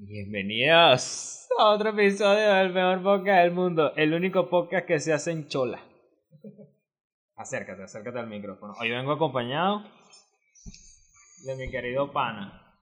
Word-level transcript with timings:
Bienvenidos 0.00 1.48
a 1.58 1.70
otro 1.70 1.90
episodio 1.90 2.54
del 2.54 2.72
mejor 2.72 3.02
podcast 3.02 3.42
del 3.42 3.50
mundo, 3.50 3.92
el 3.96 4.14
único 4.14 4.48
podcast 4.48 4.86
que 4.86 5.00
se 5.00 5.12
hace 5.12 5.32
en 5.32 5.48
chola. 5.48 5.82
Acércate, 7.34 7.82
acércate 7.82 8.20
al 8.20 8.28
micrófono. 8.28 8.74
Hoy 8.80 8.90
vengo 8.90 9.10
acompañado 9.10 9.82
de 11.44 11.56
mi 11.56 11.68
querido 11.68 12.12
pana. 12.12 12.78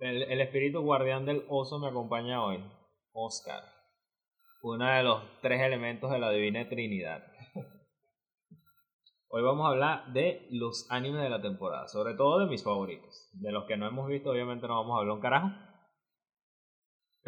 El, 0.00 0.40
espíritu 0.40 0.80
guardián 0.80 1.26
del 1.26 1.44
oso 1.48 1.78
me 1.78 1.90
acompaña 1.90 2.44
hoy, 2.44 2.58
Oscar. 3.12 3.62
Uno 4.64 4.84
de 4.84 5.04
los 5.04 5.22
tres 5.40 5.60
elementos 5.60 6.10
de 6.10 6.18
la 6.18 6.30
divina 6.30 6.68
Trinidad. 6.68 7.22
Hoy 9.28 9.42
vamos 9.42 9.64
a 9.64 9.68
hablar 9.70 10.12
de 10.12 10.48
los 10.50 10.90
animes 10.90 11.22
de 11.22 11.30
la 11.30 11.40
temporada, 11.40 11.86
sobre 11.86 12.14
todo 12.14 12.40
de 12.40 12.46
mis 12.46 12.64
favoritos. 12.64 13.30
De 13.34 13.52
los 13.52 13.64
que 13.66 13.76
no 13.76 13.86
hemos 13.86 14.08
visto, 14.08 14.32
obviamente 14.32 14.66
no 14.66 14.80
vamos 14.80 14.96
a 14.96 15.00
hablar 15.02 15.14
un 15.14 15.20
carajo. 15.20 15.67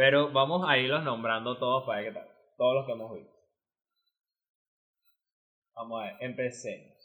Pero 0.00 0.32
vamos 0.32 0.66
a 0.66 0.78
irlos 0.78 1.04
nombrando 1.04 1.58
todos 1.58 1.84
para 1.84 2.00
ver 2.00 2.08
qué 2.14 2.18
tal. 2.20 2.28
Todos 2.56 2.74
los 2.74 2.86
que 2.86 2.92
hemos 2.92 3.12
visto. 3.14 3.34
Vamos 5.74 6.00
a 6.00 6.04
ver, 6.06 6.16
empecemos. 6.20 6.96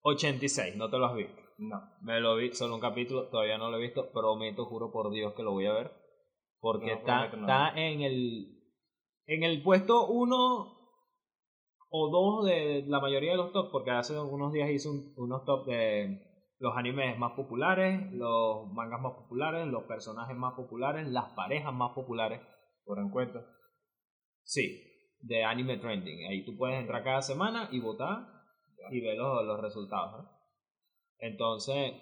86, 0.00 0.76
¿no 0.76 0.88
te 0.88 0.96
lo 0.96 1.04
has 1.04 1.14
visto? 1.14 1.42
No. 1.58 1.82
Me 2.00 2.20
lo 2.20 2.36
vi, 2.36 2.50
solo 2.54 2.76
un 2.76 2.80
capítulo, 2.80 3.28
todavía 3.28 3.58
no 3.58 3.70
lo 3.70 3.76
he 3.76 3.82
visto. 3.82 4.10
Prometo, 4.12 4.64
juro 4.64 4.90
por 4.90 5.10
Dios 5.10 5.34
que 5.34 5.42
lo 5.42 5.50
voy 5.52 5.66
a 5.66 5.74
ver. 5.74 5.92
Porque 6.58 6.86
No, 6.86 6.98
está, 7.00 7.28
no. 7.36 7.40
está 7.42 7.78
en 7.78 8.00
el. 8.00 8.62
En 9.26 9.42
el 9.42 9.62
puesto 9.62 10.06
1 10.06 10.34
o 11.90 12.08
2 12.10 12.46
de 12.46 12.84
la 12.86 13.00
mayoría 13.00 13.32
de 13.32 13.36
los 13.36 13.52
top, 13.52 13.70
porque 13.70 13.90
hace 13.90 14.18
unos 14.18 14.54
días 14.54 14.70
hice 14.70 14.88
un- 14.88 15.12
unos 15.18 15.44
top 15.44 15.66
de 15.66 16.31
los 16.62 16.76
animes 16.76 17.18
más 17.18 17.32
populares, 17.32 18.12
los 18.12 18.72
mangas 18.72 19.00
más 19.00 19.14
populares, 19.14 19.66
los 19.66 19.82
personajes 19.82 20.36
más 20.36 20.54
populares, 20.54 21.08
las 21.08 21.32
parejas 21.32 21.74
más 21.74 21.90
populares. 21.92 22.40
Por 22.84 23.00
encuesta. 23.00 23.44
Sí, 24.44 24.80
de 25.20 25.42
Anime 25.42 25.78
Trending. 25.78 26.30
Ahí 26.30 26.44
tú 26.44 26.56
puedes 26.56 26.78
entrar 26.78 27.02
cada 27.02 27.20
semana 27.20 27.68
y 27.72 27.80
votar 27.80 28.28
y 28.92 29.00
ver 29.00 29.18
los, 29.18 29.44
los 29.44 29.60
resultados. 29.60 30.24
Entonces, 31.18 31.94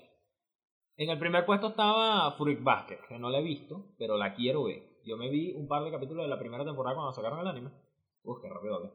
en 0.97 1.08
el 1.08 1.19
primer 1.19 1.47
puesto 1.47 1.69
estaba 1.69 2.30
Fruit 2.33 2.62
Basket, 2.62 3.00
que 3.08 3.19
no 3.19 3.30
la 3.30 3.39
he 3.39 3.42
visto, 3.42 3.95
pero 3.98 4.19
la 4.19 4.34
quiero 4.34 4.64
ver. 4.64 4.83
Yo 5.06 5.17
me 5.17 5.30
vi 5.30 5.55
un 5.55 5.69
par 5.69 5.84
de 5.84 5.91
capítulos 5.91 6.24
de 6.24 6.28
la 6.28 6.39
primera 6.39 6.67
temporada 6.67 6.97
cuando 6.97 7.12
sacaron 7.12 7.41
el 7.41 7.47
anime. 7.47 7.70
Uf, 8.24 8.42
qué 8.42 8.48
rápido 8.50 8.84
¿eh? 8.84 8.91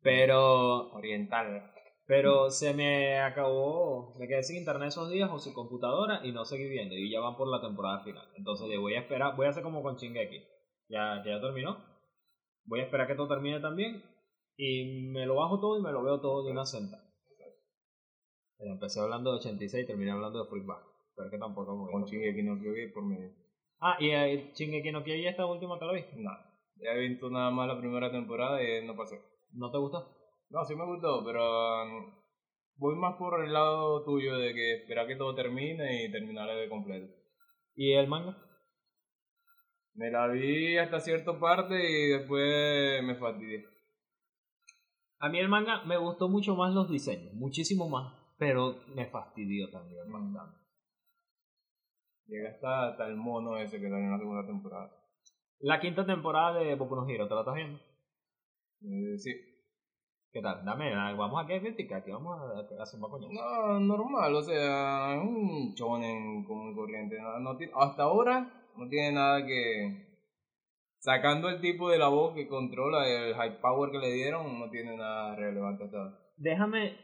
Pero, 0.00 0.92
Oriental. 0.92 1.72
Pero 2.06 2.50
se 2.50 2.72
me 2.72 3.18
acabó, 3.18 4.14
me 4.18 4.28
quedé 4.28 4.42
sin 4.44 4.56
internet 4.56 4.88
esos 4.88 5.10
días 5.10 5.28
o 5.32 5.40
sin 5.40 5.52
computadora 5.52 6.24
y 6.24 6.30
no 6.30 6.44
seguí 6.44 6.68
viendo. 6.68 6.94
Y 6.94 7.10
ya 7.10 7.18
van 7.20 7.36
por 7.36 7.48
la 7.48 7.60
temporada 7.60 8.04
final. 8.04 8.28
Entonces, 8.36 8.68
voy 8.78 8.94
a 8.94 9.00
esperar, 9.00 9.34
voy 9.34 9.46
a 9.46 9.50
hacer 9.50 9.64
como 9.64 9.82
con 9.82 9.96
Shingeki. 9.96 10.40
Ya, 10.88 11.20
que 11.24 11.30
ya 11.30 11.40
terminó. 11.40 11.84
Voy 12.64 12.80
a 12.80 12.84
esperar 12.84 13.08
que 13.08 13.16
todo 13.16 13.26
termine 13.26 13.58
también. 13.58 14.04
Y 14.56 15.08
me 15.08 15.26
lo 15.26 15.34
bajo 15.34 15.60
todo 15.60 15.78
y 15.78 15.82
me 15.82 15.90
lo 15.90 16.02
veo 16.04 16.20
todo 16.20 16.44
de 16.44 16.52
una 16.52 16.64
sentada. 16.64 17.02
Eh, 18.58 18.70
Empecé 18.70 19.00
hablando 19.00 19.32
de 19.32 19.38
86 19.38 19.84
y 19.84 19.86
terminé 19.86 20.12
hablando 20.12 20.44
de 20.44 20.60
Basket. 20.64 20.92
Pero 21.16 21.26
es 21.26 21.32
que 21.32 21.38
tampoco 21.38 21.76
me 21.76 21.90
Con 21.90 22.04
Shingeki 22.04 22.42
no 22.44 22.56
Kyojin 22.60 22.92
por 22.92 23.04
medio. 23.04 23.32
Ah, 23.80 23.96
y 23.98 24.10
eh, 24.10 24.52
Shingeki 24.54 24.92
no 24.92 25.02
Kyojin 25.02 25.26
esta 25.26 25.44
última 25.44 25.76
te 25.76 25.84
la 25.84 25.92
viste. 25.92 26.14
No. 26.16 26.30
Ya 26.76 26.92
he 26.92 27.08
visto 27.08 27.28
nada 27.30 27.50
más 27.50 27.66
la 27.66 27.80
primera 27.80 28.12
temporada 28.12 28.62
y 28.62 28.86
no 28.86 28.94
pasé. 28.94 29.20
¿No 29.52 29.72
te 29.72 29.78
gustó? 29.78 30.15
No, 30.50 30.64
sí 30.64 30.74
me 30.74 30.84
gustó, 30.84 31.24
pero 31.24 31.82
um, 31.82 32.14
voy 32.76 32.94
más 32.96 33.16
por 33.16 33.44
el 33.44 33.52
lado 33.52 34.04
tuyo 34.04 34.36
de 34.36 34.54
que 34.54 34.74
esperar 34.74 35.06
que 35.06 35.16
todo 35.16 35.34
termine 35.34 36.04
y 36.04 36.12
terminar 36.12 36.48
de 36.48 36.68
completo. 36.68 37.12
¿Y 37.74 37.92
el 37.92 38.08
manga? 38.08 38.36
Me 39.94 40.10
la 40.10 40.28
vi 40.28 40.76
hasta 40.76 41.00
cierta 41.00 41.38
parte 41.38 41.74
y 41.74 42.08
después 42.08 43.02
me 43.02 43.16
fastidié. 43.16 43.64
A 45.18 45.28
mí 45.28 45.38
el 45.38 45.48
manga 45.48 45.82
me 45.84 45.96
gustó 45.96 46.28
mucho 46.28 46.54
más 46.54 46.74
los 46.74 46.90
diseños, 46.90 47.32
muchísimo 47.34 47.88
más, 47.88 48.14
pero 48.38 48.82
me 48.94 49.06
fastidió 49.06 49.70
también 49.70 50.12
bastante. 50.12 50.58
Llega 52.26 52.50
hasta, 52.50 52.88
hasta 52.88 53.06
el 53.06 53.16
mono 53.16 53.56
ese 53.56 53.80
que 53.80 53.88
salió 53.88 54.04
en 54.04 54.12
la 54.12 54.18
segunda 54.18 54.46
temporada. 54.46 54.90
La 55.60 55.80
quinta 55.80 56.04
temporada 56.04 56.58
de 56.58 56.74
Boku 56.74 56.96
no 56.96 57.08
Hero, 57.08 57.28
¿te 57.28 57.34
la 57.34 57.40
estás 57.40 57.54
viendo? 57.54 57.78
Eh, 58.82 59.18
sí. 59.18 59.32
¿Qué 60.32 60.42
tal? 60.42 60.62
Dame, 60.64 60.92
ah, 60.94 61.14
vamos 61.16 61.42
a 61.42 61.46
que 61.46 61.60
criticar, 61.60 62.04
que 62.04 62.12
vamos 62.12 62.38
a, 62.38 62.58
a 62.78 62.82
hacer 62.82 63.00
un 63.00 63.10
coño. 63.10 63.28
No, 63.30 63.80
normal, 63.80 64.34
o 64.34 64.42
sea, 64.42 65.14
es 65.14 65.20
un 65.22 65.72
shonen 65.74 66.44
común 66.44 66.74
corriente. 66.74 67.18
No, 67.18 67.38
no 67.40 67.56
tiene- 67.56 67.72
hasta 67.74 68.02
ahora 68.02 68.46
no 68.76 68.88
tiene 68.88 69.12
nada 69.12 69.44
que. 69.44 70.04
Sacando 70.98 71.48
el 71.48 71.60
tipo 71.60 71.88
de 71.88 71.98
la 71.98 72.08
voz 72.08 72.34
que 72.34 72.48
controla, 72.48 73.08
el 73.08 73.34
high 73.34 73.60
power 73.60 73.90
que 73.90 73.98
le 73.98 74.12
dieron, 74.12 74.58
no 74.58 74.68
tiene 74.70 74.96
nada 74.96 75.34
relevante 75.36 75.84
hasta 75.84 75.96
ahora. 75.98 76.18
Déjame, 76.36 76.96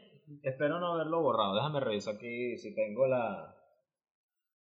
espero 0.43 0.79
no 0.79 0.93
haberlo 0.93 1.21
borrado, 1.21 1.55
déjame 1.55 1.79
revisar 1.79 2.15
aquí 2.15 2.57
si 2.57 2.75
tengo 2.75 3.07
la 3.07 3.55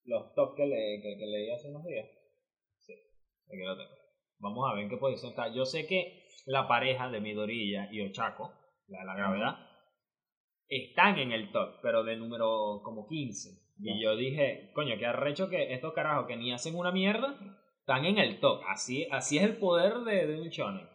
los 0.04 0.34
top 0.34 0.54
que, 0.56 0.66
le, 0.66 1.00
que, 1.02 1.16
que 1.18 1.26
leí 1.26 1.50
hace 1.50 1.68
unos 1.70 1.84
días. 1.84 2.06
Sí, 2.78 2.92
aquí 3.48 3.62
lo 3.64 3.76
tengo. 3.76 3.99
Vamos 4.40 4.68
a 4.68 4.74
ver 4.74 4.84
en 4.84 4.90
qué 4.90 4.96
posición 4.96 5.30
está. 5.30 5.48
Yo 5.54 5.64
sé 5.64 5.86
que 5.86 6.26
la 6.46 6.66
pareja 6.66 7.08
de 7.10 7.20
Midorilla 7.20 7.88
y 7.92 8.00
Ochako, 8.02 8.52
la 8.88 9.00
de 9.00 9.04
la 9.04 9.14
gravedad, 9.14 9.56
están 10.68 11.18
en 11.18 11.32
el 11.32 11.52
top, 11.52 11.76
pero 11.82 12.02
de 12.04 12.16
número 12.16 12.80
como 12.82 13.06
15. 13.06 13.50
Y 13.82 14.02
yo 14.02 14.14
dije, 14.16 14.70
coño, 14.74 14.96
qué 14.98 15.06
arrecho 15.06 15.48
que 15.48 15.72
estos 15.72 15.94
carajos 15.94 16.26
que 16.26 16.36
ni 16.36 16.52
hacen 16.52 16.74
una 16.76 16.92
mierda, 16.92 17.34
están 17.80 18.04
en 18.04 18.18
el 18.18 18.38
top. 18.40 18.60
Así, 18.68 19.06
así 19.10 19.38
es 19.38 19.44
el 19.44 19.56
poder 19.56 20.00
de, 20.00 20.26
de 20.26 20.40
un 20.40 20.48
shonen. 20.48 20.86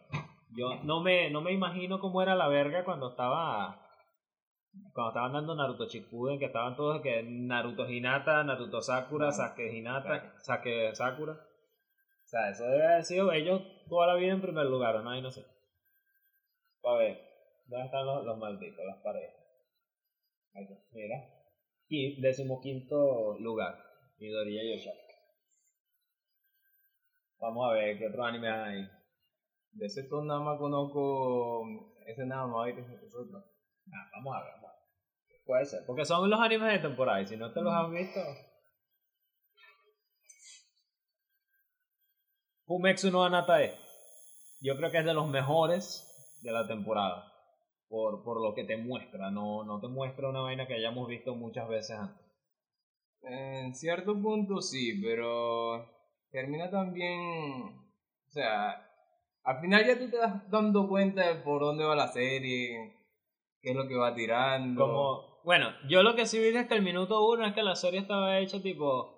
Yo 0.56 0.82
no 0.84 1.00
me, 1.02 1.28
no 1.30 1.40
me 1.40 1.52
imagino 1.52 1.98
cómo 2.00 2.22
era 2.22 2.34
la 2.34 2.48
verga 2.48 2.84
cuando 2.84 3.10
estaba 3.10 3.82
cuando 4.92 5.10
estaban 5.10 5.32
dando 5.32 5.54
Naruto 5.54 5.86
Shippuden, 5.86 6.38
que 6.38 6.46
estaban 6.46 6.76
todos 6.76 7.00
que 7.02 7.22
Naruto 7.22 7.88
Hinata, 7.90 8.44
Naruto 8.44 8.80
Sakura, 8.80 9.28
Ah, 9.28 9.32
Sasuke 9.32 9.76
Hinata, 9.76 10.20
claro. 10.20 10.32
Sasuke 10.38 10.94
Sakura. 10.94 11.40
O 12.26 12.28
sea, 12.28 12.50
eso 12.50 12.64
debe 12.64 12.84
haber 12.84 13.04
sido 13.04 13.30
ellos 13.30 13.62
toda 13.88 14.08
la 14.08 14.14
vida 14.16 14.32
en 14.32 14.42
primer 14.42 14.66
lugar, 14.66 14.96
¿no? 14.96 15.10
Ahí 15.10 15.22
no 15.22 15.30
sé. 15.30 15.44
A 16.82 16.94
ver, 16.94 17.20
¿dónde 17.66 17.86
están 17.86 18.04
los, 18.04 18.24
los 18.24 18.36
malditos, 18.36 18.84
las 18.84 19.00
parejas? 19.00 19.36
Ahí 20.52 20.64
está, 20.64 20.74
mira. 20.90 21.16
Y 21.88 22.20
decimoquinto 22.20 23.38
lugar, 23.38 23.78
Midoriya 24.18 24.64
y 24.64 24.74
Oshaka. 24.74 25.06
Vamos 27.38 27.70
a 27.70 27.74
ver 27.74 27.96
qué 27.96 28.08
otro 28.08 28.24
anime 28.24 28.50
hay. 28.50 28.88
De 29.70 29.86
ese 29.86 30.08
todo 30.08 30.24
nada 30.24 30.40
más 30.40 30.58
conozco 30.58 31.62
ese 32.06 32.26
nada 32.26 32.48
más. 32.48 32.66
¿viste? 32.66 32.82
Eso 33.06 33.24
no. 33.30 33.38
Ah, 33.38 34.10
vamos 34.14 34.34
a 34.34 34.42
ver, 34.42 34.52
vamos 34.54 34.70
a 34.70 34.72
ver. 34.72 35.42
Puede 35.44 35.64
ser, 35.64 35.86
porque 35.86 36.04
son 36.04 36.28
los 36.28 36.40
animes 36.40 36.72
de 36.72 36.88
temporada 36.88 37.20
y 37.20 37.26
si 37.28 37.36
no 37.36 37.52
te 37.52 37.60
los 37.60 37.72
has 37.72 37.88
visto. 37.88 38.20
Fumetsu 42.66 43.10
no 43.10 43.24
Anatae. 43.24 43.74
Yo 44.60 44.76
creo 44.76 44.90
que 44.90 44.98
es 44.98 45.04
de 45.04 45.14
los 45.14 45.28
mejores 45.28 46.38
de 46.42 46.52
la 46.52 46.66
temporada. 46.66 47.32
Por, 47.88 48.24
por 48.24 48.42
lo 48.42 48.52
que 48.52 48.64
te 48.64 48.76
muestra, 48.76 49.30
no, 49.30 49.62
no 49.62 49.80
te 49.80 49.86
muestra 49.86 50.28
una 50.28 50.40
vaina 50.40 50.66
que 50.66 50.74
hayamos 50.74 51.06
visto 51.06 51.36
muchas 51.36 51.68
veces 51.68 51.96
antes. 51.96 52.26
En 53.22 53.74
cierto 53.74 54.20
punto 54.20 54.60
sí, 54.60 55.00
pero 55.00 55.86
termina 56.32 56.68
también, 56.68 57.20
o 57.20 58.30
sea, 58.30 58.86
al 59.44 59.60
final 59.60 59.86
ya 59.86 59.98
tú 59.98 60.10
te 60.10 60.16
das 60.16 60.50
dando 60.50 60.88
cuenta 60.88 61.28
de 61.28 61.36
por 61.42 61.60
dónde 61.60 61.84
va 61.84 61.94
la 61.94 62.08
serie, 62.08 62.96
qué 63.62 63.70
es 63.70 63.76
lo 63.76 63.86
que 63.86 63.96
va 63.96 64.14
tirando. 64.14 64.84
Como, 64.84 65.42
bueno, 65.44 65.70
yo 65.88 66.02
lo 66.02 66.16
que 66.16 66.26
sí 66.26 66.38
vi 66.38 66.50
desde 66.50 66.74
el 66.74 66.82
minuto 66.82 67.24
uno 67.28 67.46
es 67.46 67.54
que 67.54 67.62
la 67.62 67.76
serie 67.76 68.00
estaba 68.00 68.38
hecha 68.40 68.60
tipo, 68.60 69.14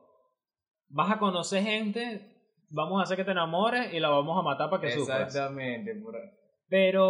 vas 0.89 1.11
a 1.11 1.19
conocer 1.19 1.63
gente, 1.63 2.38
vamos 2.71 3.01
a 3.01 3.03
hacer 3.05 3.17
que 3.17 3.25
te 3.25 3.31
enamores 3.33 3.93
y 3.93 4.01
la 4.01 4.09
vamos 4.09 4.39
a 4.39 4.43
matar 4.43 4.71
para 4.71 4.83
que 4.83 4.91
sufras. 4.91 5.23
Exactamente, 5.29 5.95
por 5.97 6.17
ahí. 6.17 6.29
Pero, 6.69 7.05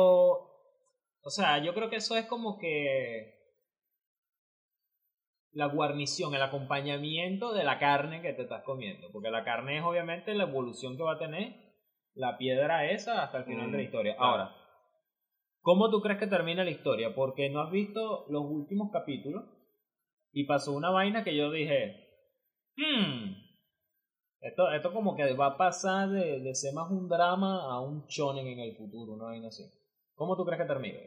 o 1.22 1.30
sea, 1.30 1.58
yo 1.58 1.74
creo 1.74 1.90
que 1.90 1.96
eso 1.96 2.16
es 2.16 2.26
como 2.26 2.58
que 2.58 3.34
la 5.52 5.66
guarnición, 5.66 6.34
el 6.34 6.42
acompañamiento 6.42 7.52
de 7.52 7.64
la 7.64 7.78
carne 7.78 8.22
que 8.22 8.32
te 8.32 8.42
estás 8.42 8.62
comiendo. 8.62 9.10
Porque 9.12 9.30
la 9.30 9.44
carne 9.44 9.78
es 9.78 9.84
obviamente 9.84 10.34
la 10.34 10.44
evolución 10.44 10.96
que 10.96 11.02
va 11.02 11.14
a 11.14 11.18
tener 11.18 11.54
la 12.14 12.36
piedra 12.38 12.90
esa 12.90 13.22
hasta 13.22 13.38
el 13.38 13.44
final 13.44 13.68
Mm, 13.68 13.70
de 13.72 13.76
la 13.76 13.82
historia. 13.82 14.16
claro. 14.16 14.30
Ahora, 14.30 14.56
¿cómo 15.60 15.90
tú 15.90 16.00
crees 16.00 16.18
que 16.20 16.26
termina 16.26 16.64
la 16.64 16.70
historia? 16.70 17.14
Porque 17.14 17.48
no 17.50 17.60
has 17.60 17.70
visto 17.70 18.26
los 18.28 18.42
últimos 18.44 18.90
capítulos 18.92 19.44
y 20.32 20.44
pasó 20.44 20.72
una 20.74 20.90
vaina 20.90 21.24
que 21.24 21.34
yo 21.34 21.50
dije, 21.50 22.06
hmm, 22.76 23.32
esto, 24.40 24.70
esto 24.72 24.92
como 24.92 25.16
que 25.16 25.32
va 25.34 25.46
a 25.46 25.56
pasar 25.56 26.08
de, 26.10 26.40
de 26.40 26.54
ser 26.54 26.74
más 26.74 26.90
un 26.90 27.08
drama 27.08 27.62
a 27.72 27.80
un 27.80 28.06
shonen 28.06 28.46
en 28.46 28.60
el 28.60 28.76
futuro, 28.76 29.14
una 29.14 29.26
vaina 29.26 29.48
así. 29.48 29.64
¿Cómo 30.14 30.36
tú 30.36 30.44
crees 30.44 30.60
que 30.60 30.66
termina? 30.68 30.98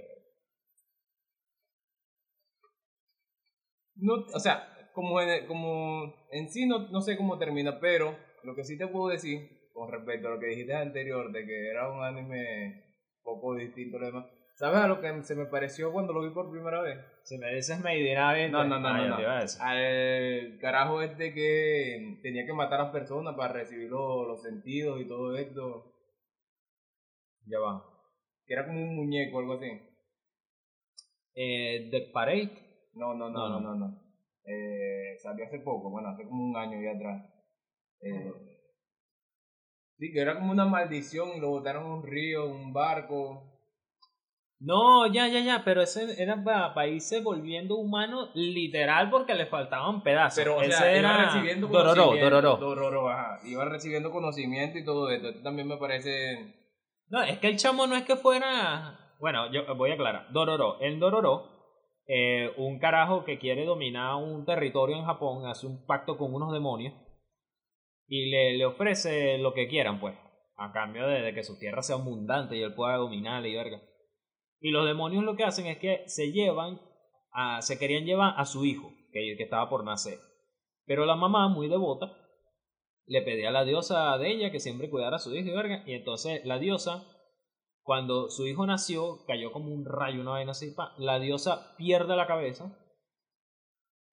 No, 3.95 4.13
o 4.33 4.39
sea, 4.39 4.89
como 4.93 5.21
en, 5.21 5.47
como 5.47 6.13
en 6.31 6.49
sí 6.49 6.65
no, 6.65 6.89
no 6.89 7.01
sé 7.01 7.17
cómo 7.17 7.37
termina, 7.37 7.79
pero 7.79 8.17
lo 8.43 8.55
que 8.55 8.63
sí 8.63 8.77
te 8.77 8.87
puedo 8.87 9.09
decir, 9.09 9.69
con 9.73 9.91
respecto 9.91 10.27
a 10.27 10.31
lo 10.31 10.39
que 10.39 10.47
dijiste 10.47 10.73
anterior, 10.73 11.31
de 11.31 11.45
que 11.45 11.69
era 11.69 11.89
un 11.91 12.03
anime 12.03 12.83
poco 13.23 13.55
distinto 13.55 13.99
lo 13.99 14.05
demás. 14.07 14.25
¿Sabes 14.61 14.77
a 14.77 14.87
lo 14.87 15.01
que 15.01 15.23
se 15.23 15.33
me 15.33 15.47
pareció 15.47 15.91
cuando 15.91 16.13
lo 16.13 16.21
vi 16.21 16.29
por 16.29 16.51
primera 16.51 16.81
vez? 16.81 16.99
Si 17.23 17.35
me 17.39 17.51
dices 17.55 17.79
Made 17.79 18.11
in 18.11 18.15
Abyss, 18.17 18.51
No, 18.51 18.63
no, 18.63 18.79
no, 18.79 18.89
ah, 18.89 19.07
no. 19.07 19.17
Al 19.59 20.59
carajo 20.61 21.01
este 21.01 21.33
que 21.33 22.19
tenía 22.21 22.45
que 22.45 22.53
matar 22.53 22.79
a 22.79 22.83
las 22.83 22.91
personas 22.91 23.35
para 23.35 23.53
recibir 23.53 23.89
lo- 23.89 24.27
los 24.27 24.43
sentidos 24.43 25.01
y 25.01 25.07
todo 25.07 25.35
esto. 25.35 25.95
Ya 27.47 27.57
va. 27.57 27.83
Que 28.45 28.53
era 28.53 28.67
como 28.67 28.79
un 28.83 28.95
muñeco 28.97 29.37
o 29.37 29.39
algo 29.39 29.53
así. 29.53 29.71
Eh, 31.33 31.87
The 31.89 32.11
Parade. 32.13 32.51
No, 32.93 33.15
no, 33.15 33.31
no, 33.31 33.49
No, 33.49 33.59
no, 33.61 33.73
no. 33.73 33.75
no. 33.87 34.01
Eh, 34.45 35.17
salió 35.23 35.43
hace 35.45 35.57
poco, 35.57 35.89
bueno, 35.89 36.09
hace 36.09 36.23
como 36.27 36.45
un 36.51 36.55
año 36.55 36.79
ya 36.83 36.95
atrás. 36.95 37.25
Eh, 38.01 38.31
sí, 39.97 40.11
que 40.13 40.19
era 40.21 40.35
como 40.35 40.51
una 40.51 40.65
maldición 40.65 41.29
y 41.35 41.39
lo 41.39 41.49
botaron 41.49 41.83
a 41.83 41.95
un 41.95 42.03
río, 42.05 42.45
un 42.45 42.71
barco. 42.73 43.47
No, 44.63 45.07
ya, 45.07 45.27
ya, 45.27 45.39
ya, 45.39 45.63
pero 45.65 45.81
ese 45.81 46.21
era 46.21 46.43
para 46.43 46.87
irse 46.87 47.19
volviendo 47.21 47.77
humano 47.77 48.29
literal 48.35 49.09
porque 49.09 49.33
le 49.33 49.47
faltaban 49.47 50.03
pedazos. 50.03 50.37
Pero, 50.37 50.57
o 50.57 50.61
ese 50.61 50.73
sea, 50.77 50.91
era 50.91 50.99
iba 50.99 51.25
recibiendo 51.25 51.67
Dororo, 51.67 52.03
conocimiento. 52.03 52.29
Dororo. 52.29 52.57
Dororo, 52.57 53.09
ajá. 53.09 53.39
Iba 53.43 53.65
recibiendo 53.65 54.11
conocimiento 54.11 54.77
y 54.77 54.85
todo 54.85 55.09
esto. 55.09 55.29
Esto 55.29 55.41
también 55.41 55.67
me 55.67 55.77
parece... 55.77 56.53
No, 57.09 57.23
es 57.23 57.39
que 57.39 57.47
el 57.47 57.57
chamo 57.57 57.87
no 57.87 57.95
es 57.95 58.03
que 58.03 58.15
fuera. 58.15 59.15
Bueno, 59.19 59.51
yo 59.51 59.63
voy 59.75 59.89
a 59.89 59.95
aclarar. 59.95 60.31
Dororo. 60.31 60.79
En 60.79 60.99
Dororo, 60.99 61.49
eh, 62.05 62.51
un 62.57 62.77
carajo 62.77 63.25
que 63.25 63.39
quiere 63.39 63.65
dominar 63.65 64.15
un 64.15 64.45
territorio 64.45 64.95
en 64.95 65.05
Japón 65.05 65.47
hace 65.47 65.65
un 65.65 65.87
pacto 65.87 66.19
con 66.19 66.35
unos 66.35 66.53
demonios 66.53 66.93
y 68.07 68.29
le, 68.29 68.57
le 68.57 68.65
ofrece 68.67 69.39
lo 69.39 69.55
que 69.55 69.67
quieran, 69.67 69.99
pues, 69.99 70.15
a 70.55 70.71
cambio 70.71 71.07
de, 71.07 71.21
de 71.21 71.33
que 71.33 71.43
su 71.43 71.57
tierra 71.57 71.81
sea 71.81 71.95
abundante 71.95 72.55
y 72.57 72.61
él 72.61 72.75
pueda 72.75 72.97
dominarla 72.97 73.47
y 73.47 73.55
verga. 73.55 73.81
Y 74.61 74.69
los 74.69 74.85
demonios 74.85 75.23
lo 75.23 75.35
que 75.35 75.43
hacen 75.43 75.65
es 75.65 75.79
que 75.79 76.03
se 76.05 76.31
llevan, 76.31 76.79
se 77.61 77.79
querían 77.79 78.05
llevar 78.05 78.35
a 78.37 78.45
su 78.45 78.63
hijo, 78.63 78.93
que, 79.11 79.33
estaba 79.33 79.67
por 79.69 79.83
nacer. 79.83 80.19
Pero 80.85 81.05
la 81.05 81.15
mamá, 81.15 81.49
muy 81.49 81.67
devota, 81.67 82.15
le 83.07 83.23
pedía 83.23 83.49
a 83.49 83.51
la 83.51 83.65
diosa 83.65 84.15
de 84.19 84.31
ella 84.31 84.51
que 84.51 84.59
siempre 84.59 84.91
cuidara 84.91 85.15
a 85.15 85.19
su 85.19 85.35
hijo 85.35 85.49
y 85.49 85.53
verga. 85.53 85.83
Y 85.87 85.93
entonces 85.93 86.45
la 86.45 86.59
diosa, 86.59 87.03
cuando 87.81 88.29
su 88.29 88.45
hijo 88.45 88.67
nació, 88.67 89.25
cayó 89.25 89.51
como 89.51 89.73
un 89.73 89.83
rayo, 89.83 90.21
una 90.21 90.31
vaina 90.31 90.51
así. 90.51 90.75
la 90.99 91.19
diosa 91.19 91.75
pierde 91.77 92.15
la 92.15 92.27
cabeza. 92.27 92.77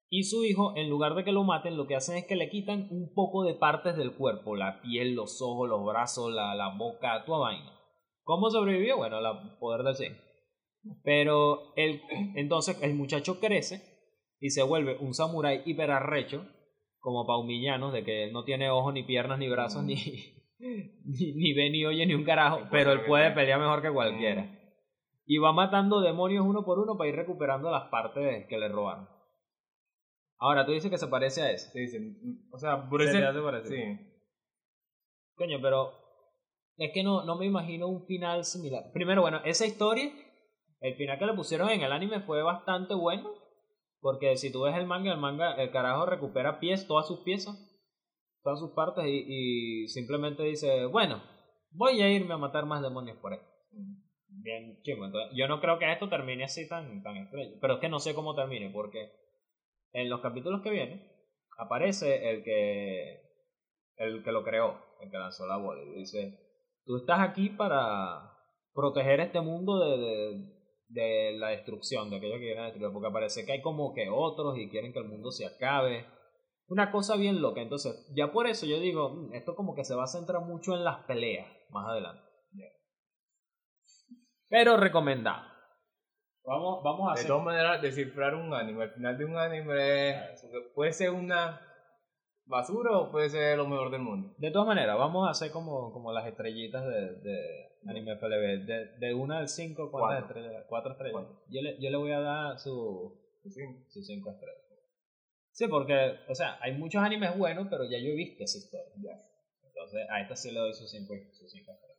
Y 0.08 0.22
su 0.22 0.44
hijo, 0.44 0.74
en 0.76 0.88
lugar 0.88 1.14
de 1.14 1.24
que 1.24 1.32
lo 1.32 1.44
maten, 1.44 1.76
lo 1.76 1.86
que 1.86 1.94
hacen 1.94 2.16
es 2.16 2.26
que 2.26 2.36
le 2.36 2.48
quitan 2.48 2.88
un 2.90 3.12
poco 3.12 3.42
de 3.42 3.52
partes 3.52 3.98
del 3.98 4.14
cuerpo: 4.14 4.56
la 4.56 4.80
piel, 4.80 5.14
los 5.14 5.42
ojos, 5.42 5.68
los 5.68 5.84
brazos, 5.84 6.32
la, 6.32 6.54
la 6.54 6.74
boca, 6.74 7.24
toda 7.26 7.40
vaina. 7.40 7.78
¿Cómo 8.22 8.48
sobrevivió? 8.48 8.96
Bueno, 8.96 9.18
el 9.18 9.58
poder 9.58 9.82
del 9.82 9.96
Zen. 9.96 10.27
Pero 11.02 11.74
el, 11.76 12.00
entonces 12.36 12.80
el 12.82 12.94
muchacho 12.94 13.40
crece 13.40 13.82
y 14.40 14.50
se 14.50 14.62
vuelve 14.62 14.96
un 14.98 15.14
samurái 15.14 15.62
hiperarrecho, 15.64 16.46
como 17.00 17.26
Paumillanos, 17.26 17.92
de 17.92 18.04
que 18.04 18.24
él 18.24 18.32
no 18.32 18.44
tiene 18.44 18.70
ojos, 18.70 18.92
ni 18.94 19.02
piernas, 19.02 19.38
ni 19.38 19.48
brazos, 19.48 19.82
Mm. 19.82 19.86
ni, 19.86 19.94
ni, 20.58 21.32
ni 21.34 21.52
ve, 21.54 21.70
ni 21.70 21.84
oye, 21.84 22.06
ni 22.06 22.14
un 22.14 22.24
carajo, 22.24 22.68
pero 22.70 22.92
él 22.92 23.04
puede 23.06 23.30
pelear 23.32 23.60
mejor 23.60 23.82
que 23.82 23.92
cualquiera. 23.92 24.42
Mm. 24.42 24.58
Y 25.26 25.38
va 25.38 25.52
matando 25.52 26.00
demonios 26.00 26.46
uno 26.46 26.64
por 26.64 26.78
uno 26.78 26.96
para 26.96 27.10
ir 27.10 27.16
recuperando 27.16 27.70
las 27.70 27.88
partes 27.90 28.46
que 28.48 28.58
le 28.58 28.68
robaron. 28.68 29.08
Ahora, 30.40 30.64
tú 30.64 30.72
dices 30.72 30.90
que 30.90 30.98
se 30.98 31.08
parece 31.08 31.42
a 31.42 31.50
ese. 31.50 31.70
Se 31.70 31.80
dice, 31.80 32.00
mm, 32.00 32.52
o 32.52 32.58
sea, 32.58 32.88
por 32.88 33.02
Se 33.02 33.24
hace 33.24 33.40
parecido. 33.40 33.76
Sí. 33.76 33.98
Coño, 35.34 35.58
pero 35.60 35.92
es 36.76 36.92
que 36.92 37.02
no, 37.02 37.24
no 37.24 37.36
me 37.36 37.46
imagino 37.46 37.88
un 37.88 38.06
final 38.06 38.44
similar. 38.44 38.90
Primero, 38.92 39.20
bueno, 39.20 39.40
esa 39.44 39.66
historia, 39.66 40.10
el 40.80 40.94
final 40.94 41.18
que 41.18 41.26
le 41.26 41.34
pusieron 41.34 41.70
en 41.70 41.82
el 41.82 41.92
anime 41.92 42.20
fue 42.20 42.42
bastante 42.42 42.94
bueno. 42.94 43.30
Porque 44.00 44.36
si 44.36 44.52
tú 44.52 44.62
ves 44.62 44.76
el 44.76 44.86
manga, 44.86 45.12
el 45.12 45.18
manga, 45.18 45.54
el 45.54 45.70
carajo 45.72 46.06
recupera 46.06 46.60
pies, 46.60 46.86
todas 46.86 47.08
sus 47.08 47.20
piezas, 47.20 47.56
todas 48.44 48.60
sus 48.60 48.70
partes 48.70 49.04
y, 49.06 49.88
simplemente 49.88 50.44
dice, 50.44 50.86
bueno, 50.86 51.20
voy 51.72 52.00
a 52.00 52.08
irme 52.08 52.34
a 52.34 52.38
matar 52.38 52.64
más 52.64 52.80
demonios 52.80 53.16
por 53.18 53.32
ahí. 53.32 53.40
Bien 54.28 54.80
chingo. 54.82 55.06
Entonces, 55.06 55.36
yo 55.36 55.48
no 55.48 55.60
creo 55.60 55.80
que 55.80 55.90
esto 55.90 56.08
termine 56.08 56.44
así 56.44 56.68
tan, 56.68 57.02
tan. 57.02 57.28
Pero 57.60 57.74
es 57.74 57.80
que 57.80 57.88
no 57.88 57.98
sé 57.98 58.14
cómo 58.14 58.36
termine, 58.36 58.70
porque 58.70 59.10
en 59.92 60.08
los 60.08 60.20
capítulos 60.20 60.62
que 60.62 60.70
vienen 60.70 61.04
aparece 61.58 62.30
el 62.30 62.44
que 62.44 63.28
el 63.96 64.22
que 64.22 64.30
lo 64.30 64.44
creó, 64.44 64.78
el 65.00 65.10
que 65.10 65.18
lanzó 65.18 65.46
la 65.46 65.56
bola, 65.56 65.82
y 65.82 65.98
dice, 65.98 66.38
tú 66.84 66.98
estás 66.98 67.20
aquí 67.20 67.48
para 67.48 68.32
proteger 68.72 69.18
este 69.18 69.40
mundo 69.40 69.80
de, 69.80 70.57
de 70.88 71.32
la 71.38 71.48
destrucción, 71.48 72.10
de 72.10 72.16
aquellos 72.16 72.38
que 72.38 72.46
quieren 72.46 72.64
destruir, 72.64 72.92
porque 72.92 73.12
parece 73.12 73.44
que 73.44 73.52
hay 73.52 73.60
como 73.62 73.92
que 73.94 74.08
otros 74.10 74.56
y 74.58 74.68
quieren 74.70 74.92
que 74.92 74.98
el 75.00 75.04
mundo 75.08 75.30
se 75.30 75.46
acabe. 75.46 76.06
Una 76.68 76.90
cosa 76.90 77.16
bien 77.16 77.40
loca, 77.40 77.60
entonces 77.62 78.10
ya 78.14 78.30
por 78.32 78.46
eso 78.46 78.66
yo 78.66 78.78
digo, 78.80 79.10
"Mm, 79.10 79.34
esto 79.34 79.54
como 79.54 79.74
que 79.74 79.84
se 79.84 79.94
va 79.94 80.04
a 80.04 80.08
centrar 80.08 80.42
mucho 80.42 80.74
en 80.74 80.84
las 80.84 81.04
peleas 81.04 81.46
más 81.70 81.88
adelante. 81.88 82.22
Pero 84.48 84.76
recomendado. 84.78 85.42
Vamos, 86.44 86.82
vamos 86.82 87.08
a 87.10 87.12
De 87.12 87.18
hacer... 87.20 87.26
todas 87.28 87.44
maneras, 87.44 87.82
descifrar 87.82 88.34
un 88.34 88.54
anime, 88.54 88.84
al 88.84 88.90
final 88.92 89.18
de 89.18 89.24
un 89.26 89.36
anime 89.36 90.10
es- 90.32 90.46
puede 90.74 90.92
ser 90.92 91.10
una 91.10 91.60
basura 92.46 92.96
o 92.98 93.10
puede 93.10 93.28
ser 93.28 93.58
lo 93.58 93.66
mejor 93.68 93.90
del 93.90 94.00
mundo. 94.00 94.34
De 94.38 94.50
todas 94.50 94.66
maneras, 94.66 94.96
vamos 94.96 95.26
a 95.28 95.32
hacer 95.32 95.50
como, 95.52 95.92
como 95.92 96.12
las 96.12 96.26
estrellitas 96.26 96.82
de, 96.86 97.16
de 97.20 97.67
Anime 97.86 98.16
FLB. 98.16 98.64
De, 98.66 98.86
de 98.98 99.14
1 99.14 99.34
al 99.34 99.48
5, 99.48 99.90
¿cuántas 99.90 100.24
Cuatro. 100.24 100.40
estrellas? 100.40 100.64
Cuatro 100.68 100.92
estrellas. 100.92 101.12
Cuatro. 101.12 101.44
Yo, 101.50 101.62
le, 101.62 101.80
yo 101.80 101.90
le 101.90 101.96
voy 101.96 102.10
a 102.12 102.20
dar 102.20 102.58
su, 102.58 103.14
Sí. 103.48 103.62
sus 103.88 104.06
5 104.06 104.30
estrellas. 104.30 104.62
Sí, 105.52 105.66
porque, 105.66 106.18
o 106.28 106.34
sea, 106.34 106.56
hay 106.60 106.72
muchos 106.76 107.02
animes 107.02 107.36
buenos, 107.36 107.66
pero 107.68 107.84
ya 107.84 107.98
yo 107.98 108.10
he 108.10 108.14
visto 108.14 108.44
esa 108.44 108.58
historia. 108.58 109.20
Entonces, 109.66 110.06
a 110.10 110.20
esta 110.20 110.36
sí 110.36 110.50
le 110.52 110.60
doy 110.60 110.72
sus 110.74 110.90
5 110.90 111.14
sus 111.32 111.50
cinco 111.50 111.72
estrellas. 111.72 111.98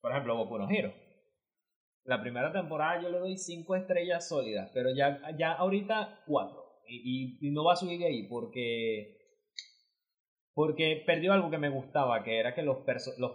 Por 0.00 0.12
ejemplo, 0.12 0.36
Boku 0.36 0.58
no 0.58 0.70
Hero. 0.70 0.92
La 2.04 2.20
primera 2.20 2.52
temporada 2.52 3.02
yo 3.02 3.10
le 3.10 3.18
doy 3.18 3.36
5 3.36 3.76
estrellas 3.76 4.28
sólidas, 4.28 4.70
pero 4.72 4.90
ya, 4.94 5.20
ya 5.36 5.52
ahorita 5.54 6.22
4. 6.26 6.64
Y, 6.86 7.38
y, 7.42 7.48
y 7.48 7.50
no 7.50 7.64
va 7.64 7.74
a 7.74 7.76
subir 7.76 7.98
de 7.98 8.06
ahí 8.06 8.28
porque 8.28 9.17
porque 10.58 11.04
perdió 11.06 11.32
algo 11.34 11.50
que 11.50 11.58
me 11.58 11.68
gustaba, 11.68 12.24
que 12.24 12.40
era 12.40 12.52
que 12.52 12.62
los, 12.62 12.78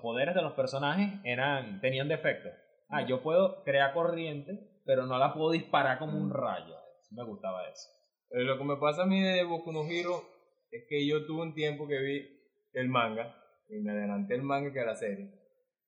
poderes 0.02 0.36
de 0.36 0.42
los 0.42 0.52
personajes 0.56 1.22
eran 1.24 1.80
tenían 1.80 2.10
defectos. 2.10 2.52
Ah, 2.90 3.08
yo 3.08 3.24
puedo 3.24 3.64
crear 3.64 3.94
corriente, 3.94 4.60
pero 4.84 5.06
no 5.06 5.18
la 5.18 5.34
puedo 5.34 5.52
disparar 5.52 6.00
como 6.00 6.18
un 6.18 6.32
rayo. 6.32 6.76
Me 7.12 7.24
gustaba 7.24 7.66
eso. 7.70 7.88
Eh, 8.32 8.44
Lo 8.44 8.58
que 8.58 8.66
me 8.66 8.76
pasa 8.76 9.04
a 9.04 9.06
mí 9.06 9.22
de 9.22 9.46
Boku 9.46 9.72
no 9.72 9.86
Hero 9.86 10.22
es 10.70 10.84
que 10.90 11.08
yo 11.08 11.26
tuve 11.26 11.44
un 11.44 11.54
tiempo 11.54 11.88
que 11.88 11.98
vi 12.00 12.28
el 12.74 12.90
manga 12.90 13.34
y 13.70 13.80
me 13.80 13.92
adelanté 13.92 14.36
el 14.36 14.44
manga 14.44 14.74
que 14.74 14.84
la 14.84 14.96
serie. 14.98 15.32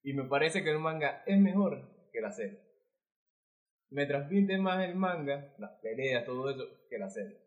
Y 0.04 0.14
me 0.14 0.24
parece 0.30 0.64
que 0.64 0.72
el 0.72 0.80
manga 0.80 1.22
es 1.26 1.38
mejor 1.38 1.82
que 2.14 2.22
la 2.22 2.32
serie. 2.32 2.62
Me 3.90 4.06
transmite 4.06 4.58
más 4.58 4.86
el 4.86 4.96
manga, 4.96 5.54
las 5.58 5.72
peleas, 5.82 6.24
todo 6.24 6.50
eso, 6.50 6.64
que 6.90 6.98
la 6.98 7.10
serie. 7.10 7.42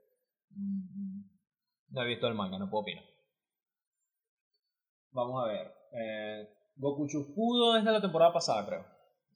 No 1.89 2.03
he 2.03 2.07
visto 2.07 2.29
el 2.29 2.35
manga, 2.35 2.59
no 2.59 2.69
puedo 2.69 2.83
opinar. 2.83 3.18
Vamos 5.13 5.43
a 5.45 5.49
ver. 5.49 5.73
Eh, 5.93 6.49
Goku 6.77 7.07
Shufudo 7.07 7.77
es 7.77 7.85
de 7.85 7.93
la 7.93 8.01
temporada 8.01 8.33
pasada, 8.33 8.67
creo. 8.67 8.85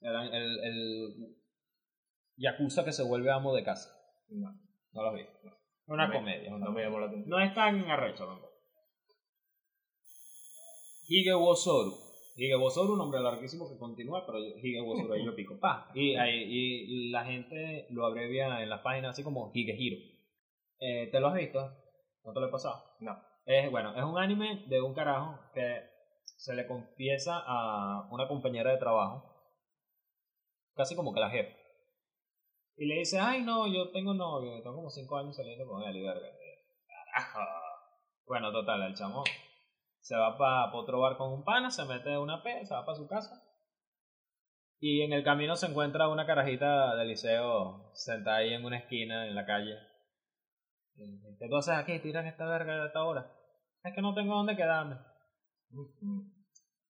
El, 0.01 0.33
el, 0.33 0.59
el 0.63 1.35
Yakuza 2.37 2.83
que 2.85 2.91
se 2.93 3.03
vuelve 3.03 3.31
amo 3.31 3.53
de 3.53 3.63
casa. 3.63 3.89
No, 4.29 4.51
No 4.93 5.01
lo 5.03 5.09
has 5.09 5.15
visto. 5.15 5.33
no. 5.43 5.51
Una 5.87 6.07
No 6.07 6.13
me- 6.13 6.19
comedia. 6.19 6.55
una 6.55 6.65
no 6.65 6.71
me 6.71 6.81
llamó 6.83 6.99
la 6.99 7.07
atención. 7.07 7.29
No 7.29 7.39
es 7.41 7.53
tan 7.53 7.79
arrecho 7.89 8.25
tampoco. 8.25 8.53
Higebosoru. 11.07 11.91
Higebosoru, 12.35 12.93
un 12.93 12.97
nombre 12.99 13.19
larguísimo 13.19 13.69
que 13.69 13.77
continúa, 13.77 14.25
pero 14.25 14.39
Higebosoru 14.39 15.13
ahí 15.13 15.25
yo 15.25 15.35
pico. 15.35 15.59
Pa. 15.59 15.91
Y, 15.95 16.15
ahí- 16.15 16.43
y 16.49 17.09
la 17.11 17.25
gente 17.25 17.87
lo 17.89 18.05
abrevia 18.05 18.61
en 18.63 18.69
las 18.69 18.81
páginas 18.81 19.11
así 19.11 19.23
como 19.23 19.51
Higehiro. 19.53 19.97
Eh, 20.79 21.09
¿Te 21.11 21.19
lo 21.19 21.27
has 21.27 21.35
visto? 21.35 21.59
¿No 22.23 22.33
te 22.33 22.39
lo 22.39 22.47
he 22.47 22.51
pasado? 22.51 22.83
No. 23.01 23.17
Es, 23.45 23.69
bueno, 23.71 23.95
es 23.95 24.03
un 24.03 24.17
anime 24.17 24.63
de 24.67 24.81
un 24.81 24.93
carajo 24.93 25.39
que 25.53 25.89
se 26.37 26.55
le 26.55 26.67
confiesa 26.67 27.41
a 27.45 28.07
una 28.11 28.27
compañera 28.27 28.71
de 28.71 28.77
trabajo, 28.77 29.23
casi 30.75 30.95
como 30.95 31.13
que 31.13 31.19
la 31.19 31.29
jefa. 31.29 31.55
Y 32.75 32.85
le 32.87 32.95
dice, 32.95 33.19
ay 33.19 33.43
no, 33.43 33.67
yo 33.67 33.91
tengo 33.91 34.13
novio, 34.13 34.61
tengo 34.63 34.75
como 34.75 34.89
5 34.89 35.17
años 35.17 35.35
saliendo 35.35 35.67
con 35.67 35.83
él 35.83 35.95
y 35.95 36.03
verga. 36.03 36.27
Carajo. 36.87 37.39
Bueno, 38.25 38.51
total, 38.51 38.83
el 38.83 38.95
chamo 38.95 39.23
se 40.03 40.17
va 40.17 40.37
para 40.37 40.73
otro 40.73 40.99
bar 40.99 41.15
con 41.15 41.31
un 41.31 41.45
pana, 41.45 41.71
se 41.71 41.85
mete 41.85 42.17
una 42.17 42.43
P, 42.43 42.65
se 42.65 42.73
va 42.73 42.85
para 42.85 42.97
su 42.97 43.07
casa. 43.07 43.41
Y 44.79 45.01
en 45.01 45.13
el 45.13 45.23
camino 45.23 45.55
se 45.55 45.67
encuentra 45.67 46.09
una 46.09 46.25
carajita 46.25 46.93
de 46.95 47.05
liceo 47.05 47.89
sentada 47.93 48.37
ahí 48.37 48.53
en 48.53 48.65
una 48.65 48.79
esquina 48.79 49.27
en 49.27 49.35
la 49.35 49.45
calle. 49.45 49.77
¿Qué 50.95 51.47
tú 51.49 51.55
haces 51.57 51.75
aquí? 51.75 51.99
Tiran 51.99 52.27
esta 52.27 52.45
verga 52.45 52.83
a 52.83 52.87
esta 52.87 53.03
hora. 53.03 53.31
Es 53.83 53.93
que 53.93 54.01
no 54.01 54.13
tengo 54.13 54.35
dónde 54.35 54.55
quedarme. 54.55 54.95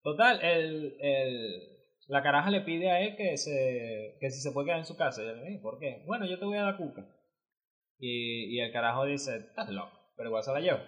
Total, 0.03 0.39
el, 0.43 0.97
el, 0.99 1.77
la 2.07 2.21
caraja 2.21 2.51
le 2.51 2.61
pide 2.61 2.91
a 2.91 2.99
él 3.01 3.15
que, 3.15 3.37
se, 3.37 4.17
que 4.19 4.29
si 4.29 4.41
se 4.41 4.51
puede 4.51 4.67
quedar 4.67 4.79
en 4.79 4.85
su 4.85 4.97
casa. 4.97 5.23
Y 5.23 5.27
él 5.27 5.39
le 5.39 5.49
dice, 5.49 5.61
¿por 5.61 5.79
qué? 5.79 6.03
Bueno, 6.05 6.25
yo 6.25 6.37
te 6.37 6.45
voy 6.45 6.57
a 6.57 6.63
dar 6.63 6.77
cuca. 6.77 7.05
Y, 7.97 8.55
y 8.55 8.59
el 8.59 8.71
carajo 8.73 9.05
dice, 9.05 9.37
estás 9.37 9.69
loco, 9.69 9.97
pero 10.17 10.29
igual 10.29 10.43
se 10.43 10.51
la 10.51 10.59
llevo. 10.59 10.79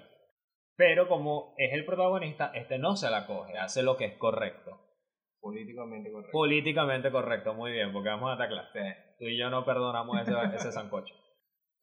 Pero 0.75 1.07
como 1.07 1.55
es 1.57 1.71
el 1.73 1.85
protagonista, 1.85 2.51
este 2.53 2.77
no 2.77 2.97
se 2.97 3.09
la 3.09 3.25
coge, 3.25 3.57
hace 3.57 3.81
lo 3.81 3.95
que 3.95 4.05
es 4.05 4.17
correcto. 4.17 4.81
Políticamente 5.39 6.11
correcto. 6.11 6.31
Políticamente 6.33 7.11
correcto, 7.11 7.53
muy 7.53 7.71
bien, 7.71 7.93
porque 7.93 8.09
vamos 8.09 8.29
a 8.29 8.33
estar 8.33 8.49
claros. 8.49 8.69
Tú 9.17 9.25
y 9.25 9.37
yo 9.37 9.49
no 9.49 9.63
perdonamos 9.63 10.19
ese, 10.21 10.33
ese 10.53 10.71
sancocho. 10.73 11.13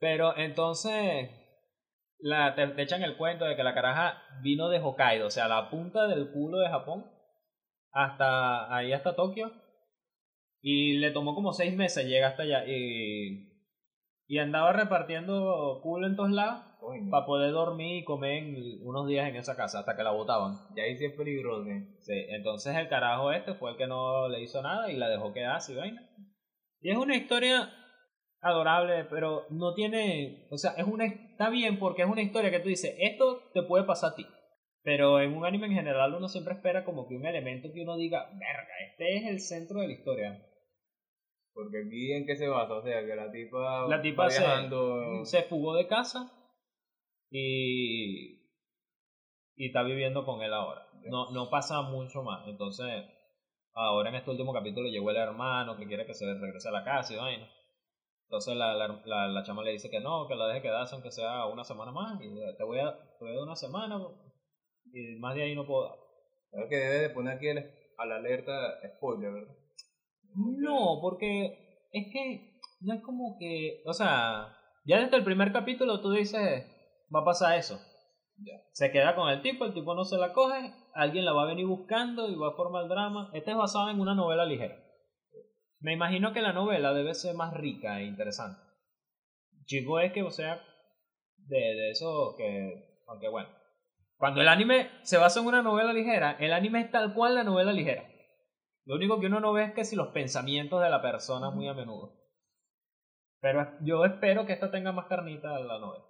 Pero 0.03 0.37
entonces, 0.37 1.31
la, 2.19 2.57
te, 2.57 2.67
te 2.67 2.83
echan 2.83 3.05
el 3.05 3.17
cuento 3.17 3.45
de 3.45 3.55
que 3.55 3.63
la 3.63 3.73
caraja 3.73 4.21
vino 4.43 4.69
de 4.69 4.81
Hokkaido, 4.81 5.29
o 5.29 5.31
sea, 5.31 5.47
la 5.47 5.71
punta 5.71 6.09
del 6.09 6.33
culo 6.33 6.59
de 6.59 6.69
Japón, 6.71 7.07
hasta 7.93 8.75
ahí 8.75 8.93
hasta 8.93 9.15
Tokio. 9.15 9.53
Y 10.61 10.95
le 10.95 11.13
tomó 11.13 11.37
como 11.37 11.53
seis 11.53 11.77
meses 11.77 12.05
llegar 12.05 12.33
hasta 12.33 12.43
allá. 12.43 12.65
Y, 12.67 13.49
y 14.27 14.39
andaba 14.39 14.73
repartiendo 14.73 15.79
culo 15.85 16.09
en 16.09 16.17
todos 16.17 16.33
lados 16.33 16.65
para 17.13 17.25
poder 17.25 17.53
dormir 17.53 17.99
y 17.99 18.05
comer 18.05 18.43
en- 18.43 18.81
unos 18.85 19.07
días 19.07 19.29
en 19.29 19.37
esa 19.37 19.55
casa 19.57 19.79
hasta 19.79 19.97
que 19.97 20.03
la 20.03 20.11
botaban. 20.11 20.59
Ya 20.75 20.83
ahí 20.83 20.97
sí 20.97 21.05
es 21.05 21.13
peligroso. 21.17 21.65
¿eh? 21.71 21.87
Sí, 22.01 22.15
entonces 22.31 22.75
el 22.75 22.89
carajo 22.89 23.31
este 23.31 23.55
fue 23.55 23.71
el 23.71 23.77
que 23.77 23.87
no 23.87 24.29
le 24.29 24.41
hizo 24.43 24.63
nada 24.63 24.91
y 24.91 24.97
la 24.97 25.09
dejó 25.09 25.33
quedar 25.33 25.55
así, 25.55 25.77
vaina. 25.77 26.03
Y 26.81 26.91
es 26.91 26.97
una 26.97 27.15
historia 27.15 27.73
adorable, 28.43 29.05
pero 29.09 29.47
no 29.51 29.73
tiene, 29.75 30.47
o 30.51 30.59
sea, 30.59 30.73
es 30.73 30.87
una 30.87 31.07
está 31.07 31.49
bien 31.49 31.79
porque 31.79 32.03
es 32.03 32.09
una 32.09 32.23
historia 32.23 32.51
que 32.51 32.61
tú 32.61 32.69
dices, 32.69 32.95
esto 32.99 33.51
te 33.55 33.63
puede 33.63 33.85
pasar 33.85 34.13
a 34.13 34.17
ti. 34.17 34.27
Pero 34.85 35.21
en 35.21 35.33
un 35.37 35.47
anime 35.47 35.67
en 35.69 35.75
general 35.75 36.13
uno 36.15 36.29
siempre 36.29 36.55
espera 36.55 36.85
como 36.85 37.07
que 37.09 37.15
un 37.15 37.25
elemento 37.25 37.69
que 37.73 37.83
uno 37.83 37.97
diga, 37.97 38.25
verga, 38.33 38.73
este 38.91 39.17
es 39.17 39.27
el 39.27 39.41
centro 39.41 39.81
de 39.81 39.87
la 39.87 39.93
historia. 39.95 40.47
Porque 41.55 41.83
aquí 41.87 42.13
en 42.13 42.27
qué 42.27 42.35
se 42.35 42.49
basa, 42.49 42.75
o 42.75 42.83
sea, 42.83 43.05
que 43.07 43.15
la 43.15 43.31
tipa, 43.31 43.87
La 43.87 44.03
tipa 44.03 44.25
va 44.25 44.31
se- 44.31 44.41
viajando. 44.41 45.25
Se 45.25 45.43
fugó 45.45 45.77
de 45.77 45.87
casa 45.87 46.33
y 47.31 48.41
y 49.55 49.67
está 49.67 49.83
viviendo 49.83 50.25
con 50.25 50.43
él 50.43 50.53
ahora. 50.53 50.87
No 51.09 51.31
no 51.31 51.49
pasa 51.51 51.83
mucho 51.83 52.23
más. 52.23 52.49
Entonces, 52.49 53.05
ahora 53.75 54.09
en 54.11 54.17
este 54.17 54.31
último 54.31 54.53
capítulo 54.53 54.89
llegó 54.89 55.11
el 55.11 55.17
hermano 55.17 55.77
que 55.77 55.87
quiere 55.87 56.07
que 56.07 56.15
se 56.15 56.25
regrese 56.27 56.69
a 56.69 56.73
la 56.73 56.85
casa 56.85 57.13
y 57.15 57.17
vaina. 57.19 57.49
Entonces 58.33 58.57
la, 58.57 58.73
la, 58.73 58.89
la, 59.05 59.29
la 59.29 59.43
chama 59.43 59.63
le 59.63 59.73
dice 59.73 59.91
que 59.91 60.01
no, 60.01 60.27
que 60.27 60.35
la 60.35 60.47
deje 60.47 60.63
quedarse 60.63 60.95
aunque 60.95 61.11
sea 61.11 61.45
una 61.45 61.65
semana 61.65 61.93
más. 61.93 62.19
Y 62.19 62.31
te 62.57 62.65
voy 62.65 62.79
a, 62.79 62.91
te 62.97 63.19
voy 63.21 63.33
a 63.33 63.35
dar 63.35 63.43
una 63.43 63.57
semana 63.57 64.03
y 64.91 65.19
más 65.21 65.35
de 65.35 65.43
ahí 65.43 65.55
no 65.55 65.67
puedo 65.67 65.91
dar. 65.91 65.99
Creo 66.51 66.69
que 66.71 66.77
debe 66.77 66.99
de 67.01 67.11
poner 67.11 67.37
aquí 67.37 67.49
el, 67.49 67.59
a 67.99 68.07
la 68.07 68.17
alerta 68.17 68.79
spoiler, 68.97 69.33
¿verdad? 69.35 69.55
No, 70.35 70.99
porque 71.03 71.89
es 71.93 72.07
que 72.11 72.59
no 72.81 72.95
es 72.95 73.03
como 73.03 73.37
que, 73.39 73.83
o 73.85 73.93
sea, 73.93 74.57
ya 74.87 75.01
desde 75.01 75.19
el 75.19 75.25
primer 75.25 75.53
capítulo 75.53 76.01
tú 76.01 76.13
dices, 76.13 76.65
va 77.15 77.21
a 77.21 77.27
pasar 77.27 77.59
eso. 77.59 77.79
Ya. 78.39 78.55
Se 78.73 78.91
queda 78.91 79.15
con 79.15 79.29
el 79.29 79.43
tipo, 79.43 79.67
el 79.67 79.75
tipo 79.75 79.95
no 79.95 80.07
se 80.07 80.17
la 80.17 80.33
coge, 80.33 80.73
alguien 80.95 81.27
la 81.27 81.35
va 81.35 81.43
a 81.43 81.49
venir 81.49 81.67
buscando 81.67 82.31
y 82.31 82.35
va 82.35 82.49
a 82.49 82.57
formar 82.57 82.89
drama. 82.89 83.31
Este 83.35 83.51
es 83.51 83.59
basado 83.59 83.91
en 83.91 84.01
una 84.01 84.15
novela 84.15 84.47
ligera. 84.47 84.83
Me 85.83 85.93
imagino 85.93 86.33
que 86.33 86.43
la 86.43 86.53
novela 86.53 86.95
debe 86.95 87.13
ser 87.13 87.35
más 87.35 87.53
rica 87.53 88.01
e 88.01 88.05
interesante. 88.05 88.61
Chico 89.65 89.99
es 89.99 90.13
que, 90.13 90.23
o 90.23 90.31
sea, 90.31 90.63
de, 91.37 91.59
de 91.59 91.91
eso 91.91 92.35
que, 92.39 93.03
aunque 93.09 93.29
bueno. 93.29 93.49
Cuando 94.17 94.41
el 94.41 94.49
anime 94.49 94.91
se 95.03 95.19
basa 95.19 95.41
en 95.41 95.47
una 95.47 95.63
novela 95.63 95.93
ligera, 95.93 96.37
el 96.39 96.53
anime 96.53 96.83
es 96.83 96.91
tal 96.93 97.13
cual 97.15 97.35
la 97.35 97.43
novela 97.43 97.73
ligera. 97.73 98.09
Lo 98.85 98.95
único 98.95 99.19
que 99.19 99.27
uno 99.27 99.41
no 99.41 99.53
ve 99.53 99.65
es 99.65 99.73
que 99.75 99.85
si 99.85 99.97
los 99.97 100.09
pensamientos 100.09 100.81
de 100.81 100.89
la 100.89 101.03
persona 101.03 101.51
muy 101.51 101.67
a 101.67 101.75
menudo. 101.75 102.17
Pero 103.41 103.69
yo 103.81 104.05
espero 104.05 104.47
que 104.47 104.53
esta 104.53 104.71
tenga 104.71 104.93
más 104.93 105.07
carnita 105.07 105.59
la 105.59 105.81
novela. 105.81 106.05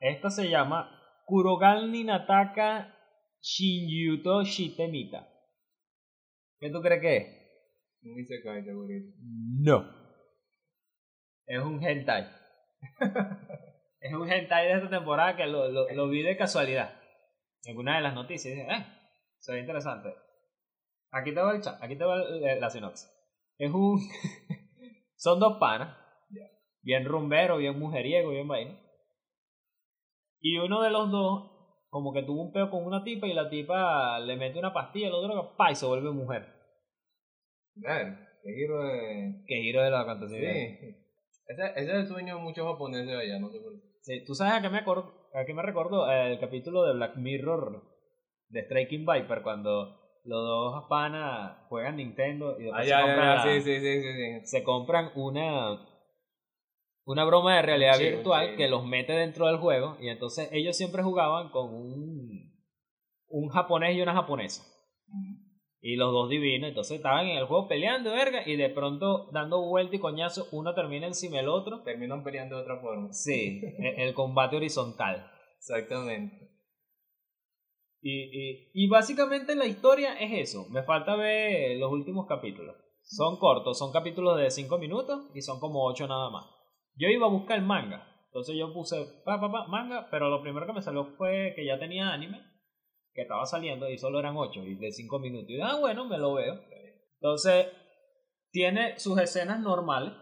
Esta 0.00 0.30
se 0.30 0.48
llama 0.48 0.90
Kurogal 1.26 1.92
ni 1.92 2.02
Nataka 2.02 2.94
Shinjuto 3.42 4.42
Shitemita. 4.42 5.28
¿Qué 6.58 6.70
tú 6.70 6.80
crees 6.80 7.00
que 7.02 7.16
es? 7.16 7.45
Un 8.12 8.20
Isekai, 8.20 8.62
segurito. 8.64 9.12
No. 9.60 9.84
Es 11.46 11.60
un 11.62 11.82
hentai. 11.82 12.26
es 14.00 14.14
un 14.14 14.30
hentai 14.30 14.66
de 14.66 14.72
esta 14.74 14.90
temporada 14.90 15.36
que 15.36 15.46
lo, 15.46 15.68
lo, 15.68 15.88
lo 15.92 16.08
vi 16.08 16.22
de 16.22 16.36
casualidad. 16.36 17.00
En 17.64 17.76
una 17.78 17.96
de 17.96 18.02
las 18.02 18.14
noticias. 18.14 18.54
dije, 18.54 18.66
eh, 18.68 18.86
se 19.38 19.52
ve 19.52 19.60
interesante. 19.60 20.10
Aquí 21.10 21.32
te 21.34 21.40
va 21.40 21.54
el 21.54 21.62
chat, 21.62 21.82
aquí 21.82 21.96
te 21.96 22.04
va 22.04 22.16
el- 22.16 22.44
el- 22.44 22.60
la 22.60 22.70
sinopsis. 22.70 23.08
Es 23.58 23.70
un... 23.72 23.98
Son 25.16 25.40
dos 25.40 25.58
panas. 25.58 25.96
Bien 26.82 27.04
rumbero, 27.04 27.56
bien 27.56 27.78
mujeriego, 27.78 28.30
bien 28.30 28.46
vaina. 28.46 28.78
Y 30.40 30.58
uno 30.58 30.82
de 30.82 30.90
los 30.90 31.10
dos, 31.10 31.50
como 31.88 32.12
que 32.12 32.22
tuvo 32.22 32.42
un 32.42 32.52
peo 32.52 32.70
con 32.70 32.84
una 32.84 33.02
tipa 33.02 33.26
y 33.26 33.32
la 33.32 33.48
tipa 33.48 34.20
le 34.20 34.36
mete 34.36 34.58
una 34.58 34.72
pastilla, 34.72 35.08
lo 35.08 35.22
droga, 35.22 35.56
pa, 35.56 35.72
y 35.72 35.74
se 35.74 35.86
vuelve 35.86 36.10
mujer. 36.12 36.54
Ver, 37.76 38.18
qué 38.42 38.52
giro 38.54 38.82
de. 38.84 39.42
Que 39.46 39.56
giro 39.62 39.82
de 39.82 39.90
la 39.90 40.00
Sí. 40.02 40.06
fantasía. 40.06 40.50
Ese, 41.48 41.62
ese 41.76 41.82
es 41.82 41.88
el 41.88 42.06
sueño 42.08 42.36
de 42.36 42.42
muchos 42.42 42.66
japoneses 42.66 43.14
allá, 43.16 43.38
no 43.38 43.50
sé 43.50 43.60
por 43.60 43.72
qué. 43.74 43.86
Sí, 44.00 44.24
¿Tú 44.24 44.34
sabes 44.34 44.54
a 44.54 44.62
qué 44.62 44.68
me, 44.68 44.84
acor- 44.84 45.12
a 45.34 45.44
qué 45.44 45.54
me 45.54 45.62
recordó? 45.62 46.10
El 46.10 46.38
capítulo 46.40 46.84
de 46.84 46.94
Black 46.94 47.16
Mirror 47.16 47.82
de 48.48 48.62
Striking 48.64 49.04
Viper 49.06 49.42
cuando 49.42 50.00
los 50.24 50.44
dos 50.44 50.84
panas 50.88 51.56
juegan 51.68 51.96
Nintendo 51.96 52.58
y 52.58 52.64
después 52.64 52.80
Ah, 52.80 52.84
se, 52.84 52.88
ya, 52.90 52.98
ya, 53.00 53.06
compran 53.06 53.28
ya, 53.28 53.34
la- 53.34 53.42
sí, 53.42 53.60
sí, 53.60 53.80
sí, 53.80 54.02
sí, 54.02 54.12
sí. 54.40 54.46
se 54.46 54.62
compran 54.64 55.10
una 55.14 55.86
una 57.04 57.24
broma 57.24 57.54
de 57.56 57.62
realidad 57.62 57.94
Sí, 57.94 58.04
virtual 58.04 58.50
sí. 58.50 58.56
que 58.56 58.68
los 58.68 58.84
mete 58.84 59.12
dentro 59.12 59.46
del 59.46 59.58
juego 59.58 59.96
y 60.00 60.08
entonces 60.08 60.48
ellos 60.52 60.76
siempre 60.76 61.02
jugaban 61.04 61.50
con 61.50 61.72
un 61.72 62.52
un 63.28 63.48
japonés 63.48 63.96
y 63.96 64.02
una 64.02 64.14
japonesa 64.14 64.64
y 65.92 65.96
los 65.96 66.12
dos 66.12 66.28
divinos 66.28 66.68
entonces 66.68 66.96
estaban 66.96 67.26
en 67.26 67.36
el 67.38 67.44
juego 67.46 67.68
peleando 67.68 68.10
verga 68.12 68.42
y 68.46 68.56
de 68.56 68.68
pronto 68.70 69.28
dando 69.32 69.60
vuelta 69.62 69.96
y 69.96 69.98
coñazo 70.00 70.46
uno 70.52 70.74
termina 70.74 71.06
encima 71.06 71.36
del 71.36 71.48
otro 71.48 71.82
Terminan 71.82 72.24
peleando 72.24 72.56
de 72.56 72.62
otra 72.62 72.80
forma. 72.80 73.12
sí 73.12 73.60
el- 73.78 74.00
el 74.08 74.14
combate 74.14 74.56
horizontal 74.56 75.30
Exactamente. 75.58 76.50
Y, 78.02 78.12
y, 78.12 78.70
y 78.74 78.88
básicamente 78.88 79.56
la 79.56 79.66
historia 79.66 80.14
es 80.18 80.48
eso. 80.50 80.66
Me 80.70 80.82
falta 80.84 81.16
ver 81.16 81.76
los 81.78 81.90
últimos 81.90 82.26
capítulos. 82.26 82.76
Son 83.02 83.36
cortos, 83.38 83.78
son 83.78 83.90
capítulos 83.92 84.36
de 84.38 84.50
5 84.50 84.78
minutos 84.78 85.30
y 85.34 85.42
son 85.42 85.58
como 85.60 85.84
8 85.84 86.06
nada 86.06 86.30
más. 86.30 86.44
Yo 86.94 87.08
iba 87.08 87.26
a 87.26 87.30
buscar 87.30 87.58
el 87.58 87.64
manga. 87.64 88.06
Entonces 88.26 88.54
yo 88.56 88.72
puse 88.72 88.96
pa, 89.24 89.40
pa, 89.40 89.50
pa, 89.50 89.66
manga, 89.68 90.08
pero 90.10 90.28
lo 90.28 90.42
primero 90.42 90.66
que 90.66 90.72
me 90.74 90.82
salió 90.82 91.04
fue 91.16 91.52
que 91.56 91.64
ya 91.64 91.78
tenía 91.78 92.12
anime, 92.12 92.38
que 93.16 93.22
estaba 93.22 93.46
saliendo 93.46 93.88
y 93.88 93.98
solo 93.98 94.20
eran 94.20 94.36
8 94.36 94.62
y 94.62 94.74
de 94.76 94.92
5 94.92 95.18
minutos. 95.18 95.50
Y 95.50 95.60
ah, 95.60 95.76
bueno, 95.80 96.04
me 96.04 96.18
lo 96.18 96.34
veo. 96.34 96.60
Entonces, 97.14 97.66
tiene 98.52 98.98
sus 99.00 99.18
escenas 99.18 99.58
normales 99.58 100.12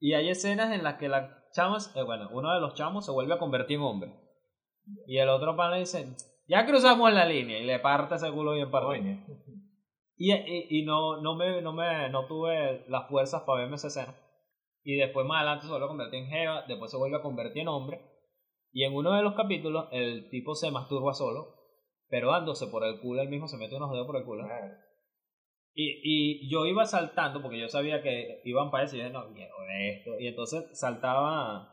y 0.00 0.14
hay 0.14 0.30
escenas 0.30 0.72
en 0.72 0.84
las 0.84 0.94
que 0.94 1.08
las 1.08 1.30
chamas, 1.52 1.94
eh, 1.96 2.02
bueno, 2.02 2.28
uno 2.32 2.54
de 2.54 2.60
los 2.60 2.74
chamos 2.74 3.04
se 3.04 3.12
vuelve 3.12 3.34
a 3.34 3.38
convertir 3.38 3.76
en 3.76 3.82
hombre. 3.82 4.14
Y 5.06 5.18
el 5.18 5.28
otro 5.28 5.56
pana 5.56 5.76
dice, 5.76 6.16
ya 6.48 6.64
cruzamos 6.64 7.12
la 7.12 7.26
línea 7.26 7.58
y 7.58 7.64
le 7.64 7.78
parte 7.80 8.14
ese 8.14 8.30
culo 8.30 8.52
bien. 8.52 9.26
Y, 10.16 10.32
y, 10.32 10.66
y 10.80 10.84
no, 10.84 11.20
no, 11.20 11.34
me, 11.34 11.60
no, 11.60 11.72
me, 11.72 12.08
no 12.10 12.26
tuve 12.26 12.84
las 12.88 13.08
fuerzas 13.08 13.42
para 13.42 13.60
verme 13.60 13.76
esa 13.76 13.88
escena. 13.88 14.16
Y 14.84 14.96
después 14.96 15.26
más 15.26 15.38
adelante 15.38 15.66
se 15.66 15.70
vuelve 15.70 15.86
a 15.86 15.88
convertir 15.88 16.20
en 16.20 16.28
Jeva, 16.28 16.64
después 16.66 16.90
se 16.90 16.96
vuelve 16.96 17.16
a 17.16 17.22
convertir 17.22 17.62
en 17.62 17.68
hombre. 17.68 18.00
Y 18.72 18.84
en 18.84 18.94
uno 18.94 19.12
de 19.12 19.22
los 19.22 19.34
capítulos 19.34 19.88
el 19.92 20.28
tipo 20.30 20.54
se 20.54 20.70
masturba 20.70 21.14
solo, 21.14 21.61
pero 22.12 22.30
dándose 22.30 22.66
por 22.66 22.84
el 22.84 23.00
culo, 23.00 23.22
él 23.22 23.30
mismo 23.30 23.48
se 23.48 23.56
mete 23.56 23.74
unos 23.74 23.90
dedos 23.90 24.06
por 24.06 24.16
el 24.16 24.24
culo. 24.24 24.46
Y, 25.72 26.02
y 26.04 26.50
yo 26.50 26.66
iba 26.66 26.84
saltando 26.84 27.40
porque 27.40 27.58
yo 27.58 27.68
sabía 27.68 28.02
que 28.02 28.42
iban 28.44 28.70
para 28.70 28.84
eso 28.84 28.96
y 28.96 28.98
yo 28.98 29.06
dije, 29.06 29.14
no, 29.14 29.32
quiero 29.32 29.54
esto. 29.80 30.10
Y 30.20 30.26
entonces 30.26 30.78
saltaba 30.78 31.72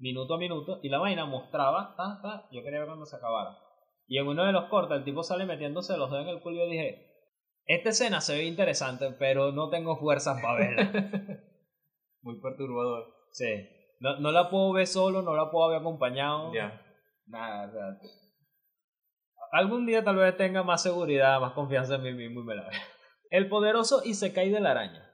minuto 0.00 0.34
a 0.34 0.38
minuto 0.38 0.80
y 0.82 0.88
la 0.88 0.98
vaina 0.98 1.26
mostraba, 1.26 1.94
ta, 1.96 2.20
ta, 2.20 2.48
yo 2.50 2.64
quería 2.64 2.80
ver 2.80 2.88
cuando 2.88 3.06
se 3.06 3.14
acabara. 3.18 3.56
Y 4.08 4.18
en 4.18 4.26
uno 4.26 4.44
de 4.44 4.50
los 4.50 4.64
cortes 4.64 4.98
el 4.98 5.04
tipo 5.04 5.22
sale 5.22 5.46
metiéndose 5.46 5.96
los 5.96 6.10
dedos 6.10 6.26
en 6.26 6.34
el 6.34 6.42
culo 6.42 6.56
y 6.56 6.58
yo 6.58 6.66
dije, 6.66 7.06
esta 7.66 7.90
escena 7.90 8.20
se 8.20 8.36
ve 8.36 8.46
interesante, 8.46 9.12
pero 9.16 9.52
no 9.52 9.70
tengo 9.70 9.96
fuerzas 9.96 10.42
para 10.42 10.58
verla. 10.58 10.90
Muy 12.22 12.40
perturbador. 12.40 13.14
sí. 13.30 13.46
No, 14.00 14.18
no 14.18 14.32
la 14.32 14.50
puedo 14.50 14.72
ver 14.72 14.88
solo, 14.88 15.22
no 15.22 15.36
la 15.36 15.52
puedo 15.52 15.68
ver 15.68 15.78
acompañado. 15.78 16.52
Ya. 16.52 16.82
Nada, 17.26 17.68
o 17.68 17.70
sea, 17.70 18.10
algún 19.52 19.86
día 19.86 20.04
tal 20.04 20.16
vez 20.16 20.36
tenga 20.36 20.62
más 20.62 20.82
seguridad, 20.82 21.40
más 21.40 21.52
confianza 21.52 21.96
en 21.96 22.02
mí 22.02 22.12
mismo 22.12 22.40
y 22.40 22.44
me 22.44 22.54
la 22.56 22.68
vea. 22.68 22.80
El 23.30 23.48
poderoso 23.48 24.02
Isekai 24.04 24.50
de 24.50 24.60
la 24.60 24.72
araña. 24.72 25.08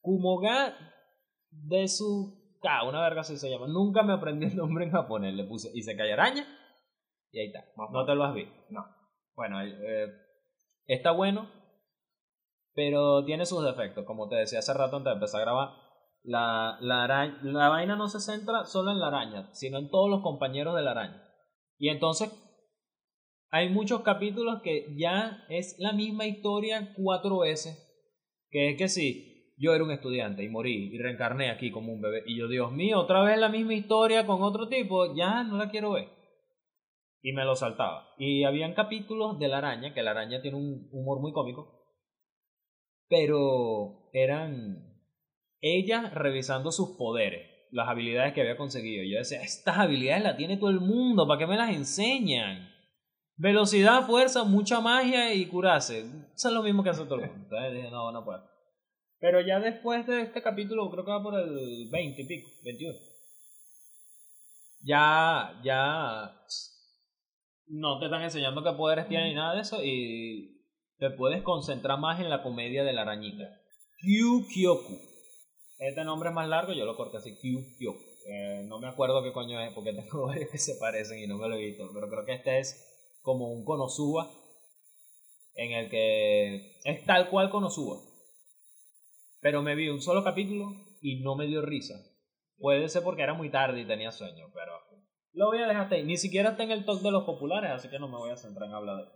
Kumoga 0.00 0.76
de 1.50 1.88
su 1.88 2.58
K, 2.60 2.84
una 2.84 3.00
verga 3.00 3.22
así 3.22 3.36
se 3.38 3.50
llama. 3.50 3.66
Nunca 3.66 4.02
me 4.02 4.12
aprendí 4.12 4.46
el 4.46 4.56
nombre 4.56 4.84
en 4.84 4.90
japonés. 4.90 5.34
Le 5.34 5.44
puse 5.44 5.70
Isekai 5.74 6.12
araña 6.12 6.46
y 7.32 7.40
ahí 7.40 7.46
está. 7.46 7.64
No 7.92 8.04
te 8.04 8.14
lo 8.14 8.24
has 8.24 8.34
visto. 8.34 8.54
No. 8.70 8.84
Bueno, 9.34 9.62
eh, 9.62 10.12
está 10.86 11.10
bueno, 11.10 11.50
pero 12.74 13.24
tiene 13.24 13.46
sus 13.46 13.64
defectos. 13.64 14.04
Como 14.04 14.28
te 14.28 14.36
decía 14.36 14.58
hace 14.58 14.74
rato 14.74 14.96
antes 14.96 15.10
de 15.10 15.14
empezar 15.14 15.40
a 15.40 15.44
grabar, 15.44 15.68
la, 16.22 16.76
la, 16.80 17.04
araña, 17.04 17.38
la 17.42 17.68
vaina 17.68 17.96
no 17.96 18.08
se 18.08 18.20
centra 18.20 18.64
solo 18.64 18.90
en 18.90 19.00
la 19.00 19.08
araña, 19.08 19.48
sino 19.52 19.78
en 19.78 19.90
todos 19.90 20.10
los 20.10 20.22
compañeros 20.22 20.74
de 20.76 20.82
la 20.82 20.90
araña. 20.92 21.22
Y 21.78 21.88
entonces 21.88 22.30
hay 23.50 23.68
muchos 23.68 24.02
capítulos 24.02 24.60
que 24.62 24.94
ya 24.96 25.44
es 25.48 25.76
la 25.78 25.92
misma 25.92 26.26
historia 26.26 26.92
cuatro 26.96 27.40
veces. 27.40 27.82
Que 28.50 28.70
es 28.70 28.78
que 28.78 28.88
sí, 28.88 29.52
yo 29.56 29.74
era 29.74 29.84
un 29.84 29.90
estudiante 29.90 30.44
y 30.44 30.48
morí 30.48 30.94
y 30.94 30.98
reencarné 30.98 31.50
aquí 31.50 31.70
como 31.70 31.92
un 31.92 32.00
bebé. 32.00 32.22
Y 32.26 32.38
yo, 32.38 32.48
Dios 32.48 32.72
mío, 32.72 33.00
otra 33.00 33.22
vez 33.22 33.38
la 33.38 33.48
misma 33.48 33.74
historia 33.74 34.26
con 34.26 34.42
otro 34.42 34.68
tipo, 34.68 35.14
ya 35.14 35.42
no 35.44 35.56
la 35.56 35.70
quiero 35.70 35.92
ver. 35.92 36.08
Y 37.22 37.32
me 37.32 37.44
lo 37.44 37.56
saltaba. 37.56 38.14
Y 38.18 38.44
habían 38.44 38.74
capítulos 38.74 39.38
de 39.38 39.48
la 39.48 39.58
araña, 39.58 39.94
que 39.94 40.02
la 40.02 40.12
araña 40.12 40.42
tiene 40.42 40.58
un 40.58 40.88
humor 40.92 41.20
muy 41.20 41.32
cómico. 41.32 41.84
Pero 43.08 44.10
eran 44.12 44.96
ella 45.60 46.10
revisando 46.10 46.70
sus 46.70 46.96
poderes, 46.96 47.48
las 47.70 47.88
habilidades 47.88 48.34
que 48.34 48.42
había 48.42 48.56
conseguido. 48.56 49.04
Yo 49.04 49.18
decía, 49.18 49.42
estas 49.42 49.78
habilidades 49.78 50.22
las 50.22 50.36
tiene 50.36 50.56
todo 50.56 50.70
el 50.70 50.80
mundo, 50.80 51.26
¿para 51.26 51.38
qué 51.38 51.46
me 51.46 51.56
las 51.56 51.74
enseñan? 51.74 52.75
Velocidad, 53.38 54.06
fuerza, 54.06 54.44
mucha 54.44 54.80
magia 54.80 55.34
y 55.34 55.46
curarse. 55.46 56.00
Eso 56.34 56.48
es 56.48 56.54
lo 56.54 56.62
mismo 56.62 56.82
que 56.82 56.90
hace 56.90 57.04
todo 57.04 57.16
el 57.16 57.30
mundo. 57.30 57.44
Entonces 57.44 57.74
dije, 57.74 57.90
no, 57.90 58.10
no 58.10 58.24
puedo. 58.24 58.42
Pero 59.20 59.40
ya 59.40 59.60
después 59.60 60.06
de 60.06 60.22
este 60.22 60.42
capítulo, 60.42 60.90
creo 60.90 61.04
que 61.04 61.10
va 61.10 61.22
por 61.22 61.38
el 61.38 61.88
20 61.90 62.22
y 62.22 62.26
pico, 62.26 62.48
21. 62.64 62.98
Ya, 64.82 65.60
ya 65.64 66.32
no 67.68 67.98
te 67.98 68.06
están 68.06 68.22
enseñando 68.22 68.62
qué 68.62 68.72
poderes 68.72 69.08
tiene 69.08 69.28
ni 69.28 69.34
nada 69.34 69.54
de 69.54 69.62
eso 69.62 69.82
y 69.82 70.62
te 70.98 71.10
puedes 71.10 71.42
concentrar 71.42 71.98
más 71.98 72.20
en 72.20 72.30
la 72.30 72.42
comedia 72.42 72.84
de 72.84 72.92
la 72.92 73.02
arañita. 73.02 73.44
Kyu 74.00 74.46
Kyoku. 74.48 74.98
Este 75.78 76.04
nombre 76.04 76.30
es 76.30 76.34
más 76.34 76.48
largo, 76.48 76.72
yo 76.72 76.84
lo 76.84 76.96
corté 76.96 77.18
así, 77.18 77.36
Kyu 77.36 77.76
Kyoku. 77.78 78.00
Eh, 78.28 78.64
no 78.66 78.78
me 78.78 78.88
acuerdo 78.88 79.22
qué 79.22 79.32
coño 79.32 79.60
es 79.60 79.72
porque 79.72 79.92
tengo 79.92 80.26
varios 80.26 80.50
que 80.50 80.58
se 80.58 80.76
parecen 80.76 81.18
y 81.18 81.26
no 81.26 81.36
me 81.38 81.48
lo 81.48 81.56
he 81.56 81.66
visto, 81.66 81.88
pero 81.92 82.08
creo 82.08 82.24
que 82.24 82.34
este 82.34 82.58
es 82.58 82.95
como 83.26 83.50
un 83.50 83.64
Konosuba 83.64 84.30
en 85.56 85.72
el 85.72 85.90
que 85.90 86.78
es 86.84 87.04
tal 87.06 87.28
cual 87.28 87.50
Konosuba. 87.50 87.98
Pero 89.40 89.62
me 89.62 89.74
vi 89.74 89.88
un 89.88 90.00
solo 90.00 90.22
capítulo 90.22 90.70
y 91.02 91.22
no 91.22 91.34
me 91.34 91.48
dio 91.48 91.60
risa. 91.60 91.96
Puede 92.56 92.88
ser 92.88 93.02
porque 93.02 93.22
era 93.22 93.34
muy 93.34 93.50
tarde 93.50 93.80
y 93.80 93.84
tenía 93.84 94.12
sueño, 94.12 94.46
pero 94.54 94.74
lo 95.32 95.46
voy 95.46 95.58
a 95.58 95.66
dejar 95.66 95.92
ahí. 95.92 96.04
Ni 96.04 96.16
siquiera 96.16 96.50
está 96.50 96.62
en 96.62 96.70
el 96.70 96.84
top 96.84 97.02
de 97.02 97.10
los 97.10 97.24
populares, 97.24 97.72
así 97.72 97.90
que 97.90 97.98
no 97.98 98.06
me 98.06 98.16
voy 98.16 98.30
a 98.30 98.36
centrar 98.36 98.68
en 98.68 98.76
hablar 98.76 98.98
de 98.98 99.02
él. 99.02 99.08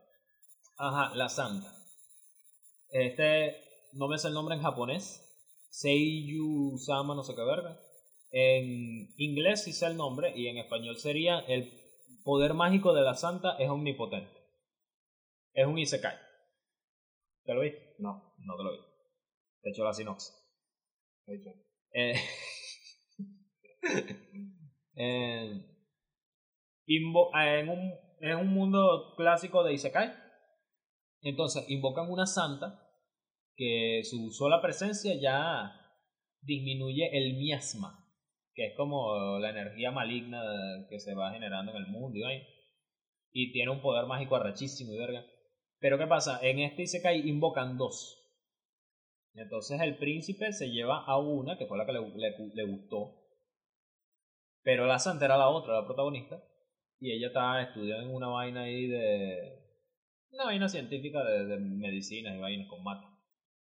Ajá, 0.76 1.14
La 1.14 1.28
Santa. 1.28 1.72
Este, 2.88 3.62
no 3.92 4.08
me 4.08 4.18
sé 4.18 4.26
el 4.26 4.34
nombre 4.34 4.56
en 4.56 4.62
japonés. 4.62 5.24
Seiyu 5.70 6.76
Sama, 6.78 7.14
no 7.14 7.22
sé 7.22 7.36
qué 7.36 7.44
verga. 7.44 7.80
En 8.32 9.14
inglés 9.18 9.62
sí 9.62 9.72
sé 9.72 9.86
el 9.86 9.96
nombre 9.96 10.32
y 10.34 10.48
en 10.48 10.58
español 10.58 10.96
sería 10.96 11.38
el 11.38 11.79
poder 12.22 12.54
mágico 12.54 12.92
de 12.92 13.02
la 13.02 13.14
santa 13.14 13.56
es 13.58 13.68
omnipotente. 13.68 14.36
Es 15.52 15.66
un 15.66 15.78
Isekai. 15.78 16.16
¿Te 17.44 17.54
lo 17.54 17.60
viste? 17.62 17.96
No. 17.98 18.34
No 18.38 18.56
te 18.56 18.62
lo 18.62 18.72
vi. 18.72 18.78
De 19.62 19.70
hecho, 19.70 19.84
la 19.84 19.92
sinopsis. 19.92 20.34
De 21.26 21.36
hecho. 21.36 21.50
Eh, 21.92 22.14
un, 27.68 27.92
en 28.20 28.36
un 28.36 28.48
mundo 28.48 29.14
clásico 29.16 29.64
de 29.64 29.74
Isekai, 29.74 30.12
entonces 31.22 31.64
invocan 31.68 32.10
una 32.10 32.26
santa 32.26 32.86
que 33.56 34.02
su 34.04 34.30
sola 34.30 34.62
presencia 34.62 35.14
ya 35.20 35.72
disminuye 36.40 37.10
el 37.12 37.36
miasma, 37.36 37.99
que 38.54 38.66
es 38.66 38.76
como 38.76 39.38
la 39.38 39.50
energía 39.50 39.90
maligna 39.90 40.42
que 40.88 40.98
se 41.00 41.14
va 41.14 41.32
generando 41.32 41.72
en 41.72 41.78
el 41.78 41.86
mundo 41.88 42.18
y, 42.18 42.42
y 43.32 43.52
tiene 43.52 43.70
un 43.70 43.80
poder 43.80 44.06
mágico 44.06 44.36
arrechísimo 44.36 44.92
y 44.94 44.98
verga. 44.98 45.24
Pero 45.78 45.98
¿qué 45.98 46.06
pasa? 46.06 46.38
En 46.42 46.58
este 46.58 46.82
Isekai 46.82 47.28
invocan 47.28 47.78
dos. 47.78 48.16
Entonces 49.34 49.80
el 49.80 49.96
príncipe 49.96 50.52
se 50.52 50.70
lleva 50.70 51.04
a 51.04 51.16
una, 51.18 51.56
que 51.56 51.66
fue 51.66 51.78
la 51.78 51.86
que 51.86 51.92
le, 51.92 52.00
le- 52.00 52.50
le 52.54 52.64
gustó. 52.64 53.16
Pero 54.62 54.86
la 54.86 54.98
santa 54.98 55.24
era 55.24 55.36
la 55.36 55.48
otra, 55.48 55.74
la 55.80 55.86
protagonista. 55.86 56.42
Y 57.00 57.12
ella 57.12 57.28
estaba 57.28 57.62
estudiando 57.62 58.10
una 58.10 58.28
vaina 58.28 58.62
ahí 58.62 58.86
de... 58.88 59.58
Una 60.32 60.44
vaina 60.44 60.68
científica 60.68 61.24
de, 61.24 61.46
de 61.46 61.58
medicinas 61.58 62.34
y 62.36 62.38
vainas 62.40 62.68
con 62.68 62.82
mata. 62.84 63.06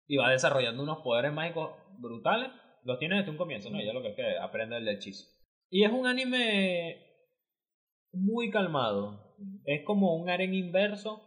Y 0.07 0.17
va 0.17 0.31
desarrollando 0.31 0.83
unos 0.83 0.99
poderes 0.99 1.33
mágicos 1.33 1.71
brutales. 1.99 2.49
Los 2.85 2.99
tiene 2.99 3.17
desde 3.17 3.31
un 3.31 3.37
comienzo, 3.37 3.69
¿no? 3.69 3.79
Ella 3.79 3.91
lo 3.93 4.01
que 4.01 4.09
es 4.09 4.15
que 4.15 4.37
aprende 4.37 4.77
el 4.77 4.87
hechizo. 4.87 5.25
Y 5.69 5.83
es 5.83 5.91
un 5.91 6.05
anime 6.07 7.01
muy 8.13 8.49
calmado. 8.51 9.35
Es 9.65 9.83
como 9.83 10.15
un 10.15 10.29
aren 10.29 10.53
inverso. 10.53 11.21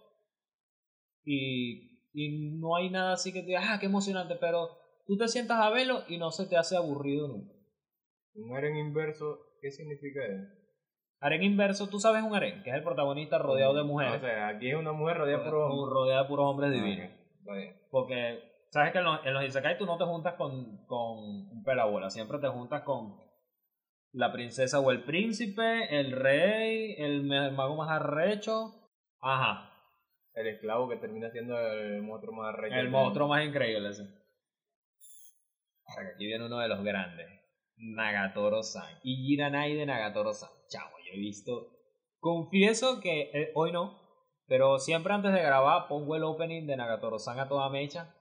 Y, 1.24 2.00
y 2.14 2.56
no 2.58 2.76
hay 2.76 2.90
nada 2.90 3.12
así 3.12 3.32
que 3.32 3.40
te 3.40 3.48
diga, 3.48 3.74
ah, 3.74 3.78
qué 3.80 3.86
emocionante. 3.86 4.36
Pero 4.40 4.70
tú 5.06 5.16
te 5.18 5.28
sientas 5.28 5.58
a 5.60 5.70
verlo 5.70 6.04
y 6.08 6.16
no 6.18 6.30
se 6.30 6.46
te 6.46 6.56
hace 6.56 6.76
aburrido 6.76 7.28
nunca. 7.28 7.52
Un 8.34 8.56
aren 8.56 8.76
inverso, 8.76 9.38
¿qué 9.60 9.70
significa 9.70 10.24
eso? 10.24 10.54
Aren 11.20 11.42
inverso, 11.42 11.88
tú 11.88 11.98
sabes 11.98 12.22
un 12.22 12.36
aren, 12.36 12.62
que 12.62 12.70
es 12.70 12.76
el 12.76 12.84
protagonista 12.84 13.38
rodeado 13.38 13.74
de 13.74 13.82
mujeres. 13.82 14.14
O 14.18 14.20
sea, 14.20 14.46
aquí 14.48 14.68
es 14.70 14.76
una 14.76 14.92
mujer 14.92 15.16
rodeada 15.16 15.44
por 15.44 15.54
hombres. 15.56 15.92
rodeada 15.92 16.22
de 16.22 16.28
puros 16.28 16.46
hombres 16.46 16.70
Ah, 16.70 16.74
divinos. 16.74 17.10
ok, 17.10 17.16
está 17.40 17.54
bien. 17.54 17.76
Porque, 17.90 18.47
sabes 18.70 18.92
que 18.92 18.98
en 18.98 19.04
los, 19.04 19.24
en 19.24 19.35
los 19.35 19.44
Isekai 19.44 19.78
tú 19.78 19.87
no 19.87 19.96
te 19.96 20.04
juntas 20.04 20.35
con, 20.35 20.85
con 20.87 21.18
un 21.18 21.62
pelabola, 21.64 22.11
siempre 22.11 22.38
te 22.38 22.48
juntas 22.48 22.83
con 22.83 23.16
la 24.12 24.33
princesa 24.33 24.81
o 24.81 24.90
el 24.90 25.04
príncipe, 25.04 25.98
el 25.98 26.12
rey, 26.12 26.94
el, 26.98 27.24
mago 27.24 27.76
más 27.76 27.90
arrecho. 27.90 28.74
Ajá, 29.20 29.72
El 30.35 30.46
esclavo 30.48 30.88
que 30.88 30.96
termina 30.96 31.31
siendo 31.31 31.59
el 31.59 32.02
monstruo 32.02 32.35
más 32.35 32.54
rey. 32.54 32.72
el 32.72 32.90
monstruo 32.90 33.28
más 33.28 33.44
increíble. 33.44 33.90
que 33.90 34.02
aquí 36.14 36.26
viene 36.26 36.46
uno 36.46 36.59
de 36.59 36.68
los 36.68 36.83
grandes, 36.83 37.26
Nagatoro-san. 37.76 38.98
Y 39.02 39.26
Jiranai 39.26 39.74
de 39.74 39.87
Nagatoro-san. 39.87 40.50
Chavo, 40.68 40.96
yo 40.98 41.12
he 41.14 41.18
visto. 41.18 41.70
Confieso 42.18 43.00
que 43.00 43.31
eh, 43.33 43.52
hoy 43.54 43.72
no, 43.72 44.00
pero 44.46 44.78
siempre 44.78 45.12
antes 45.12 45.33
de 45.33 45.42
grabar 45.42 45.88
pongo 45.88 46.16
el 46.16 46.24
opening 46.24 46.66
de 46.66 46.76
Nagatoro-san 46.76 47.38
a 47.38 47.48
toda 47.48 47.68
mecha 47.68 48.14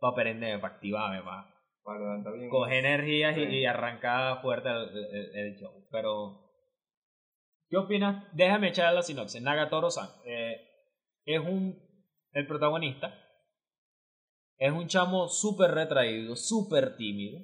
para 0.00 0.12
aprender, 0.12 0.60
para 0.60 0.74
activarme, 0.74 1.22
para 1.22 1.54
Para 1.84 1.98
levantar 2.00 2.32
bien. 2.34 2.48
coger 2.50 2.84
energías 2.84 3.36
y, 3.36 3.42
y 3.42 3.66
arrancar 3.66 4.40
fuerte 4.42 4.68
el, 4.68 4.88
el- 4.96 5.36
el 5.36 5.56
show. 5.60 5.86
Pero, 5.90 6.50
¿qué 7.68 7.76
opinas? 7.76 8.24
Déjame 8.34 8.68
echar 8.68 8.92
la 8.94 9.02
sinopsis. 9.02 9.40
Nagatoro-san 9.42 10.08
eh, 10.24 10.56
es 11.24 11.40
un. 11.40 11.78
El 12.32 12.46
protagonista 12.46 13.12
es 14.56 14.72
un 14.72 14.86
chamo 14.88 15.28
súper 15.28 15.70
retraído, 15.72 16.36
súper 16.36 16.96
tímido. 16.96 17.40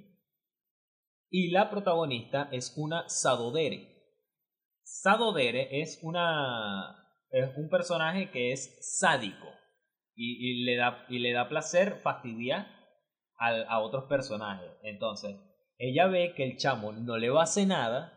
Y 1.29 1.51
la 1.51 1.71
protagonista 1.71 2.49
es 2.53 2.73
una 2.77 3.09
Sadodere. 3.09 3.93
Sadodere 4.85 5.81
es 5.83 5.99
una. 6.03 7.03
Es 7.31 7.51
un 7.57 7.69
personaje 7.69 8.31
que 8.31 8.53
es 8.53 8.79
sádico. 8.99 9.49
Y, 10.17 10.63
y 10.63 10.65
le, 10.65 10.77
da, 10.77 11.05
y 11.09 11.19
le 11.19 11.33
da 11.33 11.49
placer 11.49 12.01
fastidiar 12.03 12.67
al- 13.37 13.67
a 13.69 13.81
otros 13.81 14.05
personajes. 14.05 14.71
Entonces, 14.83 15.37
ella 15.79 16.07
ve 16.07 16.33
que 16.35 16.43
el 16.45 16.57
chamo 16.57 16.93
no 16.93 17.19
le 17.19 17.29
va 17.31 17.41
a 17.41 17.45
hacer 17.45 17.67
nada 17.69 18.13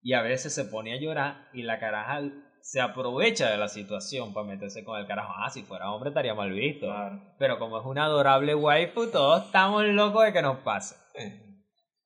y 0.00 0.12
a 0.12 0.22
veces 0.22 0.54
se 0.54 0.64
pone 0.64 0.92
a 0.94 1.00
llorar 1.00 1.48
y 1.52 1.62
la 1.62 1.80
caraja 1.80 2.22
se 2.62 2.80
aprovecha 2.80 3.50
de 3.50 3.58
la 3.58 3.68
situación 3.68 4.32
para 4.32 4.46
meterse 4.46 4.84
con 4.84 4.98
el 5.00 5.06
carajo. 5.06 5.32
Ah, 5.36 5.50
si 5.50 5.62
fuera 5.62 5.90
hombre 5.90 6.10
estaría 6.10 6.34
mal 6.34 6.52
visto. 6.52 6.86
Claro. 6.86 7.20
Pero 7.38 7.58
como 7.58 7.78
es 7.78 7.84
una 7.86 8.04
adorable 8.04 8.54
waifu, 8.54 9.10
todos 9.10 9.46
estamos 9.46 9.84
locos 9.84 10.24
de 10.24 10.32
que 10.32 10.42
nos 10.42 10.58
pase. 10.58 10.94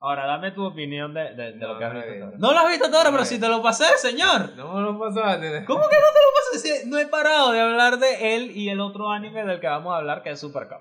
Ahora, 0.02 0.26
dame 0.26 0.52
tu 0.52 0.64
opinión 0.64 1.12
de, 1.12 1.34
de- 1.34 1.52
de 1.52 1.54
No, 1.58 1.74
lo 1.74 1.78
que 1.78 1.84
has 1.84 1.92
no 1.94 2.00
visto. 2.00 2.38
No 2.38 2.52
lo 2.52 2.58
has 2.58 2.68
visto 2.68 2.90
todo, 2.90 3.04
No 3.04 3.10
pero 3.12 3.24
si 3.26 3.38
te 3.38 3.48
lo 3.48 3.62
pasé, 3.62 3.84
señor. 3.98 4.54
No 4.56 4.72
me 4.74 4.80
lo 4.80 4.98
pasaste. 4.98 5.64
¿Cómo 5.66 5.80
que 5.88 5.96
no 5.96 6.06
te 6.12 6.20
lo 6.24 6.30
pasé? 6.54 6.58
Si 6.82 6.88
No 6.88 6.98
he 6.98 7.06
parado 7.06 7.52
de 7.52 7.60
hablar 7.60 7.98
de 7.98 8.34
él 8.36 8.50
y 8.56 8.70
el 8.70 8.80
otro 8.80 9.10
anime 9.10 9.44
del 9.44 9.60
que 9.60 9.66
vamos 9.66 9.92
a 9.92 9.98
hablar, 9.98 10.22
que 10.22 10.30
es 10.30 10.40
Super 10.40 10.68
Cup. 10.68 10.78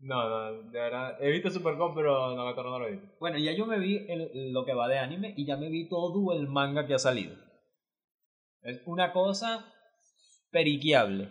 No, 0.00 0.28
no, 0.28 0.62
de 0.70 0.80
verdad. 0.80 1.16
He 1.20 1.30
visto 1.30 1.50
Supercom, 1.50 1.94
pero 1.94 2.34
Nagatoro 2.34 2.70
no 2.70 2.78
lo 2.80 2.88
he 2.88 2.92
visto. 2.92 3.06
Bueno, 3.20 3.38
ya 3.38 3.52
yo 3.52 3.66
me 3.66 3.78
vi 3.78 3.98
el- 4.08 4.52
lo 4.52 4.64
que 4.64 4.74
va 4.74 4.88
de 4.88 4.98
anime 4.98 5.32
y 5.36 5.46
ya 5.46 5.56
me 5.56 5.68
vi 5.68 5.88
todo 5.88 6.32
el 6.32 6.48
manga 6.48 6.86
que 6.86 6.94
ha 6.94 6.98
salido. 6.98 7.36
Es 8.62 8.82
una 8.86 9.12
cosa 9.12 9.64
periqueable. 10.50 11.28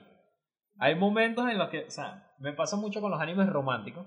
Hay 0.79 0.95
momentos 0.95 1.49
en 1.49 1.57
los 1.57 1.69
que, 1.69 1.85
o 1.85 1.91
sea, 1.91 2.31
me 2.39 2.53
pasa 2.53 2.77
mucho 2.77 3.01
con 3.01 3.11
los 3.11 3.19
animes 3.19 3.49
románticos, 3.49 4.05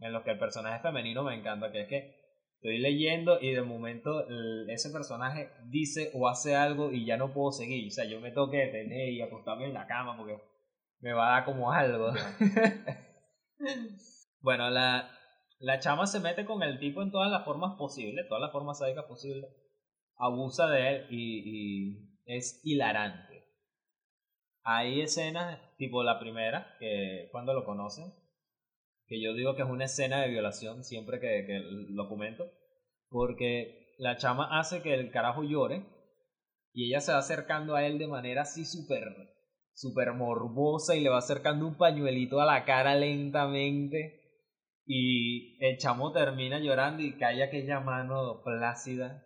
en 0.00 0.12
los 0.12 0.22
que 0.24 0.32
el 0.32 0.38
personaje 0.38 0.80
femenino 0.82 1.22
me 1.22 1.34
encanta, 1.34 1.72
que 1.72 1.82
es 1.82 1.88
que 1.88 2.23
estoy 2.64 2.78
leyendo 2.78 3.38
y 3.42 3.52
de 3.52 3.60
momento 3.60 4.26
ese 4.68 4.88
personaje 4.88 5.50
dice 5.68 6.10
o 6.14 6.28
hace 6.28 6.56
algo 6.56 6.92
y 6.92 7.04
ya 7.04 7.18
no 7.18 7.34
puedo 7.34 7.52
seguir. 7.52 7.86
O 7.88 7.90
sea, 7.90 8.06
yo 8.06 8.22
me 8.22 8.30
tengo 8.30 8.50
que 8.50 8.56
detener 8.56 9.12
y 9.12 9.20
acostarme 9.20 9.66
en 9.66 9.74
la 9.74 9.86
cama 9.86 10.16
porque 10.16 10.38
me 11.00 11.12
va 11.12 11.28
a 11.28 11.32
dar 11.32 11.44
como 11.44 11.70
algo. 11.72 12.10
bueno, 14.40 14.70
la, 14.70 15.10
la 15.58 15.78
chama 15.78 16.06
se 16.06 16.20
mete 16.20 16.46
con 16.46 16.62
el 16.62 16.78
tipo 16.78 17.02
en 17.02 17.10
todas 17.10 17.30
las 17.30 17.44
formas 17.44 17.76
posibles, 17.76 18.26
todas 18.28 18.40
las 18.40 18.52
formas 18.52 18.78
sádicas 18.78 19.04
posibles. 19.04 19.44
Abusa 20.16 20.66
de 20.70 20.88
él 20.88 21.06
y, 21.10 21.42
y 21.44 22.18
es 22.24 22.62
hilarante. 22.64 23.44
Hay 24.62 25.02
escenas, 25.02 25.60
tipo 25.76 26.02
la 26.02 26.18
primera, 26.18 26.74
que 26.78 27.28
cuando 27.30 27.52
lo 27.52 27.66
conocen, 27.66 28.10
que 29.06 29.20
yo 29.20 29.34
digo 29.34 29.54
que 29.54 29.62
es 29.62 29.68
una 29.68 29.84
escena 29.84 30.20
de 30.22 30.28
violación 30.28 30.84
siempre 30.84 31.20
que, 31.20 31.44
que 31.46 31.60
lo 31.90 32.08
comento, 32.08 32.50
porque 33.08 33.94
la 33.98 34.16
chama 34.16 34.58
hace 34.58 34.82
que 34.82 34.94
el 34.94 35.10
carajo 35.10 35.42
llore 35.44 35.84
y 36.72 36.88
ella 36.88 37.00
se 37.00 37.12
va 37.12 37.18
acercando 37.18 37.76
a 37.76 37.86
él 37.86 37.98
de 37.98 38.08
manera 38.08 38.42
así 38.42 38.64
súper 38.64 39.04
super 39.72 40.12
morbosa 40.12 40.94
y 40.94 41.00
le 41.00 41.10
va 41.10 41.18
acercando 41.18 41.66
un 41.66 41.76
pañuelito 41.76 42.40
a 42.40 42.46
la 42.46 42.64
cara 42.64 42.94
lentamente 42.94 44.20
y 44.86 45.56
el 45.64 45.78
chamo 45.78 46.12
termina 46.12 46.58
llorando 46.58 47.02
y 47.02 47.16
cae 47.16 47.42
aquella 47.42 47.80
mano 47.80 48.42
plácida 48.44 49.24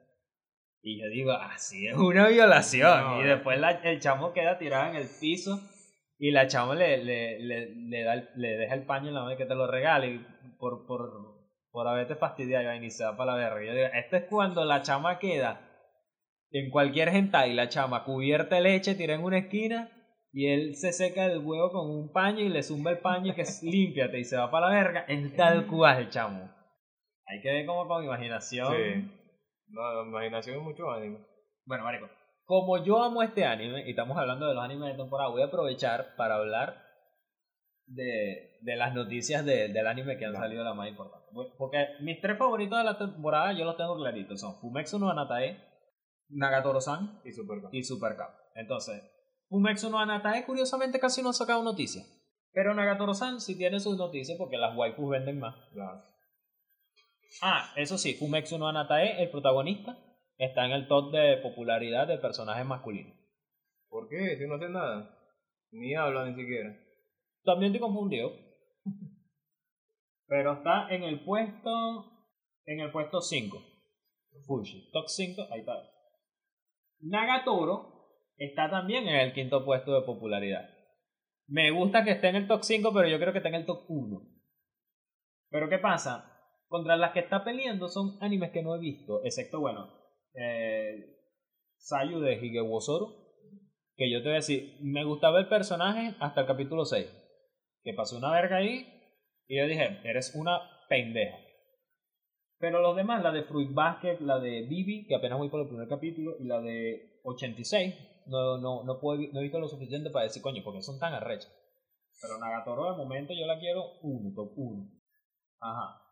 y 0.81 1.01
yo 1.01 1.09
digo, 1.09 1.33
así 1.33 1.87
es 1.87 1.97
una 1.97 2.29
violación 2.29 3.21
y 3.21 3.25
después 3.25 3.59
la, 3.59 3.73
el 3.73 4.01
chamo 4.01 4.33
queda 4.33 4.59
tirado 4.59 4.91
en 4.91 4.97
el 4.97 5.09
piso 5.21 5.61
y 6.19 6.33
la 6.33 6.49
chamo 6.49 6.75
le, 6.75 7.03
le, 7.05 7.39
le, 7.39 7.75
le, 7.75 8.03
da 8.03 8.17
le 8.35 8.57
deja 8.57 8.75
el 8.75 8.85
paño 8.85 9.09
en 9.09 9.15
la 9.15 9.23
mano 9.23 9.37
que 9.37 9.47
te 9.47 9.55
lo 9.55 9.67
regale 9.67 10.09
y 10.09 10.27
por, 10.59 10.87
por, 10.87 11.39
por 11.71 11.87
haberte 11.87 12.17
fastidiado 12.17 12.75
y 12.75 12.91
se 12.91 13.05
va 13.05 13.17
para 13.17 13.33
la 13.33 13.39
verga. 13.39 13.65
Yo 13.65 13.73
digo, 13.73 13.87
esto 13.95 14.17
es 14.17 14.25
cuando 14.25 14.65
la 14.65 14.83
chama 14.83 15.19
queda 15.19 15.61
en 16.51 16.71
cualquier 16.71 17.09
hentai, 17.11 17.55
la 17.55 17.69
chama 17.69 18.05
cubierta 18.05 18.57
de 18.57 18.63
leche, 18.63 18.95
tira 18.95 19.15
en 19.15 19.23
una 19.23 19.39
esquina 19.39 19.91
y 20.33 20.47
él 20.47 20.75
se 20.75 20.93
seca 20.93 21.27
el 21.27 21.39
huevo 21.39 21.71
con 21.71 21.91
un 21.91 22.13
paño 22.13 22.41
y 22.41 22.49
le 22.49 22.63
zumba 22.63 22.91
el 22.91 22.99
paño 22.99 23.33
y 23.33 23.35
que 23.35 23.43
es 23.43 23.63
límpiate 23.65 24.19
y 24.19 24.25
se 24.25 24.37
va 24.37 24.51
para 24.51 24.69
la 24.69 24.75
verga, 24.75 25.05
es 25.09 25.37
tal 25.37 25.67
cual, 25.67 26.11
chamo. 26.11 26.51
Hay 27.27 27.41
que 27.43 27.53
ver 27.53 27.67
como 27.67 27.87
con 27.87 28.03
imaginación. 28.03 28.75
Sí. 28.75 29.19
No, 29.69 30.03
la 30.03 30.09
imaginación 30.09 30.57
es 30.57 30.63
mucho. 30.63 30.85
Bueno, 31.67 31.85
marico, 31.85 32.09
como 32.49 32.83
yo 32.83 33.03
amo 33.03 33.23
este 33.23 33.45
anime 33.45 33.87
y 33.87 33.91
estamos 33.91 34.17
hablando 34.17 34.49
de 34.49 34.55
los 34.55 34.65
animes 34.65 34.93
de 34.93 34.97
temporada, 35.03 35.29
voy 35.29 35.43
a 35.43 35.47
aprovechar 35.49 36.17
para 36.17 36.37
hablar 36.37 36.83
de, 37.85 38.57
de 38.63 38.77
las 38.77 38.95
noticias 38.95 39.45
de, 39.45 39.69
del 39.69 39.87
anime 39.87 40.17
que 40.17 40.25
han 40.25 40.35
salido 40.35 40.65
la 40.65 40.73
más 40.73 40.89
importante. 40.89 41.27
Porque 41.59 41.89
mis 42.01 42.19
tres 42.23 42.39
favoritos 42.39 42.79
de 42.79 42.85
la 42.85 42.97
temporada 42.97 43.53
yo 43.53 43.67
los 43.67 43.77
tengo 43.77 43.97
claritos, 43.99 44.41
son 44.41 44.59
Fumetsu 44.63 44.99
no 44.99 45.11
Anatae, 45.11 45.63
Nagatoro-san 46.31 47.21
Y 47.23 47.33
Supercap. 47.33 47.75
y 47.75 47.83
Supercap. 47.85 48.31
Entonces, 48.55 49.03
Fumetsu 49.51 49.91
no 49.91 49.99
Anatae 49.99 50.47
curiosamente 50.47 50.99
casi 50.99 51.21
no 51.23 51.29
ha 51.29 51.35
sacado 51.35 51.63
noticias. 51.63 52.07
Pero 52.53 52.73
Nagatoro-san 52.73 53.43
sí 53.43 53.59
tiene 53.59 53.79
sus 53.79 53.99
noticias 53.99 54.39
porque 54.39 54.57
las 54.57 54.75
waifus 54.75 55.11
venden 55.11 55.39
más. 55.39 55.55
Claro. 55.75 56.03
Ah, 57.43 57.75
eso 57.77 57.99
sí, 57.99 58.15
Fumetsu 58.15 58.57
no 58.57 58.69
Anatae, 58.69 59.23
el 59.23 59.31
protagonista, 59.31 59.99
está 60.39 60.65
en 60.65 60.73
el 60.73 60.89
top 60.89 61.13
de 61.13 61.37
popularidad 61.39 62.07
de 62.07 62.19
personajes 62.19 62.65
masculinos. 62.65 63.17
¿Por 63.89 64.09
qué? 64.09 64.37
Si 64.39 64.47
no 64.47 64.55
hace 64.55 64.69
nada. 64.69 65.19
Ni 65.73 65.95
habla 65.95 66.27
ni 66.27 66.41
siquiera. 66.41 66.75
También 67.45 67.73
estoy 67.73 67.87
confundido. 67.87 68.33
Pero 70.27 70.55
está 70.55 70.89
en 70.91 71.03
el 71.03 71.25
puesto. 71.25 72.31
En 72.65 72.81
el 72.81 72.91
puesto 72.93 73.21
5. 73.21 73.59
Fushi. 74.47 74.91
Top 74.93 75.09
5, 75.09 75.43
ahí 75.51 75.61
está. 75.61 75.73
Nagatoro 77.01 77.99
está 78.37 78.71
también 78.71 79.09
en 79.09 79.17
el 79.17 79.33
quinto 79.33 79.65
puesto 79.65 79.93
de 79.95 80.07
popularidad. 80.07 80.69
Me 81.47 81.71
gusta 81.71 82.05
que 82.05 82.13
esté 82.13 82.29
en 82.29 82.37
el 82.37 82.47
top 82.47 82.63
5, 82.63 82.93
pero 82.93 83.09
yo 83.09 83.19
creo 83.19 83.33
que 83.33 83.39
está 83.39 83.49
en 83.49 83.57
el 83.57 83.67
top 83.67 83.85
1. 83.89 84.21
Pero 85.51 85.69
¿qué 85.69 85.79
pasa? 85.79 86.35
Contra 86.69 86.97
las 86.97 87.13
que 87.13 87.21
está 87.21 87.43
peleando 87.43 87.89
son 87.89 88.19
animes 88.21 88.51
que 88.51 88.63
no 88.63 88.77
he 88.77 88.79
visto, 88.79 89.25
excepto, 89.25 89.61
bueno, 89.61 89.98
eh, 90.39 91.17
Sayu 91.77 92.21
de 92.21 92.35
Higewosoro, 92.37 93.17
que 93.97 94.11
yo 94.11 94.19
te 94.19 94.25
voy 94.25 94.33
a 94.33 94.37
decir, 94.37 94.77
me 94.81 95.05
gustaba 95.05 95.41
el 95.41 95.49
personaje 95.49 96.15
hasta 96.21 96.43
el 96.43 96.47
capítulo 96.47 96.85
6, 96.85 97.07
que 97.83 97.95
pasó 97.95 98.17
una 98.17 98.33
verga 98.33 98.59
ahí, 98.59 98.87
y 99.49 99.59
yo 99.59 99.67
dije, 99.67 100.01
eres 100.05 100.35
una 100.35 100.61
pendeja. 100.89 101.37
Pero 102.59 102.81
los 102.81 102.97
demás, 102.97 103.23
la 103.23 103.33
de 103.33 103.45
Fruit 103.45 103.73
Basket, 103.73 104.19
la 104.21 104.39
de 104.39 104.63
Bibi, 104.63 105.07
que 105.07 105.15
apenas 105.15 105.39
voy 105.39 105.49
por 105.49 105.61
el 105.61 105.69
primer 105.69 105.89
capítulo, 105.89 106.37
y 106.39 106.45
la 106.45 106.61
de 106.61 107.21
86, 107.25 107.95
no, 108.27 108.59
no, 108.59 108.85
no, 108.85 109.01
puedo, 109.01 109.21
no 109.33 109.41
he 109.41 109.43
visto 109.43 109.59
lo 109.59 109.69
suficiente 109.69 110.11
para 110.11 110.25
decir, 110.25 110.43
coño, 110.43 110.63
porque 110.65 110.83
son 110.83 110.99
tan 110.99 111.15
arrechas. 111.15 111.53
Pero 112.21 112.39
Nagatoro 112.39 112.91
de 112.91 112.97
momento 112.97 113.33
yo 113.33 113.47
la 113.47 113.59
quiero 113.59 113.99
uno, 114.03 114.33
top 114.35 114.53
1. 114.57 114.91
Ajá. 115.61 116.03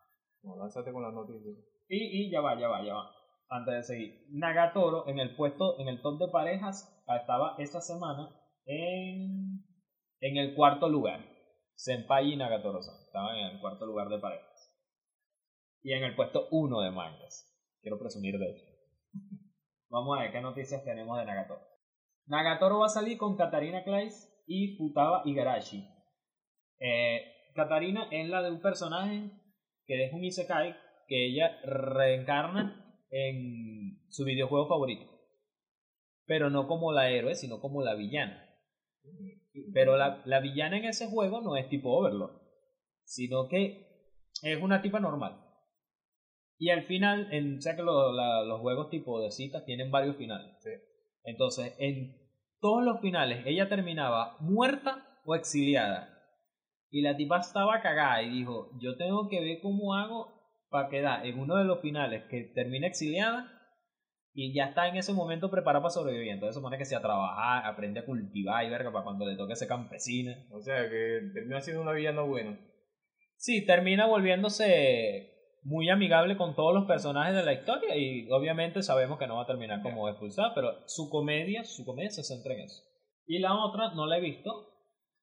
No, 0.43 0.57
lánzate 0.57 0.91
con 0.91 1.03
las 1.03 1.13
noticias. 1.13 1.55
Y, 1.89 2.27
y 2.27 2.31
ya 2.31 2.41
va, 2.41 2.59
ya 2.59 2.67
va, 2.69 2.83
ya 2.83 2.93
va. 2.93 3.16
Antes 3.49 3.73
de 3.75 3.83
seguir. 3.83 4.25
Nagatoro 4.29 5.07
en 5.07 5.19
el 5.19 5.35
puesto, 5.35 5.79
en 5.79 5.87
el 5.87 6.01
top 6.01 6.19
de 6.19 6.27
parejas, 6.31 7.01
estaba 7.07 7.55
esta 7.57 7.79
semana 7.79 8.29
en, 8.65 9.63
en 10.19 10.37
el 10.37 10.53
cuarto 10.53 10.89
lugar. 10.89 11.25
Senpai 11.75 12.33
y 12.33 12.35
Nagatoro 12.35 12.79
estaban 12.79 13.37
en 13.37 13.45
el 13.55 13.61
cuarto 13.61 13.85
lugar 13.85 14.09
de 14.09 14.19
parejas. 14.19 14.73
Y 15.81 15.93
en 15.93 16.03
el 16.03 16.15
puesto 16.15 16.47
1 16.51 16.81
de 16.81 16.91
mangas. 16.91 17.53
Quiero 17.81 17.99
presumir 17.99 18.37
de 18.37 18.51
eso. 18.51 18.65
Vamos 19.89 20.17
a 20.17 20.23
ver 20.23 20.31
qué 20.31 20.41
noticias 20.41 20.83
tenemos 20.83 21.17
de 21.17 21.25
Nagatoro. 21.25 21.61
Nagatoro 22.25 22.79
va 22.79 22.87
a 22.87 22.89
salir 22.89 23.17
con 23.17 23.37
Katarina 23.37 23.83
Clays 23.83 24.43
y 24.45 24.75
Futaba 24.75 25.21
Igarashi. 25.23 25.87
Eh, 26.79 27.21
Katarina 27.55 28.09
es 28.11 28.27
la 28.27 28.41
de 28.41 28.51
un 28.51 28.61
personaje 28.61 29.31
que 29.85 30.05
es 30.05 30.13
un 30.13 30.23
Isekai 30.23 30.75
que 31.07 31.27
ella 31.27 31.61
reencarna 31.63 32.86
en 33.09 34.01
su 34.09 34.23
videojuego 34.25 34.67
favorito. 34.67 35.05
Pero 36.25 36.49
no 36.49 36.67
como 36.67 36.91
la 36.91 37.09
héroe, 37.09 37.35
sino 37.35 37.59
como 37.61 37.81
la 37.83 37.95
villana. 37.95 38.43
Pero 39.73 39.97
la, 39.97 40.21
la 40.25 40.39
villana 40.39 40.77
en 40.77 40.85
ese 40.85 41.07
juego 41.07 41.41
no 41.41 41.55
es 41.55 41.69
tipo 41.69 41.91
Overlord, 41.97 42.41
sino 43.03 43.47
que 43.47 43.87
es 44.43 44.61
una 44.61 44.81
tipa 44.81 44.99
normal. 44.99 45.43
Y 46.59 46.69
al 46.69 46.83
final, 46.83 47.31
en, 47.31 47.57
o 47.57 47.61
sea 47.61 47.75
que 47.75 47.83
lo- 47.83 48.11
la- 48.11 48.43
los 48.43 48.59
juegos 48.61 48.89
tipo 48.89 49.21
de 49.21 49.31
citas 49.31 49.63
tienen 49.65 49.91
varios 49.91 50.17
finales. 50.17 50.51
Entonces, 51.23 51.75
en 51.79 52.17
todos 52.59 52.83
los 52.83 52.99
finales, 52.99 53.45
ella 53.45 53.69
terminaba 53.69 54.37
muerta 54.39 55.19
o 55.23 55.35
exiliada. 55.35 56.13
Y 56.89 57.01
la 57.01 57.15
tipa 57.15 57.39
estaba 57.39 57.81
cagada 57.81 58.21
y 58.23 58.29
dijo, 58.31 58.71
yo 58.81 58.97
tengo 58.97 59.27
que 59.29 59.39
ver 59.39 59.59
cómo 59.61 59.93
hago 59.95 60.36
para 60.69 60.89
quedar 60.89 61.25
en 61.25 61.39
uno 61.39 61.55
de 61.55 61.65
los 61.65 61.81
finales 61.81 62.23
que 62.29 62.51
termine 62.53 62.87
exiliada 62.87 63.53
y 64.33 64.53
ya 64.53 64.65
está 64.65 64.87
en 64.87 64.97
ese 64.97 65.13
momento 65.13 65.49
preparada 65.49 65.81
para 65.81 65.93
sobrevivir. 65.93 66.31
Entonces 66.31 66.55
supone 66.55 66.77
que 66.77 66.85
se 66.85 66.95
a 66.95 67.01
trabajar, 67.01 67.65
aprende 67.65 68.01
a 68.01 68.05
cultivar 68.05 68.63
y 68.63 68.69
verga 68.69 68.91
para 68.91 69.03
cuando 69.03 69.25
le 69.25 69.35
toque 69.35 69.55
ser 69.55 69.67
campesina. 69.67 70.45
O 70.51 70.61
sea, 70.61 70.87
que 70.89 71.21
termina 71.33 71.59
siendo 71.61 71.81
una 71.81 71.93
villana 71.93 72.21
buena. 72.21 72.59
Sí, 73.35 73.65
termina 73.65 74.05
volviéndose 74.05 75.33
muy 75.63 75.89
amigable 75.89 76.37
con 76.37 76.55
todos 76.55 76.73
los 76.73 76.85
personajes 76.85 77.35
de 77.35 77.43
la 77.43 77.53
historia 77.53 77.95
y 77.97 78.29
obviamente 78.31 78.81
sabemos 78.83 79.19
que 79.19 79.27
no 79.27 79.35
va 79.35 79.43
a 79.43 79.47
terminar 79.47 79.81
como 79.81 80.07
expulsada, 80.07 80.53
pero 80.55 80.87
su 80.87 81.09
comedia, 81.09 81.63
su 81.63 81.83
comedia 81.83 82.09
se 82.09 82.23
centra 82.23 82.53
en 82.53 82.61
eso. 82.61 82.83
Y 83.25 83.39
la 83.39 83.53
otra 83.53 83.93
no 83.93 84.05
la 84.05 84.17
he 84.17 84.21
visto, 84.21 84.51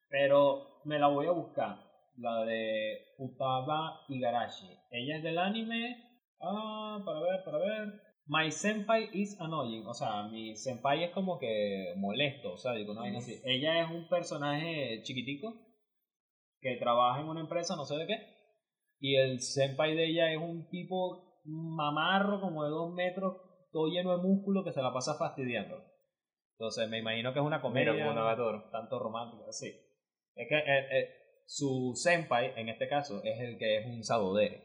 pero 0.09 0.83
me 0.85 0.99
la 0.99 1.07
voy 1.07 1.27
a 1.27 1.33
buscar, 1.33 1.79
la 2.17 2.45
de 2.45 2.99
Futaba 3.17 4.01
Igarashi. 4.09 4.69
Ella 4.91 5.17
es 5.17 5.23
del 5.23 5.39
anime, 5.39 5.97
ah, 6.41 7.03
para 7.05 7.21
ver, 7.21 7.45
para 7.45 7.59
ver. 7.59 8.01
My 8.27 8.51
senpai 8.51 9.11
is 9.13 9.39
annoying, 9.41 9.87
o 9.87 9.93
sea, 9.93 10.23
mi 10.29 10.57
senpai 10.57 11.05
es 11.05 11.11
como 11.11 11.39
que 11.39 11.93
molesto, 11.97 12.55
o 12.55 12.57
sea, 12.57 12.73
digo, 12.73 12.95
no 12.95 13.01
vaina 13.01 13.19
así. 13.19 13.35
Ella 13.45 13.83
es 13.83 13.91
un 13.91 14.09
personaje 14.09 15.03
chiquitico 15.03 15.55
que 16.61 16.77
trabaja 16.77 17.21
en 17.21 17.29
una 17.29 17.41
empresa, 17.41 17.77
no 17.77 17.85
sé 17.85 17.97
de 17.97 18.07
qué, 18.07 18.27
y 18.99 19.17
el 19.17 19.41
senpai 19.41 19.95
de 19.95 20.07
ella 20.07 20.33
es 20.33 20.39
un 20.39 20.71
tipo 20.71 21.43
mamarro 21.45 22.41
como 22.41 22.65
de 22.65 22.71
dos 22.71 22.95
metros, 22.95 23.37
todo 23.71 23.89
lleno 23.89 24.17
de 24.17 24.23
músculo 24.23 24.65
que 24.65 24.73
se 24.73 24.81
la 24.81 24.93
pasa 24.93 25.19
fastidiando. 25.19 25.77
Entonces 26.53 26.89
me 26.89 27.01
imagino 27.01 27.33
que 27.35 27.41
es 27.41 27.45
una 27.45 27.61
comedia 27.61 27.93
Mira, 27.93 28.07
como 28.07 28.19
Nagatoro. 28.19 28.71
tanto 28.71 28.99
romántica, 28.99 29.53
sí. 29.53 29.69
Es 30.35 30.49
que 30.49 30.57
eh, 30.57 30.89
eh, 30.91 31.24
su 31.47 31.93
senpai, 31.95 32.53
en 32.57 32.69
este 32.69 32.89
caso, 32.89 33.23
es 33.25 33.41
el 33.41 33.59
que 33.59 33.79
es 33.79 33.87
un 33.87 34.03
sabodere. 34.03 34.63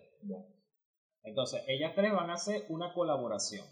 Entonces, 1.24 1.64
ellas 1.68 1.94
tres 1.96 2.14
van 2.14 2.30
a 2.30 2.34
hacer 2.34 2.66
una 2.70 2.94
colaboración. 2.94 3.66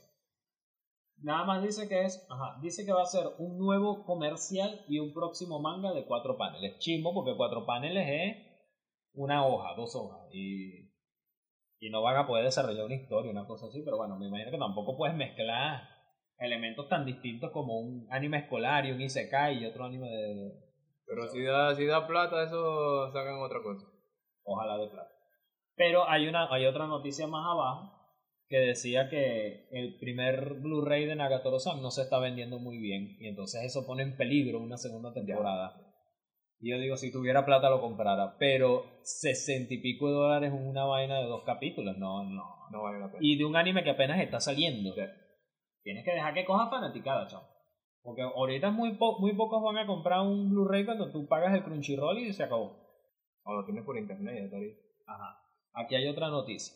Nada 1.19 1.45
más 1.45 1.63
dice 1.63 1.87
que 1.87 2.03
es, 2.03 2.27
ajá, 2.29 2.59
dice 2.61 2.85
que 2.85 2.91
va 2.91 3.01
a 3.01 3.05
ser 3.05 3.25
un 3.39 3.57
nuevo 3.57 4.05
comercial 4.05 4.85
y 4.87 4.99
un 4.99 5.13
próximo 5.13 5.59
manga 5.59 5.91
de 5.93 6.05
cuatro 6.05 6.37
paneles. 6.37 6.77
Chimbo, 6.77 7.13
porque 7.13 7.35
cuatro 7.35 7.65
paneles 7.65 8.07
es 8.07 8.47
una 9.13 9.45
hoja, 9.47 9.73
dos 9.75 9.95
hojas. 9.95 10.27
Y, 10.31 10.91
y 11.79 11.89
no 11.89 12.03
van 12.03 12.17
a 12.17 12.27
poder 12.27 12.45
desarrollar 12.45 12.85
una 12.85 12.95
historia, 12.95 13.31
una 13.31 13.47
cosa 13.47 13.65
así. 13.67 13.81
Pero 13.83 13.97
bueno, 13.97 14.17
me 14.17 14.27
imagino 14.27 14.51
que 14.51 14.59
tampoco 14.59 14.95
puedes 14.95 15.15
mezclar 15.15 15.81
elementos 16.37 16.87
tan 16.87 17.03
distintos 17.03 17.51
como 17.51 17.79
un 17.79 18.07
anime 18.11 18.37
escolar 18.37 18.85
y 18.85 18.91
un 18.91 19.01
isekai 19.01 19.57
y 19.57 19.65
otro 19.65 19.85
anime 19.85 20.09
de... 20.09 20.66
Pero 21.07 21.27
si 21.27 21.41
da, 21.41 21.73
si 21.73 21.85
da 21.85 22.05
plata, 22.05 22.43
eso 22.43 23.11
sacan 23.11 23.41
otra 23.41 23.61
cosa. 23.61 23.87
Ojalá 24.43 24.77
de 24.77 24.87
plata. 24.87 25.11
Pero 25.75 26.09
hay, 26.09 26.27
una, 26.27 26.47
hay 26.53 26.65
otra 26.65 26.87
noticia 26.87 27.27
más 27.27 27.45
abajo 27.49 27.93
que 28.49 28.57
decía 28.57 29.09
que 29.09 29.67
el 29.71 29.97
primer 29.99 30.55
Blu-ray 30.55 31.05
de 31.05 31.15
Nagatoro-san 31.15 31.81
no 31.81 31.91
se 31.91 32.03
está 32.03 32.19
vendiendo 32.19 32.59
muy 32.59 32.77
bien 32.77 33.17
y 33.19 33.27
entonces 33.27 33.63
eso 33.63 33.85
pone 33.85 34.03
en 34.03 34.15
peligro 34.15 34.59
una 34.59 34.77
segunda 34.77 35.13
temporada. 35.13 35.75
Y 36.59 36.71
yo 36.71 36.79
digo, 36.79 36.97
si 36.97 37.11
tuviera 37.11 37.45
plata 37.45 37.69
lo 37.69 37.81
comprara, 37.81 38.35
pero 38.39 38.85
sesenta 39.03 39.73
y 39.73 39.77
pico 39.77 40.07
de 40.07 40.13
dólares 40.13 40.51
en 40.51 40.67
una 40.67 40.85
vaina 40.85 41.19
de 41.19 41.25
dos 41.25 41.43
capítulos, 41.45 41.97
no, 41.97 42.23
no. 42.23 42.43
No 42.71 42.83
vale 42.83 42.99
la 42.99 43.07
pena. 43.07 43.19
Y 43.21 43.37
de 43.37 43.45
un 43.45 43.55
anime 43.55 43.83
que 43.83 43.91
apenas 43.91 44.19
está 44.19 44.39
saliendo. 44.39 44.93
Tienes 45.83 46.03
que 46.03 46.11
dejar 46.11 46.33
que 46.33 46.45
coja 46.45 46.69
fanaticada, 46.69 47.27
chavo. 47.27 47.47
Porque 48.07 48.21
ahorita 48.21 48.71
muy, 48.71 48.93
po- 48.95 49.19
muy 49.19 49.33
pocos 49.35 49.61
van 49.61 49.79
a 49.79 49.85
comprar 49.85 50.21
un 50.21 50.49
Blu-ray 50.49 50.85
cuando 50.85 51.11
tú 51.11 51.27
pagas 51.27 51.53
el 51.53 51.63
Crunchyroll 51.65 52.19
y 52.19 52.31
se 52.31 52.41
acabó. 52.41 52.71
O 53.43 53.53
lo 53.53 53.65
tienes 53.65 53.83
por 53.83 53.97
internet, 53.97 54.49
bien. 54.49 54.77
Ajá. 55.05 55.37
Aquí 55.73 55.93
hay 55.93 56.07
otra 56.07 56.29
noticia. 56.29 56.73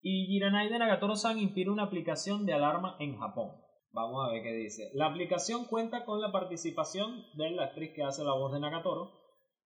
Y 0.00 0.24
Jiranai 0.28 0.70
de 0.70 0.78
Nagatoro-san 0.78 1.38
inspira 1.38 1.70
una 1.70 1.82
aplicación 1.82 2.46
de 2.46 2.54
alarma 2.54 2.96
en 2.98 3.18
Japón. 3.18 3.50
Vamos 3.92 4.26
a 4.26 4.32
ver 4.32 4.42
qué 4.42 4.52
dice. 4.54 4.90
La 4.94 5.04
aplicación 5.08 5.66
cuenta 5.66 6.06
con 6.06 6.22
la 6.22 6.32
participación 6.32 7.22
de 7.34 7.50
la 7.50 7.64
actriz 7.64 7.92
que 7.94 8.02
hace 8.02 8.24
la 8.24 8.32
voz 8.32 8.54
de 8.54 8.60
Nagatoro, 8.60 9.10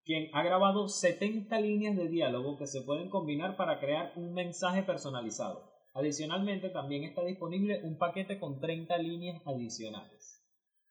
quien 0.04 0.34
ha 0.34 0.42
grabado 0.42 0.88
70 0.88 1.60
líneas 1.60 1.94
de 1.94 2.08
diálogo 2.08 2.58
que 2.58 2.66
se 2.66 2.82
pueden 2.82 3.08
combinar 3.08 3.56
para 3.56 3.78
crear 3.78 4.12
un 4.16 4.34
mensaje 4.34 4.82
personalizado. 4.82 5.70
Adicionalmente, 5.92 6.70
también 6.70 7.04
está 7.04 7.22
disponible 7.22 7.82
un 7.84 7.98
paquete 7.98 8.40
con 8.40 8.58
30 8.58 8.98
líneas 8.98 9.40
adicionales. 9.46 10.13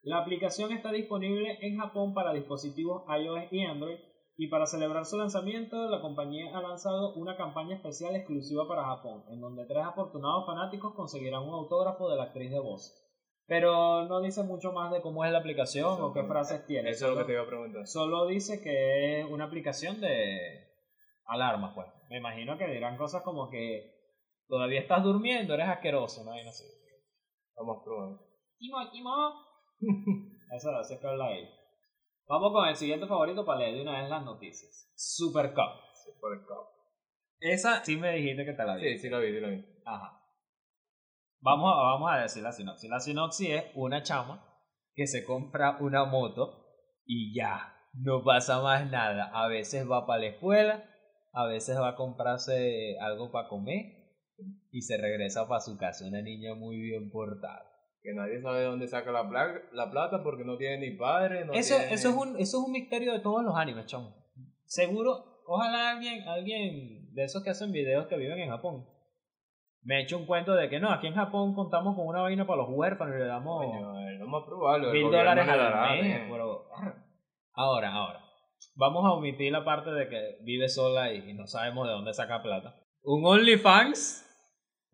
La 0.03 0.17
aplicación 0.17 0.73
está 0.73 0.91
disponible 0.91 1.57
en 1.61 1.77
Japón 1.77 2.13
para 2.13 2.33
dispositivos 2.33 3.03
iOS 3.07 3.51
y 3.51 3.63
Android 3.63 3.97
y 4.35 4.47
para 4.47 4.65
celebrar 4.65 5.05
su 5.05 5.17
lanzamiento, 5.17 5.89
la 5.89 6.01
compañía 6.01 6.57
ha 6.57 6.61
lanzado 6.61 7.13
una 7.13 7.37
campaña 7.37 7.75
especial 7.75 8.15
exclusiva 8.15 8.67
para 8.67 8.83
Japón, 8.83 9.23
en 9.29 9.39
donde 9.39 9.65
tres 9.65 9.85
afortunados 9.85 10.45
fanáticos 10.45 10.93
conseguirán 10.95 11.43
un 11.43 11.53
autógrafo 11.53 12.09
de 12.09 12.17
la 12.17 12.23
actriz 12.23 12.51
de 12.51 12.59
voz. 12.59 12.99
Pero 13.45 14.05
no 14.07 14.21
dice 14.21 14.43
mucho 14.43 14.73
más 14.73 14.91
de 14.91 15.01
cómo 15.01 15.23
es 15.23 15.31
la 15.31 15.39
aplicación 15.39 16.01
o 16.01 16.13
qué 16.13 16.23
frases 16.23 16.65
tiene. 16.65 16.89
Eso 16.89 17.07
es 17.07 17.11
lo 17.13 17.19
que 17.19 17.25
te 17.25 17.33
iba 17.33 17.43
a 17.43 17.47
preguntar. 17.47 17.87
Solo 17.87 18.25
dice 18.25 18.61
que 18.61 19.21
es 19.21 19.25
una 19.29 19.45
aplicación 19.45 20.01
de 20.01 20.67
alarmas, 21.27 21.73
pues. 21.75 21.87
Me 22.09 22.17
imagino 22.17 22.57
que 22.57 22.67
dirán 22.67 22.97
cosas 22.97 23.21
como 23.23 23.49
que 23.49 23.91
todavía 24.47 24.81
estás 24.81 25.03
durmiendo, 25.03 25.53
eres 25.53 25.69
asqueroso, 25.69 26.25
no 26.25 26.31
hay 26.33 26.41
así. 26.41 26.65
Vamos 27.55 27.77
a 27.79 27.83
probar. 27.85 28.19
Eso 30.55 30.81
es 30.81 30.99
que 30.99 31.07
habla 31.07 31.27
ahí. 31.27 31.49
Vamos 32.27 32.51
con 32.53 32.67
el 32.67 32.75
siguiente 32.75 33.07
favorito 33.07 33.45
para 33.45 33.59
leer 33.59 33.75
de 33.75 33.81
una 33.81 34.01
vez 34.01 34.09
las 34.09 34.23
noticias. 34.23 34.91
Super 34.95 35.53
Cup. 35.53 35.83
El 36.31 36.45
cabo. 36.45 36.69
Esa 37.39 37.83
sí 37.83 37.97
me 37.97 38.15
dijiste 38.15 38.45
que 38.45 38.53
te 38.53 38.63
la 38.63 38.77
di. 38.77 38.83
Sí, 38.83 38.97
sí 38.99 39.09
la 39.09 39.19
vi, 39.19 39.33
sí 39.33 39.39
la 39.41 39.49
vi. 39.49 39.65
Ajá. 39.85 40.21
Vamos 41.41 41.73
a, 41.73 41.81
vamos 41.81 42.11
a 42.11 42.21
decir 42.21 42.41
la 42.41 42.53
sinopsis. 42.53 42.89
La 42.89 42.99
sinopsis 43.01 43.49
es 43.49 43.63
una 43.75 44.01
chama 44.03 44.41
que 44.93 45.07
se 45.07 45.25
compra 45.25 45.77
una 45.81 46.05
moto 46.05 46.63
y 47.05 47.35
ya, 47.35 47.75
no 47.93 48.23
pasa 48.23 48.61
más 48.61 48.89
nada. 48.89 49.29
A 49.33 49.47
veces 49.47 49.89
va 49.89 50.05
para 50.05 50.21
la 50.21 50.27
escuela, 50.27 50.89
a 51.33 51.45
veces 51.45 51.77
va 51.77 51.89
a 51.89 51.95
comprarse 51.95 52.97
algo 53.01 53.31
para 53.31 53.49
comer 53.49 54.03
y 54.71 54.81
se 54.81 54.97
regresa 54.97 55.47
para 55.47 55.59
su 55.59 55.77
casa. 55.77 56.07
Una 56.07 56.21
niña 56.21 56.55
muy 56.55 56.79
bien 56.79 57.11
portada. 57.11 57.72
Que 58.03 58.13
nadie 58.13 58.41
sabe 58.41 58.59
de 58.59 58.65
dónde 58.65 58.87
saca 58.87 59.11
la, 59.11 59.23
la 59.71 59.89
plata 59.89 60.21
porque 60.23 60.43
no 60.43 60.57
tiene 60.57 60.77
ni 60.89 60.97
padre, 60.97 61.45
no 61.45 61.53
eso, 61.53 61.77
tiene... 61.77 61.93
eso, 61.93 62.09
es 62.09 62.15
un, 62.15 62.29
eso 62.37 62.57
es 62.59 62.63
un 62.65 62.71
misterio 62.73 63.13
de 63.13 63.21
todos 63.21 63.43
los 63.43 63.55
animes, 63.55 63.85
chamo. 63.85 64.13
Seguro, 64.65 65.41
ojalá 65.47 65.91
alguien, 65.91 66.27
alguien 66.27 67.13
de 67.13 67.23
esos 67.23 67.43
que 67.43 67.49
hacen 67.51 67.71
videos 67.71 68.07
que 68.07 68.17
viven 68.17 68.39
en 68.39 68.49
Japón 68.49 68.85
me 69.85 70.01
eche 70.01 70.15
un 70.15 70.25
cuento 70.25 70.53
de 70.53 70.69
que 70.69 70.79
no, 70.79 70.91
aquí 70.91 71.07
en 71.07 71.13
Japón 71.15 71.53
contamos 71.53 71.95
con 71.95 72.07
una 72.07 72.21
vaina 72.21 72.47
para 72.47 72.61
los 72.61 72.69
huérfanos 72.71 73.15
y 73.15 73.19
le 73.19 73.25
damos 73.25 73.65
mil 74.93 75.03
dólares 75.17 75.45
al 75.49 75.73
mes. 76.01 76.15
eh. 76.15 76.27
pero- 76.31 76.65
Ahora, 77.53 77.91
ahora. 77.93 78.19
Vamos 78.75 79.05
a 79.05 79.11
omitir 79.11 79.51
la 79.51 79.63
parte 79.65 79.91
de 79.91 80.07
que 80.09 80.37
vive 80.43 80.67
sola 80.69 81.11
y, 81.13 81.29
y 81.29 81.33
no 81.33 81.45
sabemos 81.47 81.85
de 81.87 81.93
dónde 81.93 82.13
saca 82.13 82.41
plata. 82.41 82.75
Un 83.03 83.25
OnlyFans 83.25 84.22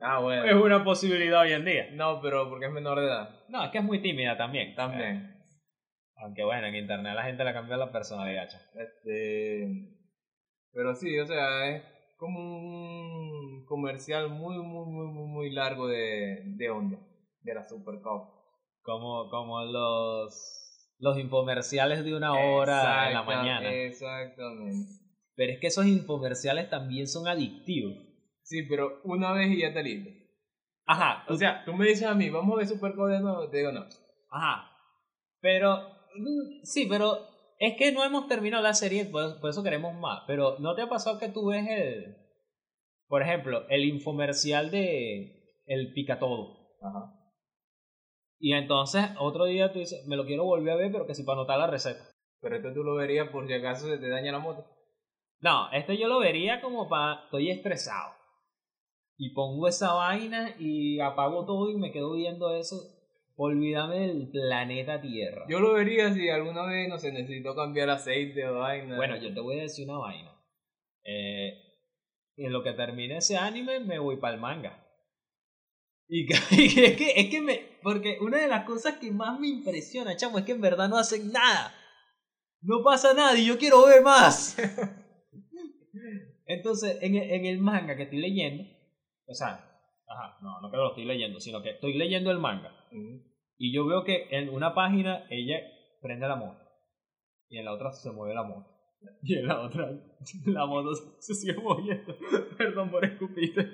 Ah, 0.01 0.19
bueno. 0.19 0.45
es 0.45 0.53
una 0.53 0.83
posibilidad 0.83 1.41
hoy 1.41 1.53
en 1.53 1.65
día. 1.65 1.89
No, 1.91 2.21
pero 2.21 2.49
porque 2.49 2.67
es 2.67 2.71
menor 2.71 2.99
de 2.99 3.05
edad. 3.05 3.29
No, 3.49 3.63
es 3.63 3.71
que 3.71 3.79
es 3.79 3.83
muy 3.83 4.01
tímida 4.01 4.37
también. 4.37 4.75
También. 4.75 5.35
Aunque 6.15 6.43
bueno, 6.43 6.67
en 6.67 6.75
internet 6.75 7.15
la 7.15 7.23
gente 7.23 7.43
le 7.43 7.53
cambia 7.53 7.77
la 7.77 7.91
personalidad. 7.91 8.47
chamo. 8.47 8.63
Este. 8.75 9.67
Pero 10.71 10.95
sí, 10.95 11.17
o 11.19 11.25
sea, 11.25 11.69
es 11.69 11.83
como 12.17 12.39
un 12.39 13.65
comercial 13.65 14.29
muy, 14.29 14.57
muy, 14.57 14.85
muy, 14.85 15.07
muy, 15.07 15.27
muy 15.27 15.51
largo 15.51 15.87
de, 15.87 16.43
de 16.45 16.69
onda. 16.69 16.97
De 17.41 17.53
la 17.53 17.63
Super 17.63 17.95
Cup. 18.01 18.29
Como, 18.81 19.29
como 19.29 19.63
los, 19.63 20.95
los 20.99 21.17
infomerciales 21.17 22.03
de 22.03 22.15
una 22.15 22.33
hora 22.33 23.07
en 23.07 23.13
la 23.13 23.23
mañana. 23.23 23.71
Exactamente. 23.71 24.91
Pero 25.35 25.53
es 25.53 25.59
que 25.59 25.67
esos 25.67 25.85
infomerciales 25.85 26.69
también 26.69 27.07
son 27.07 27.27
adictivos. 27.27 28.08
Sí, 28.49 28.63
pero 28.63 28.99
una 29.03 29.31
vez 29.31 29.51
y 29.51 29.61
ya 29.61 29.67
está 29.67 29.83
listo. 29.83 30.09
Ajá, 30.87 31.23
o 31.27 31.35
sea, 31.35 31.63
Tú 31.65 31.73
me 31.73 31.85
dices 31.85 32.07
a 32.07 32.15
mí, 32.15 32.31
vamos 32.31 32.55
a 32.55 32.57
ver 32.57 32.67
Super 32.67 32.95
Cup 32.95 33.05
de 33.05 33.19
nuevo. 33.19 33.47
Te 33.47 33.57
digo 33.57 33.71
no. 33.71 33.85
Ajá. 34.31 34.71
Pero, 35.39 35.77
mm, 36.15 36.63
sí, 36.63 36.87
pero 36.89 37.27
es 37.59 37.77
que 37.77 37.91
no 37.91 38.03
hemos 38.03 38.27
terminado 38.27 38.63
la 38.63 38.73
serie, 38.73 39.05
por, 39.05 39.39
por 39.39 39.51
eso 39.51 39.61
queremos 39.61 39.93
más. 39.93 40.23
Pero 40.25 40.57
¿no 40.57 40.73
te 40.73 40.81
ha 40.81 40.89
pasado 40.89 41.19
que 41.19 41.29
tú 41.29 41.49
ves 41.49 41.63
el, 41.69 42.17
por 43.07 43.21
ejemplo, 43.21 43.67
el 43.69 43.85
infomercial 43.85 44.71
de 44.71 45.61
el 45.67 45.93
pica 45.93 46.17
todo? 46.17 46.57
Ajá. 46.81 47.13
Y 48.39 48.53
entonces 48.53 49.11
otro 49.19 49.45
día 49.45 49.71
tú 49.71 49.77
dices, 49.77 50.07
me 50.07 50.15
lo 50.15 50.25
quiero 50.25 50.45
volver 50.45 50.73
a 50.73 50.77
ver, 50.77 50.91
pero 50.91 51.05
que 51.05 51.13
si 51.13 51.21
para 51.21 51.37
anotar 51.37 51.59
la 51.59 51.67
receta. 51.67 52.03
Pero 52.41 52.55
esto 52.55 52.73
tú 52.73 52.83
lo 52.83 52.95
verías 52.95 53.29
por 53.29 53.45
si 53.45 53.53
acaso 53.53 53.85
se 53.85 53.99
te 53.99 54.09
daña 54.09 54.31
la 54.31 54.39
moto. 54.39 54.65
No, 55.39 55.71
este 55.71 55.99
yo 55.99 56.07
lo 56.07 56.17
vería 56.17 56.61
como 56.61 56.89
para, 56.89 57.25
estoy 57.25 57.51
estresado. 57.51 58.18
Y 59.21 59.31
pongo 59.33 59.67
esa 59.67 59.91
vaina 59.93 60.55
y 60.57 61.01
apago 61.01 61.45
todo 61.45 61.69
y 61.69 61.75
me 61.75 61.91
quedo 61.91 62.13
viendo 62.13 62.55
eso. 62.55 62.77
Olvídame 63.35 64.07
del 64.07 64.29
planeta 64.31 65.01
Tierra. 65.01 65.45
Yo 65.49 65.59
lo 65.59 65.73
vería 65.73 66.13
si 66.13 66.29
alguna 66.29 66.65
vez, 66.65 66.87
no 66.87 66.97
sé, 66.97 67.11
necesito 67.11 67.53
cambiar 67.53 67.89
aceite 67.89 68.47
o 68.47 68.59
vaina. 68.59 68.95
Bueno, 68.95 69.17
yo 69.17 69.33
te 69.33 69.41
voy 69.41 69.59
a 69.59 69.63
decir 69.63 69.89
una 69.89 69.97
vaina. 69.97 70.31
Eh, 71.03 71.51
en 72.37 72.53
lo 72.53 72.63
que 72.63 72.71
termine 72.71 73.17
ese 73.17 73.35
anime, 73.35 73.81
me 73.81 73.99
voy 73.99 74.15
para 74.15 74.35
el 74.35 74.39
manga. 74.39 74.85
Y, 76.07 76.25
que- 76.25 76.35
y 76.55 76.83
es, 76.85 76.95
que, 76.95 77.11
es 77.17 77.29
que 77.29 77.41
me. 77.41 77.57
Porque 77.83 78.19
una 78.21 78.37
de 78.37 78.47
las 78.47 78.63
cosas 78.63 78.99
que 78.99 79.11
más 79.11 79.37
me 79.37 79.49
impresiona, 79.49 80.15
chamo, 80.15 80.37
es 80.37 80.45
que 80.45 80.53
en 80.53 80.61
verdad 80.61 80.87
no 80.87 80.97
hacen 80.97 81.29
nada. 81.33 81.75
No 82.61 82.83
pasa 82.85 83.13
nada 83.13 83.37
y 83.37 83.45
yo 83.47 83.57
quiero 83.57 83.85
ver 83.85 84.01
más. 84.01 84.57
Entonces, 86.45 86.97
en 87.01 87.15
el, 87.15 87.31
en 87.31 87.45
el 87.45 87.59
manga 87.59 87.95
que 87.97 88.03
estoy 88.03 88.19
leyendo, 88.19 88.63
o 89.29 89.33
sea, 89.33 89.63
ajá, 90.07 90.37
no, 90.41 90.59
no 90.59 90.71
que 90.71 90.77
lo 90.77 90.89
estoy 90.89 91.05
leyendo, 91.05 91.39
sino 91.39 91.61
que 91.61 91.71
estoy 91.71 91.93
leyendo 91.93 92.31
el 92.31 92.39
manga. 92.39 92.73
Y 93.57 93.73
yo 93.73 93.85
veo 93.85 94.03
que 94.03 94.27
en 94.31 94.49
una 94.49 94.73
página 94.73 95.27
ella 95.29 95.59
prende 96.01 96.27
la 96.27 96.35
moto. 96.35 96.65
Y 97.49 97.57
en 97.57 97.65
la 97.65 97.73
otra 97.73 97.91
se 97.91 98.11
mueve 98.11 98.33
la 98.33 98.43
moto. 98.43 98.75
Y 99.23 99.35
en 99.35 99.47
la 99.47 99.61
otra 99.61 99.89
la 100.45 100.65
moto 100.65 100.91
se 101.19 101.33
sigue 101.33 101.55
moviendo. 101.59 102.17
Perdón 102.57 102.89
por 102.89 103.05
escupirte. 103.05 103.67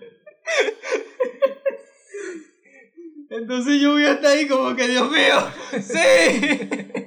Entonces 3.29 3.81
yo 3.81 3.93
voy 3.93 4.05
hasta 4.05 4.29
ahí 4.29 4.47
como 4.47 4.75
que 4.75 4.87
Dios 4.87 5.09
mío. 5.09 5.81
¡Sí! 5.81 7.04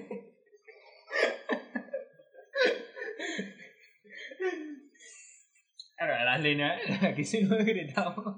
Claro, 6.38 6.42
las 6.42 6.42
líneas, 6.88 7.02
aquí 7.02 7.24
sí 7.24 7.42
nos 7.44 7.58
gritamos. 7.64 8.36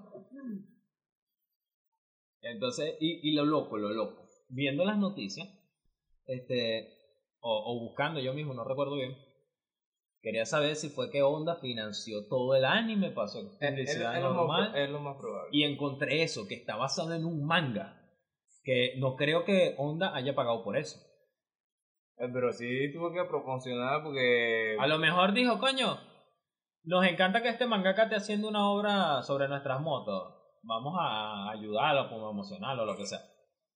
Entonces, 2.42 2.96
y, 3.00 3.28
y 3.28 3.34
lo 3.34 3.44
loco, 3.44 3.76
lo 3.78 3.90
loco. 3.90 4.28
Viendo 4.48 4.84
las 4.84 4.98
noticias, 4.98 5.48
este, 6.26 6.88
o, 7.40 7.62
o 7.76 7.80
buscando 7.80 8.20
yo 8.20 8.32
mismo, 8.34 8.54
no 8.54 8.64
recuerdo 8.64 8.96
bien, 8.96 9.16
quería 10.22 10.46
saber 10.46 10.74
si 10.76 10.88
fue 10.88 11.10
que 11.10 11.22
Honda 11.22 11.56
financió 11.56 12.26
todo 12.28 12.54
el 12.54 12.64
anime, 12.64 13.10
pasó 13.10 13.40
Es, 13.40 13.46
es- 13.60 13.70
publicidad 13.70 14.16
es 14.16 14.22
lo 14.22 14.34
normal, 14.34 14.70
más, 14.70 14.78
es 14.78 14.90
lo 14.90 15.00
más 15.00 15.16
probable. 15.18 15.48
y 15.52 15.64
encontré 15.64 16.22
eso, 16.22 16.46
que 16.48 16.54
está 16.54 16.76
basado 16.76 17.14
en 17.14 17.24
un 17.24 17.44
manga. 17.46 17.96
Que 18.62 18.94
no 18.98 19.16
creo 19.16 19.44
que 19.44 19.74
Honda 19.78 20.14
haya 20.14 20.34
pagado 20.34 20.62
por 20.64 20.76
eso. 20.76 20.98
Eh, 22.18 22.28
Pero 22.32 22.52
sí 22.52 22.92
tuvo 22.92 23.10
que 23.12 23.24
proporcionar 23.24 24.02
porque... 24.02 24.76
A 24.78 24.86
lo 24.86 24.98
mejor 24.98 25.32
dijo, 25.32 25.58
coño, 25.58 25.98
nos 26.84 27.04
encanta 27.06 27.42
que 27.42 27.48
este 27.48 27.66
mangaka 27.66 28.04
esté 28.04 28.16
haciendo 28.16 28.48
una 28.48 28.68
obra 28.70 29.22
sobre 29.22 29.48
nuestras 29.48 29.80
motos. 29.80 30.34
Vamos 30.62 30.94
a 30.98 31.50
ayudarlo, 31.50 32.08
promocionarlo, 32.08 32.84
lo 32.84 32.96
que 32.96 33.06
sea. 33.06 33.20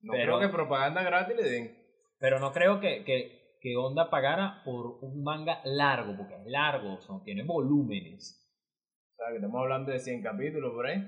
no 0.03 0.13
pero- 0.13 0.39
creo 0.39 0.41
que 0.49 0.55
propaganda 0.55 1.03
gratis 1.03 1.37
le 1.37 1.43
den. 1.43 1.79
Pero 2.19 2.39
no 2.39 2.53
creo 2.53 2.81
que, 2.81 3.05
que, 3.05 3.59
que 3.61 3.77
Onda 3.77 4.09
pagara 4.11 4.63
por 4.65 4.99
un 5.03 5.23
manga 5.23 5.61
largo, 5.65 6.17
porque 6.17 6.35
es 6.35 6.47
largo, 6.47 7.01
sea, 7.01 7.17
tiene 7.25 7.43
volúmenes. 7.43 8.41
O 9.13 9.17
sea, 9.17 9.31
que 9.31 9.37
estamos 9.37 9.61
hablando 9.61 9.93
de 9.93 9.99
100 9.99 10.23
capítulos 10.23 10.73
por 10.73 10.87
ahí. 10.87 10.99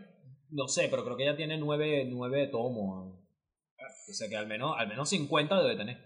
No 0.50 0.68
sé, 0.68 0.88
pero 0.90 1.04
creo 1.04 1.16
que 1.16 1.24
ya 1.24 1.36
tiene 1.36 1.58
nueve, 1.58 2.06
nueve 2.08 2.46
tomos. 2.48 3.14
O 4.08 4.12
sea 4.12 4.28
que 4.28 4.36
al 4.36 4.46
menos, 4.46 4.74
al 4.78 4.88
menos 4.88 5.08
50 5.08 5.60
debe 5.62 5.76
tener. 5.76 5.98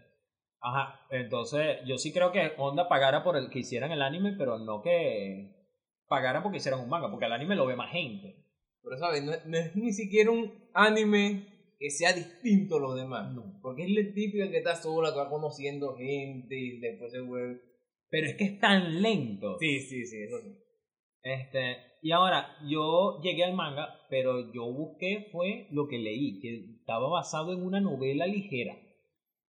Ajá, 0.60 1.00
entonces 1.10 1.78
yo 1.86 1.96
sí 1.98 2.12
creo 2.12 2.32
que 2.32 2.52
Onda 2.58 2.88
pagara 2.88 3.22
por 3.22 3.36
el 3.36 3.50
que 3.50 3.60
hicieran 3.60 3.92
el 3.92 4.02
anime, 4.02 4.34
pero 4.36 4.58
no 4.58 4.82
que 4.82 5.59
pagara 6.10 6.42
porque 6.42 6.58
hicieran 6.58 6.80
un 6.80 6.90
manga, 6.90 7.10
porque 7.10 7.26
el 7.26 7.32
anime 7.32 7.54
lo 7.54 7.66
ve 7.66 7.76
más 7.76 7.92
gente. 7.92 8.44
Pero, 8.82 8.98
¿sabes? 8.98 9.22
No, 9.22 9.32
no 9.46 9.56
es 9.56 9.76
ni 9.76 9.92
siquiera 9.92 10.30
un 10.30 10.52
anime 10.74 11.74
que 11.78 11.88
sea 11.88 12.12
distinto 12.12 12.76
a 12.76 12.80
los 12.80 12.96
demás. 12.96 13.32
No. 13.32 13.58
Porque 13.62 13.84
es 13.84 13.96
el 13.96 14.12
típico 14.12 14.50
que 14.50 14.58
está 14.58 14.74
sola, 14.74 15.12
que 15.12 15.18
va 15.18 15.30
conociendo 15.30 15.96
gente 15.96 16.54
y 16.54 16.80
después 16.80 17.12
se 17.12 17.20
vuelve. 17.20 17.60
Pero 18.10 18.26
es 18.26 18.36
que 18.36 18.44
es 18.44 18.58
tan 18.58 19.00
lento. 19.00 19.56
Sí, 19.60 19.80
sí, 19.80 20.04
sí, 20.04 20.22
eso 20.22 20.40
sí. 20.42 20.50
Este, 21.22 21.76
y 22.02 22.12
ahora, 22.12 22.56
yo 22.68 23.20
llegué 23.22 23.44
al 23.44 23.54
manga, 23.54 23.88
pero 24.08 24.52
yo 24.52 24.64
busqué 24.72 25.28
fue 25.30 25.68
lo 25.70 25.86
que 25.86 25.98
leí, 25.98 26.40
que 26.40 26.78
estaba 26.80 27.08
basado 27.08 27.52
en 27.52 27.62
una 27.62 27.80
novela 27.80 28.26
ligera. 28.26 28.74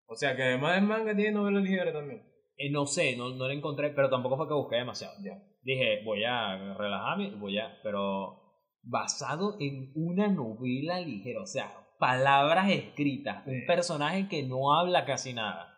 O 0.07 0.14
sea, 0.14 0.37
que 0.37 0.42
además 0.42 0.75
del 0.75 0.85
manga 0.85 1.16
tiene 1.16 1.33
novela 1.33 1.61
ligera 1.61 1.92
también. 1.92 2.23
Eh, 2.57 2.70
no 2.70 2.87
sé, 2.87 3.16
no, 3.16 3.31
no 3.31 3.49
la 3.49 3.55
encontré, 3.55 3.90
pero 3.90 4.11
tampoco 4.11 4.37
fue 4.37 4.49
que 4.49 4.55
busqué 4.55 4.77
demasiado. 4.77 5.14
Ya. 5.25 5.42
Dije, 5.62 6.03
voy 6.05 6.25
a 6.25 6.75
relajarme, 6.75 7.35
voy 7.37 7.59
a, 7.59 7.79
pero 7.83 8.40
basado 8.83 9.57
en 9.61 9.92
una 9.94 10.29
novela 10.29 11.01
ligera, 11.01 11.42
o 11.42 11.46
sea, 11.46 11.70
palabras 11.99 12.70
escritas, 12.70 13.46
un 13.46 13.66
personaje 13.66 14.27
que 14.29 14.42
no 14.42 14.75
habla 14.75 15.05
casi 15.05 15.35
nada. 15.35 15.77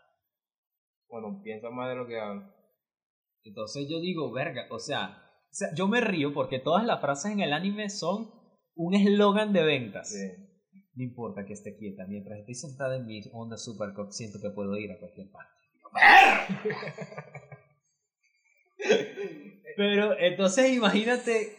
Bueno, 1.09 1.41
piensa 1.43 1.69
más 1.71 1.89
de 1.89 1.97
lo 1.97 2.07
que 2.07 2.19
habla. 2.19 2.55
Entonces 3.43 3.89
yo 3.91 4.01
digo, 4.01 4.31
verga, 4.31 4.67
o 4.71 4.79
sea, 4.79 5.19
o 5.51 5.55
sea, 5.55 5.75
yo 5.75 5.89
me 5.89 6.01
río 6.01 6.33
porque 6.33 6.61
todas 6.61 6.85
las 6.85 7.01
frases 7.01 7.33
en 7.33 7.41
el 7.41 7.53
anime 7.53 7.91
son 7.91 8.31
un 8.75 8.95
eslogan 8.95 9.53
de 9.53 9.65
ventas. 9.65 10.11
Sí. 10.11 10.27
No 10.95 11.03
importa 11.03 11.45
que 11.45 11.55
esté 11.55 11.77
quieta, 11.77 12.07
mientras 12.07 12.39
estoy 12.39 12.55
sentada 12.55 12.97
en 12.97 13.07
mi 13.07 13.21
onda 13.33 13.57
Supercock 13.57 14.13
siento 14.13 14.39
que 14.41 14.51
puedo 14.51 14.77
ir 14.77 14.93
a 14.93 14.99
cualquier 14.99 15.29
parte. 15.31 15.51
Pero 19.77 20.19
entonces 20.19 20.73
imagínate 20.73 21.57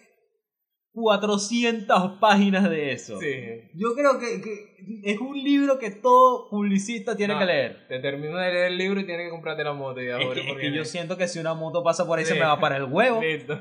400 0.94 2.20
páginas 2.20 2.70
de 2.70 2.92
eso. 2.92 3.20
Sí. 3.20 3.72
Yo 3.74 3.96
creo 3.96 4.20
que, 4.20 4.42
que 4.42 5.12
es 5.12 5.20
un 5.20 5.42
libro 5.42 5.80
que 5.80 5.90
todo 5.90 6.50
publicista 6.50 7.16
tiene 7.16 7.34
No, 7.34 7.40
que 7.40 7.46
leer. 7.46 7.88
Te 7.88 8.00
terminas 8.00 8.46
de 8.46 8.52
leer 8.52 8.66
el 8.68 8.78
libro 8.78 9.00
y 9.00 9.06
tienes 9.06 9.26
que 9.26 9.32
comprarte 9.32 9.64
la 9.64 9.74
moto. 9.74 10.02
Y 10.02 10.08
Es 10.08 10.14
ahora 10.14 10.34
que, 10.34 10.42
es 10.42 10.48
porque 10.48 10.62
que 10.62 10.76
yo 10.76 10.86
siento 10.86 11.18
que 11.18 11.28
si 11.28 11.40
una 11.40 11.56
moto 11.56 11.84
pasa 11.84 12.06
por 12.06 12.20
ahí 12.20 12.26
se 12.26 12.36
me 12.36 12.42
va 12.42 12.60
para 12.60 12.78
el 12.78 12.84
huevo. 12.86 13.22
Listo. 13.22 13.60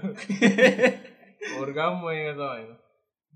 Orgasmo 1.59 2.11
en 2.11 2.29
esa 2.29 2.45
vaina. 2.45 2.79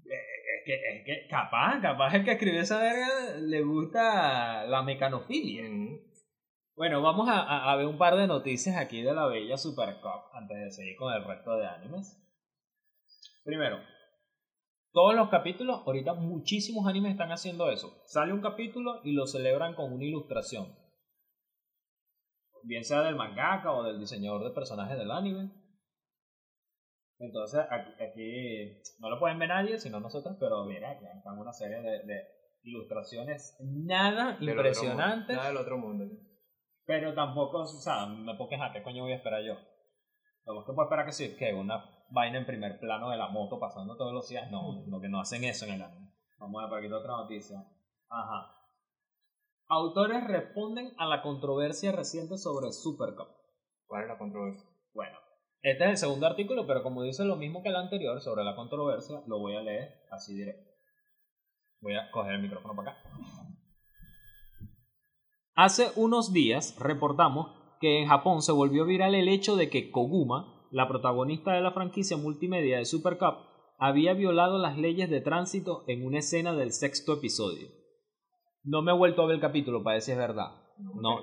Es 0.05 0.63
que, 0.65 0.75
es 0.75 1.05
que 1.05 1.29
capaz, 1.31 1.81
capaz 1.81 2.15
el 2.15 2.25
que 2.25 2.33
escribió 2.33 2.61
esa 2.61 2.79
verga 2.79 3.37
le 3.41 3.63
gusta 3.63 4.65
la 4.67 4.83
mecanofilia. 4.83 5.71
Mm. 5.71 6.01
Bueno, 6.77 7.01
vamos 7.01 7.27
a, 7.31 7.71
a- 7.73 7.75
ver 7.77 7.87
un 7.87 7.97
par 7.97 8.17
de 8.17 8.27
noticias 8.27 8.77
aquí 8.77 9.01
de 9.03 9.15
la 9.15 9.27
bella 9.27 9.57
Super 9.57 9.99
Cup 10.03 10.29
antes 10.35 10.59
de 10.59 10.71
seguir 10.71 10.97
con 10.97 11.11
el 11.13 11.25
resto 11.25 11.57
de 11.57 11.67
animes. 11.67 12.23
Primero, 13.45 13.79
todos 14.93 15.15
los 15.15 15.31
capítulos, 15.31 15.81
ahorita 15.87 16.13
muchísimos 16.13 16.87
animes 16.87 17.13
están 17.13 17.33
haciendo 17.33 17.71
eso. 17.71 18.03
Sale 18.05 18.35
un 18.35 18.43
capítulo 18.43 19.01
y 19.05 19.13
lo 19.13 19.27
celebran 19.27 19.75
con 19.75 19.91
una 19.91 20.05
ilustración. 20.05 20.77
Bien 22.63 22.85
sea 22.85 23.01
del 23.01 23.17
mangaka 23.17 23.73
o 23.73 23.83
del 23.83 23.99
diseñador 23.99 24.45
de 24.45 24.51
personajes 24.51 24.99
del 24.99 25.11
anime. 25.13 25.51
Entonces, 27.19 27.61
aquí, 27.71 28.83
no 28.99 29.09
lo 29.09 29.19
pueden 29.19 29.39
ver 29.39 29.49
nadie, 29.49 29.79
sino 29.79 29.99
nosotros, 30.01 30.37
pero 30.39 30.67
mira, 30.67 30.91
aquí 30.91 31.05
están 31.07 31.39
una 31.39 31.55
serie 31.55 31.81
de, 31.81 32.05
de 32.05 32.23
ilustraciones 32.65 33.57
nada 33.61 34.37
impresionantes. 34.41 35.35
Nada 35.37 35.49
del 35.49 35.57
otro 35.57 35.79
mundo. 35.79 36.07
¿sí? 36.07 36.36
Pero 36.87 37.15
tampoco, 37.15 37.63
o 37.63 37.67
sea, 37.67 38.07
me 38.07 38.35
puedo 38.37 38.49
quejar, 38.49 38.73
¿qué 38.73 38.83
coño 38.83 39.03
voy 39.03 39.13
a 39.13 39.17
esperar 39.17 39.43
yo? 39.43 39.55
Lo 40.47 40.65
que 40.65 40.73
puedo 40.73 40.85
esperar 40.85 41.05
que 41.05 41.13
sí, 41.13 41.37
que 41.37 41.53
una 41.53 41.85
vaina 42.11 42.39
en 42.39 42.47
primer 42.47 42.79
plano 42.79 43.11
de 43.11 43.17
la 43.17 43.29
moto 43.29 43.59
pasando 43.59 43.97
todos 43.97 44.13
los 44.13 44.29
días, 44.29 44.49
no, 44.51 44.85
lo 44.87 45.01
que 45.01 45.09
no 45.09 45.21
hacen 45.21 45.43
eso 45.43 45.65
en 45.67 45.75
el 45.75 45.83
anime. 45.83 46.13
Vamos 46.39 46.61
a 46.61 46.63
ver 46.65 46.71
por 46.71 46.79
aquí 46.79 46.93
otra 46.93 47.17
noticia. 47.17 47.59
Ajá. 48.09 48.53
Autores 49.69 50.25
responden 50.29 50.95
a 50.97 51.07
la 51.07 51.23
controversia 51.23 51.91
reciente 51.91 52.39
sobre 52.39 52.71
Supercup. 52.71 53.29
¿Cuál 53.87 54.03
es 54.03 54.09
la 54.09 54.19
controversia? 54.19 54.69
Bueno, 54.95 55.19
este 55.63 55.85
es 55.85 55.91
el 55.91 55.97
segundo 55.97 56.27
artículo, 56.27 56.69
pero 56.69 56.85
como 56.85 57.03
dice 57.03 57.25
lo 57.25 57.35
mismo 57.35 57.65
que 57.65 57.71
el 57.71 57.77
anterior 57.77 58.21
sobre 58.21 58.45
la 58.45 58.55
controversia, 58.55 59.23
lo 59.27 59.41
voy 59.41 59.57
a 59.57 59.63
leer 59.63 60.05
así 60.13 60.35
directo. 60.35 60.71
Voy 61.81 61.97
a 61.97 62.09
coger 62.13 62.35
el 62.35 62.43
micrófono 62.43 62.77
para 62.77 62.93
acá. 62.93 63.03
Hace 65.59 65.91
unos 65.97 66.35
días 66.35 66.77
reportamos 66.79 67.49
que 67.81 68.03
en 68.03 68.09
Japón 68.09 68.43
se 68.43 68.53
volvió 68.53 68.85
viral 68.85 69.15
el 69.15 69.27
hecho 69.27 69.57
de 69.57 69.71
que 69.71 69.91
Koguma, 69.91 70.69
la 70.71 70.87
protagonista 70.87 71.53
de 71.53 71.63
la 71.63 71.73
franquicia 71.73 72.19
multimedia 72.19 72.77
de 72.77 72.85
Super 72.85 73.17
Cup, 73.17 73.37
había 73.79 74.13
violado 74.13 74.59
las 74.59 74.77
leyes 74.77 75.09
de 75.09 75.23
tránsito 75.23 75.85
en 75.87 76.05
una 76.05 76.19
escena 76.19 76.53
del 76.53 76.73
sexto 76.73 77.15
episodio. 77.15 77.69
No 78.65 78.83
me 78.83 78.93
he 78.93 78.95
vuelto 78.95 79.23
a 79.23 79.27
ver 79.27 79.37
el 79.37 79.41
capítulo 79.41 79.83
para 79.83 79.95
decir 79.95 80.13
es 80.13 80.19
verdad. 80.19 80.53
No, 80.79 81.23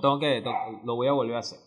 tengo 0.00 0.20
que, 0.20 0.44
lo 0.84 0.94
voy 0.94 1.08
a 1.08 1.12
volver 1.12 1.34
a 1.34 1.40
hacer. 1.40 1.58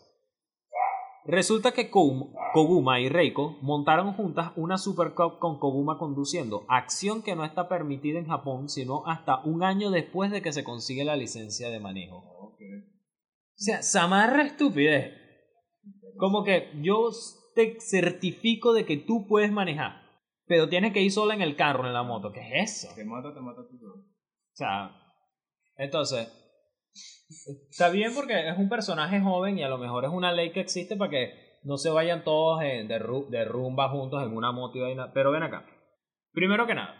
Resulta 1.29 1.73
que 1.73 1.91
Koguma 1.91 2.99
y 2.99 3.07
Reiko 3.07 3.59
montaron 3.61 4.13
juntas 4.13 4.51
una 4.55 4.79
Super 4.79 5.13
Cup 5.13 5.37
con 5.37 5.59
Koguma 5.59 5.99
conduciendo, 5.99 6.65
acción 6.67 7.21
que 7.21 7.35
no 7.35 7.45
está 7.45 7.69
permitida 7.69 8.17
en 8.17 8.25
Japón 8.25 8.67
sino 8.67 9.05
hasta 9.05 9.43
un 9.43 9.63
año 9.63 9.91
después 9.91 10.31
de 10.31 10.41
que 10.41 10.51
se 10.51 10.63
consigue 10.63 11.03
la 11.03 11.15
licencia 11.15 11.69
de 11.69 11.79
manejo. 11.79 12.17
O 12.17 12.57
sea, 13.53 13.83
Samarra 13.83 14.43
estupidez. 14.43 15.13
Como 16.17 16.43
que 16.43 16.71
yo 16.81 17.11
te 17.53 17.77
certifico 17.79 18.73
de 18.73 18.85
que 18.85 18.97
tú 18.97 19.27
puedes 19.27 19.51
manejar, 19.51 20.01
pero 20.45 20.67
tienes 20.67 20.93
que 20.93 21.01
ir 21.01 21.11
sola 21.11 21.35
en 21.35 21.41
el 21.41 21.55
carro, 21.55 21.85
en 21.85 21.93
la 21.93 22.03
moto. 22.03 22.31
¿Qué 22.31 22.41
es 22.41 22.85
eso? 22.85 22.95
Te 22.95 23.05
mata, 23.05 23.33
te 23.33 23.39
mata 23.39 23.61
tú 23.69 23.77
solo. 23.77 24.01
O 24.01 24.55
sea, 24.55 24.91
entonces, 25.75 26.27
está 27.69 27.89
bien 27.89 28.13
porque 28.15 28.49
es 28.49 28.57
un 28.57 28.69
personaje 28.69 29.19
joven 29.21 29.57
y 29.57 29.63
a 29.63 29.69
lo 29.69 29.77
mejor 29.77 30.05
es 30.05 30.11
una 30.11 30.31
ley 30.31 30.51
que 30.51 30.59
existe 30.61 30.95
para 30.95 31.11
que 31.11 31.59
no 31.63 31.77
se 31.77 31.89
vayan 31.89 32.23
todos 32.23 32.61
eh, 32.63 32.85
de, 32.87 32.99
ru- 32.99 33.27
de 33.29 33.43
rumba 33.45 33.89
juntos 33.89 34.23
en 34.23 34.35
una 34.35 34.51
moto 34.51 34.77
y 34.77 34.81
vaina. 34.81 35.11
Pero 35.13 35.31
ven 35.31 35.43
acá. 35.43 35.65
Primero 36.31 36.65
que 36.67 36.75
nada, 36.75 36.95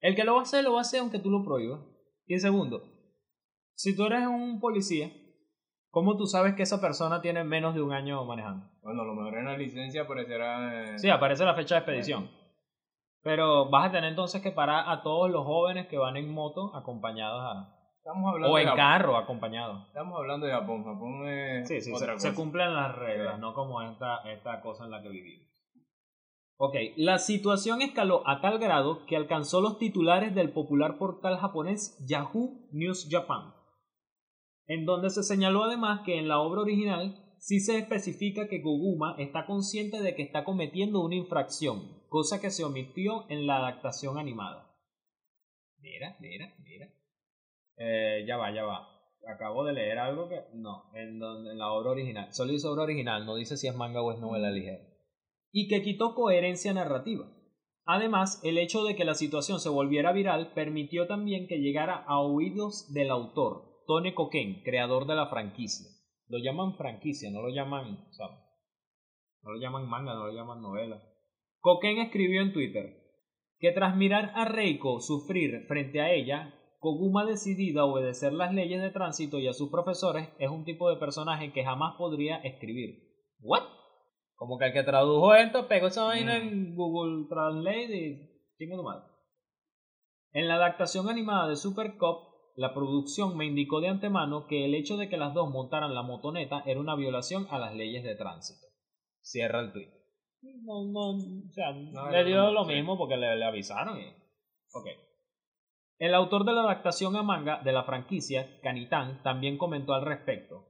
el 0.00 0.14
que 0.16 0.24
lo 0.24 0.34
va 0.34 0.40
a 0.40 0.42
hacer, 0.42 0.64
lo 0.64 0.72
va 0.72 0.78
a 0.78 0.82
hacer 0.82 1.00
aunque 1.00 1.18
tú 1.20 1.30
lo 1.30 1.44
prohíbas. 1.44 1.80
Y 2.26 2.38
segundo, 2.38 2.82
si 3.74 3.94
tú 3.96 4.04
eres 4.06 4.26
un 4.26 4.58
policía, 4.60 5.10
¿cómo 5.90 6.16
tú 6.16 6.26
sabes 6.26 6.54
que 6.54 6.62
esa 6.64 6.80
persona 6.80 7.20
tiene 7.20 7.44
menos 7.44 7.74
de 7.74 7.82
un 7.82 7.92
año 7.92 8.24
manejando? 8.24 8.68
Bueno, 8.82 9.02
a 9.02 9.04
lo 9.04 9.14
mejor 9.14 9.38
en 9.38 9.44
la 9.46 9.56
licencia 9.56 10.02
aparecerá. 10.02 10.94
eh, 10.94 10.98
Sí, 10.98 11.08
aparece 11.08 11.44
la 11.44 11.54
fecha 11.54 11.76
de 11.76 11.78
expedición. 11.80 12.30
Pero 13.22 13.68
vas 13.70 13.88
a 13.88 13.92
tener 13.92 14.10
entonces 14.10 14.40
que 14.42 14.52
parar 14.52 14.84
a 14.88 15.02
todos 15.02 15.30
los 15.30 15.44
jóvenes 15.44 15.86
que 15.88 15.98
van 15.98 16.16
en 16.16 16.32
moto 16.32 16.74
acompañados 16.76 17.40
a, 17.42 17.75
Estamos 18.06 18.32
hablando 18.32 18.54
o 18.54 18.58
en 18.60 18.68
carro 18.76 19.16
acompañado. 19.16 19.84
Estamos 19.88 20.16
hablando 20.16 20.46
de 20.46 20.52
Japón. 20.52 20.84
Japón 20.84 21.28
es 21.28 21.66
Sí, 21.66 21.80
sí, 21.80 21.92
otra 21.92 22.12
se, 22.14 22.20
se 22.20 22.28
cosa. 22.28 22.40
cumplen 22.40 22.72
las 22.72 22.94
reglas, 22.94 23.34
Sí. 23.34 23.40
no 23.40 23.52
como 23.52 23.82
esta, 23.82 24.18
esta 24.30 24.60
cosa 24.60 24.84
en 24.84 24.92
la 24.92 25.02
que 25.02 25.08
vivimos. 25.08 25.44
Ok, 26.56 26.74
la 26.96 27.18
situación 27.18 27.82
escaló 27.82 28.22
a 28.28 28.40
tal 28.40 28.60
grado 28.60 29.04
que 29.06 29.16
alcanzó 29.16 29.60
los 29.60 29.80
titulares 29.80 30.36
del 30.36 30.52
popular 30.52 30.98
portal 30.98 31.36
japonés 31.38 31.98
Yahoo 32.08 32.68
News 32.70 33.08
Japan, 33.10 33.52
en 34.68 34.84
donde 34.84 35.10
se 35.10 35.24
señaló 35.24 35.64
además 35.64 36.02
que 36.04 36.16
en 36.20 36.28
la 36.28 36.38
obra 36.38 36.60
original 36.62 37.34
sí 37.40 37.58
se 37.58 37.76
especifica 37.76 38.46
que 38.46 38.62
Koguma 38.62 39.16
está 39.18 39.46
consciente 39.46 40.00
de 40.00 40.14
que 40.14 40.22
está 40.22 40.44
cometiendo 40.44 41.04
una 41.04 41.16
infracción, 41.16 42.04
cosa 42.08 42.40
que 42.40 42.50
se 42.52 42.62
omitió 42.62 43.28
en 43.30 43.48
la 43.48 43.56
adaptación 43.56 44.16
animada. 44.16 44.72
Mira, 45.80 46.16
mira, 46.20 46.54
mira. 46.62 46.86
Eh, 47.76 48.24
ya 48.26 48.36
va, 48.36 48.52
ya 48.52 48.64
va. 48.64 48.88
Acabo 49.28 49.64
de 49.64 49.72
leer 49.72 49.98
algo 49.98 50.28
que. 50.28 50.40
No, 50.54 50.84
en, 50.94 51.18
donde, 51.18 51.52
en 51.52 51.58
la 51.58 51.72
obra 51.72 51.90
original. 51.90 52.32
Solo 52.32 52.52
dice 52.52 52.68
obra 52.68 52.84
original, 52.84 53.26
no 53.26 53.36
dice 53.36 53.56
si 53.56 53.68
es 53.68 53.74
manga 53.74 54.02
o 54.02 54.12
es 54.12 54.20
novela 54.20 54.50
ligera. 54.50 54.82
Y 55.52 55.68
que 55.68 55.82
quitó 55.82 56.14
coherencia 56.14 56.72
narrativa. 56.72 57.26
Además, 57.84 58.40
el 58.44 58.58
hecho 58.58 58.84
de 58.84 58.96
que 58.96 59.04
la 59.04 59.14
situación 59.14 59.60
se 59.60 59.68
volviera 59.68 60.12
viral 60.12 60.52
permitió 60.54 61.06
también 61.06 61.46
que 61.46 61.58
llegara 61.58 62.04
a 62.06 62.18
oídos 62.18 62.92
del 62.92 63.10
autor, 63.10 63.84
Tone 63.86 64.12
Koken, 64.14 64.62
creador 64.64 65.06
de 65.06 65.14
la 65.14 65.28
franquicia. 65.28 65.88
Lo 66.28 66.38
llaman 66.38 66.76
franquicia, 66.76 67.30
no 67.30 67.42
lo 67.42 67.50
llaman. 67.50 68.06
O 68.10 68.12
sea, 68.12 68.26
no 69.42 69.52
lo 69.52 69.60
llaman 69.60 69.88
manga, 69.88 70.14
no 70.14 70.26
lo 70.26 70.32
llaman 70.32 70.60
novela. 70.60 71.00
Koken 71.60 71.98
escribió 71.98 72.42
en 72.42 72.52
Twitter 72.52 73.06
que 73.58 73.72
tras 73.72 73.96
mirar 73.96 74.32
a 74.34 74.44
Reiko 74.44 75.00
sufrir 75.00 75.66
frente 75.66 76.00
a 76.00 76.12
ella, 76.12 76.54
Koguma 76.78 77.24
decidida 77.24 77.80
a 77.82 77.84
obedecer 77.86 78.32
las 78.32 78.52
leyes 78.52 78.80
de 78.80 78.90
tránsito 78.90 79.38
y 79.38 79.48
a 79.48 79.52
sus 79.52 79.70
profesores 79.70 80.28
es 80.38 80.50
un 80.50 80.64
tipo 80.64 80.90
de 80.90 80.96
personaje 80.96 81.52
que 81.52 81.64
jamás 81.64 81.94
podría 81.96 82.36
escribir. 82.36 83.02
¿What? 83.40 83.64
Como 84.36 84.58
que 84.58 84.66
el 84.66 84.72
que 84.72 84.82
tradujo 84.82 85.34
esto 85.34 85.66
pegó 85.66 85.86
esa 85.86 86.04
vaina 86.04 86.36
en 86.36 86.74
Google 86.74 87.26
Translate 87.28 87.96
y 87.96 88.30
chingo 88.58 88.82
madre. 88.82 89.04
En 90.32 90.48
la 90.48 90.56
adaptación 90.56 91.08
animada 91.08 91.48
de 91.48 91.56
Super 91.56 91.96
Cop, 91.96 92.52
la 92.56 92.74
producción 92.74 93.36
me 93.36 93.46
indicó 93.46 93.80
de 93.80 93.88
antemano 93.88 94.46
que 94.46 94.66
el 94.66 94.74
hecho 94.74 94.96
de 94.98 95.08
que 95.08 95.16
las 95.16 95.32
dos 95.32 95.50
montaran 95.50 95.94
la 95.94 96.02
motoneta 96.02 96.62
era 96.66 96.80
una 96.80 96.94
violación 96.94 97.46
a 97.50 97.58
las 97.58 97.74
leyes 97.74 98.04
de 98.04 98.16
tránsito. 98.16 98.66
Cierra 99.22 99.60
el 99.60 99.72
tweet. 99.72 99.90
No, 100.42 100.84
no, 100.84 101.10
o 101.10 101.52
sea, 101.52 101.72
No, 101.72 102.10
le 102.10 102.24
dio 102.24 102.36
no, 102.36 102.52
lo 102.52 102.64
mismo 102.64 102.96
porque 102.98 103.16
le, 103.16 103.36
le 103.36 103.44
avisaron 103.44 103.98
y... 103.98 104.06
Ok. 104.72 104.86
El 105.98 106.14
autor 106.14 106.44
de 106.44 106.52
la 106.52 106.60
adaptación 106.60 107.16
a 107.16 107.22
manga 107.22 107.62
de 107.62 107.72
la 107.72 107.84
franquicia, 107.84 108.60
Kanitan, 108.62 109.22
también 109.22 109.56
comentó 109.56 109.94
al 109.94 110.04
respecto. 110.04 110.66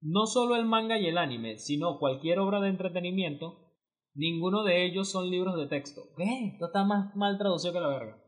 No 0.00 0.26
solo 0.26 0.54
el 0.56 0.66
manga 0.66 0.98
y 0.98 1.06
el 1.06 1.18
anime, 1.18 1.58
sino 1.58 1.98
cualquier 1.98 2.38
obra 2.38 2.60
de 2.60 2.68
entretenimiento, 2.68 3.72
ninguno 4.14 4.62
de 4.62 4.84
ellos 4.84 5.10
son 5.10 5.30
libros 5.30 5.56
de 5.56 5.66
texto. 5.66 6.02
¿Qué? 6.16 6.52
Esto 6.52 6.66
está 6.66 6.84
más 6.84 7.14
mal 7.16 7.38
traducido 7.38 7.72
que 7.72 7.80
la 7.80 7.88
verga. 7.88 8.22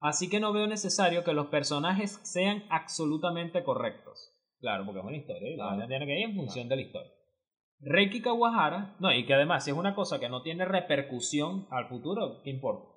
Así 0.00 0.30
que 0.30 0.40
no 0.40 0.52
veo 0.52 0.66
necesario 0.66 1.24
que 1.24 1.32
los 1.32 1.46
personajes 1.48 2.20
sean 2.22 2.64
absolutamente 2.70 3.62
correctos. 3.62 4.32
Claro, 4.60 4.84
porque 4.84 5.00
es 5.00 5.06
una 5.06 5.16
historia 5.16 5.50
y 5.50 5.56
la 5.56 5.86
tiene 5.86 6.06
que 6.06 6.18
ir 6.18 6.30
en 6.30 6.36
función 6.36 6.68
de 6.68 6.76
la 6.76 6.82
historia. 6.82 7.12
Reiki 7.80 8.22
Kawahara, 8.22 8.96
no, 9.00 9.12
y 9.12 9.26
que 9.26 9.34
además 9.34 9.64
si 9.64 9.70
es 9.70 9.76
una 9.76 9.94
cosa 9.94 10.18
que 10.18 10.30
no 10.30 10.42
tiene 10.42 10.64
repercusión 10.64 11.66
al 11.70 11.88
futuro, 11.88 12.40
¿qué 12.42 12.50
importa? 12.50 12.88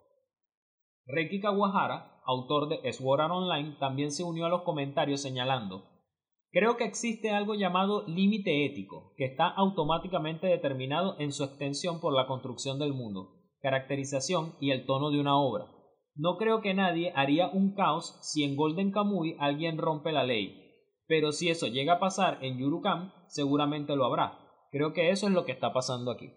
Reiki 1.06 1.42
Kawahara, 1.42 2.19
autor 2.30 2.70
de 2.70 2.94
Sword 2.94 3.32
Online, 3.32 3.76
también 3.80 4.12
se 4.12 4.24
unió 4.24 4.46
a 4.46 4.50
los 4.50 4.62
comentarios 4.62 5.22
señalando 5.22 5.84
Creo 6.52 6.78
que 6.78 6.84
existe 6.84 7.30
algo 7.30 7.54
llamado 7.54 8.08
límite 8.08 8.66
ético, 8.66 9.14
que 9.18 9.26
está 9.26 9.48
automáticamente 9.48 10.48
determinado 10.48 11.16
en 11.20 11.32
su 11.32 11.44
extensión 11.44 12.00
por 12.00 12.12
la 12.14 12.26
construcción 12.26 12.80
del 12.80 12.94
mundo, 12.94 13.36
caracterización 13.62 14.56
y 14.60 14.72
el 14.72 14.88
tono 14.88 15.12
de 15.12 15.20
una 15.20 15.38
obra. 15.38 15.68
No 16.16 16.38
creo 16.38 16.62
que 16.62 16.74
nadie 16.74 17.14
haría 17.16 17.50
un 17.50 17.76
caos 17.76 18.18
si 18.24 18.44
en 18.44 18.56
Golden 18.56 18.92
Kamuy 18.92 19.38
alguien 19.40 19.78
rompe 19.78 20.12
la 20.12 20.24
ley, 20.24 20.74
pero 21.06 21.32
si 21.32 21.50
eso 21.50 21.68
llega 21.68 21.94
a 21.94 22.00
pasar 22.00 22.44
en 22.44 22.58
Yurukam, 22.58 23.12
seguramente 23.28 23.96
lo 23.96 24.06
habrá. 24.06 24.40
Creo 24.72 24.92
que 24.94 25.12
eso 25.12 25.28
es 25.28 25.34
lo 25.34 25.46
que 25.46 25.52
está 25.52 25.72
pasando 25.72 26.10
aquí. 26.10 26.32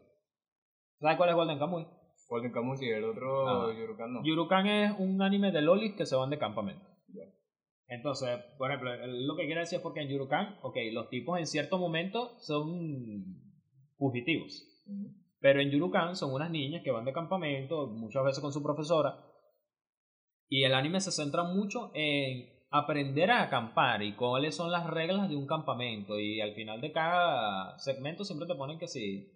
¿Sabes 1.00 1.16
cuál 1.16 1.30
es 1.30 1.36
Golden 1.36 1.58
Kamuy? 1.58 1.86
Golden 2.32 2.50
Kamuy 2.50 2.78
y 2.80 2.88
el 2.88 3.04
otro 3.04 3.46
Ah. 3.46 3.74
Yurukan 3.78 4.12
no. 4.14 4.24
Yurukan 4.24 4.66
es 4.66 4.98
un 4.98 5.20
anime 5.20 5.52
de 5.52 5.60
lolis 5.60 5.94
que 5.94 6.06
se 6.06 6.16
van 6.16 6.30
de 6.30 6.38
campamento. 6.38 6.86
Entonces, 7.88 8.40
por 8.56 8.70
ejemplo, 8.70 8.90
lo 9.06 9.36
que 9.36 9.44
quiere 9.44 9.60
decir 9.60 9.76
es 9.76 9.82
porque 9.82 10.00
en 10.00 10.08
Yurukan, 10.08 10.56
ok, 10.62 10.76
los 10.92 11.10
tipos 11.10 11.38
en 11.38 11.46
cierto 11.46 11.76
momento 11.76 12.38
son 12.38 13.26
fugitivos. 13.98 14.66
Pero 15.40 15.60
en 15.60 15.70
Yurukan 15.70 16.16
son 16.16 16.32
unas 16.32 16.50
niñas 16.50 16.82
que 16.82 16.90
van 16.90 17.04
de 17.04 17.12
campamento, 17.12 17.88
muchas 17.88 18.24
veces 18.24 18.40
con 18.40 18.50
su 18.50 18.62
profesora. 18.62 19.22
Y 20.48 20.64
el 20.64 20.72
anime 20.72 21.02
se 21.02 21.12
centra 21.12 21.42
mucho 21.42 21.90
en 21.92 22.48
aprender 22.70 23.30
a 23.30 23.42
acampar 23.42 24.02
y 24.02 24.14
cuáles 24.14 24.56
son 24.56 24.70
las 24.72 24.86
reglas 24.86 25.28
de 25.28 25.36
un 25.36 25.46
campamento. 25.46 26.18
Y 26.18 26.40
al 26.40 26.54
final 26.54 26.80
de 26.80 26.92
cada 26.92 27.78
segmento 27.78 28.24
siempre 28.24 28.48
te 28.48 28.54
ponen 28.54 28.78
que 28.78 28.88
si 28.88 29.30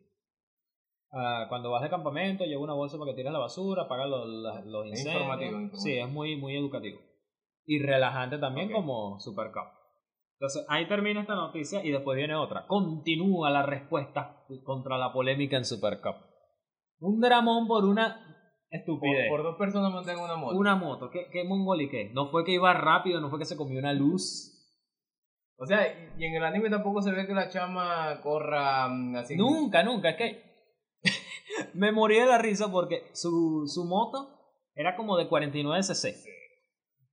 ah, 1.13 1.47
cuando 1.49 1.71
vas 1.71 1.83
de 1.83 1.91
campamento 1.91 2.45
lleva 2.45 2.63
una 2.63 2.75
bolsa 2.75 2.99
para 2.99 3.11
que 3.13 3.17
tires 3.17 3.33
la 3.33 3.39
basura, 3.39 3.83
apaga 3.83 4.07
los, 4.07 4.27
los 4.65 4.85
Es 4.87 4.91
incendios. 4.91 5.15
informativo, 5.23 5.51
informativo. 5.53 5.81
Sí, 5.81 5.99
es 5.99 6.09
muy, 6.09 6.37
muy 6.37 6.57
educativo. 6.57 7.01
Y 7.65 7.81
relajante 7.81 8.39
también 8.39 8.69
Ok. 8.69 8.75
como 8.75 9.19
Super 9.21 9.51
Cup. 9.53 9.71
Entonces 10.39 10.67
ahí 10.69 10.87
termina 10.87 11.21
esta 11.23 11.35
noticia 11.35 11.83
y 11.85 11.91
después 11.91 12.17
viene 12.17 12.35
otra. 12.35 12.67
Continúa 12.67 13.51
la 13.51 13.63
respuesta 13.65 14.45
contra 14.65 14.99
la 14.99 15.13
polémica 15.13 15.57
en 15.57 15.65
Super 15.65 16.01
Cup. 16.01 16.17
Un 17.01 17.21
dramón 17.21 17.67
por 17.67 17.85
una 17.85 18.23
Por, 18.71 18.79
estupidez. 18.79 19.29
por 19.31 19.43
dos 19.43 19.57
personas 19.57 19.91
montan 19.91 20.19
una 20.19 20.37
moto. 20.37 20.57
Una 20.57 20.77
moto. 20.77 21.11
¿Qué, 21.11 21.27
qué 21.33 21.45
mongoli 21.45 21.89
qué? 21.89 22.11
No 22.13 22.29
fue 22.31 22.45
que 22.45 22.53
iba 22.53 22.73
rápido, 22.75 23.21
no 23.21 23.31
fue 23.31 23.39
que 23.39 23.45
se 23.47 23.57
comió 23.57 23.79
una 23.79 23.93
luz. 23.95 24.53
O 25.59 25.65
sea, 25.65 25.87
y- 25.89 26.23
y 26.23 26.27
en 26.27 26.35
el 26.37 26.45
anime 26.45 26.69
tampoco 26.69 27.01
se 27.01 27.13
ve 27.13 27.27
que 27.27 27.33
la 27.33 27.49
chama 27.49 28.21
corra 28.23 28.89
mm, 28.89 29.17
así. 29.17 29.37
Nunca, 29.37 29.83
nunca. 29.83 30.11
Es 30.11 30.17
que 30.17 30.46
me 31.75 31.93
morí 31.93 32.19
de 32.19 32.27
la 32.27 32.39
risa 32.39 32.71
porque 32.71 33.11
su, 33.13 33.65
su 33.67 33.85
moto 33.85 34.37
era 34.75 34.97
como 34.97 35.17
de 35.17 35.29
49 35.29 35.83
cc. 35.83 36.15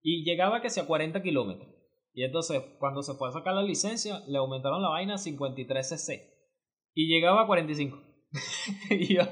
Y 0.01 0.23
llegaba 0.25 0.61
que 0.61 0.69
sea 0.69 0.85
40 0.85 1.21
kilómetros. 1.21 1.69
Y 2.13 2.23
entonces, 2.23 2.61
cuando 2.79 3.01
se 3.01 3.13
fue 3.15 3.29
a 3.29 3.31
sacar 3.31 3.55
la 3.55 3.63
licencia, 3.63 4.19
le 4.27 4.37
aumentaron 4.37 4.81
la 4.81 4.89
vaina 4.89 5.15
a 5.15 5.17
53 5.17 5.89
cc. 5.89 6.33
Y 6.93 7.07
llegaba 7.07 7.43
a 7.43 7.47
45. 7.47 7.97
y 8.91 9.15
yo, 9.15 9.23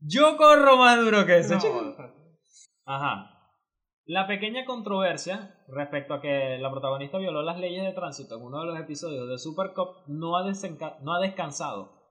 yo 0.00 0.36
corro 0.36 0.76
más 0.76 0.98
duro 1.00 1.26
que 1.26 1.38
ese. 1.38 1.54
No, 1.54 1.60
chico. 1.60 1.96
Ajá. 2.84 3.28
La 4.04 4.26
pequeña 4.26 4.64
controversia 4.64 5.64
respecto 5.68 6.14
a 6.14 6.20
que 6.20 6.58
la 6.58 6.70
protagonista 6.70 7.18
violó 7.18 7.42
las 7.42 7.58
leyes 7.58 7.84
de 7.84 7.92
tránsito 7.92 8.36
en 8.36 8.42
uno 8.42 8.60
de 8.60 8.66
los 8.66 8.80
episodios 8.80 9.28
de 9.28 9.38
Super 9.38 9.72
Cop 9.74 10.06
no 10.08 10.36
ha, 10.36 10.44
no 11.02 11.14
ha 11.14 11.20
descansado, 11.20 12.01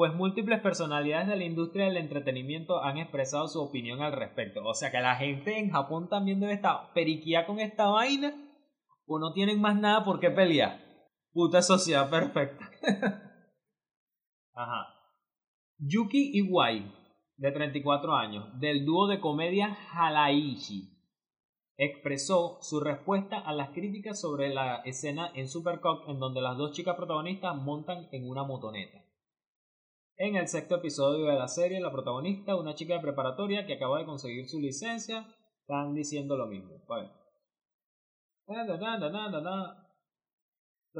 pues 0.00 0.14
múltiples 0.14 0.62
personalidades 0.62 1.28
de 1.28 1.36
la 1.36 1.44
industria 1.44 1.84
del 1.84 1.98
entretenimiento 1.98 2.82
han 2.82 2.96
expresado 2.96 3.46
su 3.48 3.60
opinión 3.60 4.00
al 4.00 4.14
respecto. 4.14 4.64
O 4.64 4.72
sea 4.72 4.90
que 4.90 4.98
la 4.98 5.16
gente 5.16 5.58
en 5.58 5.68
Japón 5.68 6.08
también 6.08 6.40
debe 6.40 6.54
estar 6.54 6.94
periquía 6.94 7.44
con 7.44 7.60
esta 7.60 7.86
vaina 7.90 8.32
o 9.04 9.18
no 9.18 9.34
tienen 9.34 9.60
más 9.60 9.78
nada 9.78 10.02
por 10.02 10.18
qué 10.18 10.30
pelear. 10.30 10.80
Puta 11.34 11.60
sociedad 11.60 12.08
perfecta. 12.08 12.70
Ajá. 14.54 14.86
Yuki 15.76 16.30
Iwai, 16.32 16.90
de 17.36 17.52
34 17.52 18.14
años, 18.14 18.58
del 18.58 18.86
dúo 18.86 19.06
de 19.06 19.20
comedia 19.20 19.76
Halaishi, 19.92 20.96
expresó 21.76 22.56
su 22.62 22.80
respuesta 22.80 23.38
a 23.38 23.52
las 23.52 23.68
críticas 23.72 24.18
sobre 24.18 24.48
la 24.48 24.76
escena 24.76 25.30
en 25.34 25.46
Supercock 25.46 26.08
en 26.08 26.18
donde 26.18 26.40
las 26.40 26.56
dos 26.56 26.74
chicas 26.74 26.96
protagonistas 26.96 27.54
montan 27.54 28.08
en 28.12 28.26
una 28.26 28.44
motoneta. 28.44 29.09
En 30.22 30.36
el 30.36 30.48
sexto 30.48 30.76
episodio 30.76 31.24
de 31.24 31.38
la 31.38 31.48
serie, 31.48 31.80
la 31.80 31.90
protagonista, 31.90 32.54
una 32.54 32.74
chica 32.74 32.92
de 32.92 33.00
preparatoria 33.00 33.64
que 33.64 33.72
acaba 33.72 33.98
de 33.98 34.04
conseguir 34.04 34.46
su 34.50 34.60
licencia, 34.60 35.26
están 35.62 35.94
diciendo 35.94 36.36
lo 36.36 36.46
mismo. 36.46 36.74
Da. 39.40 39.94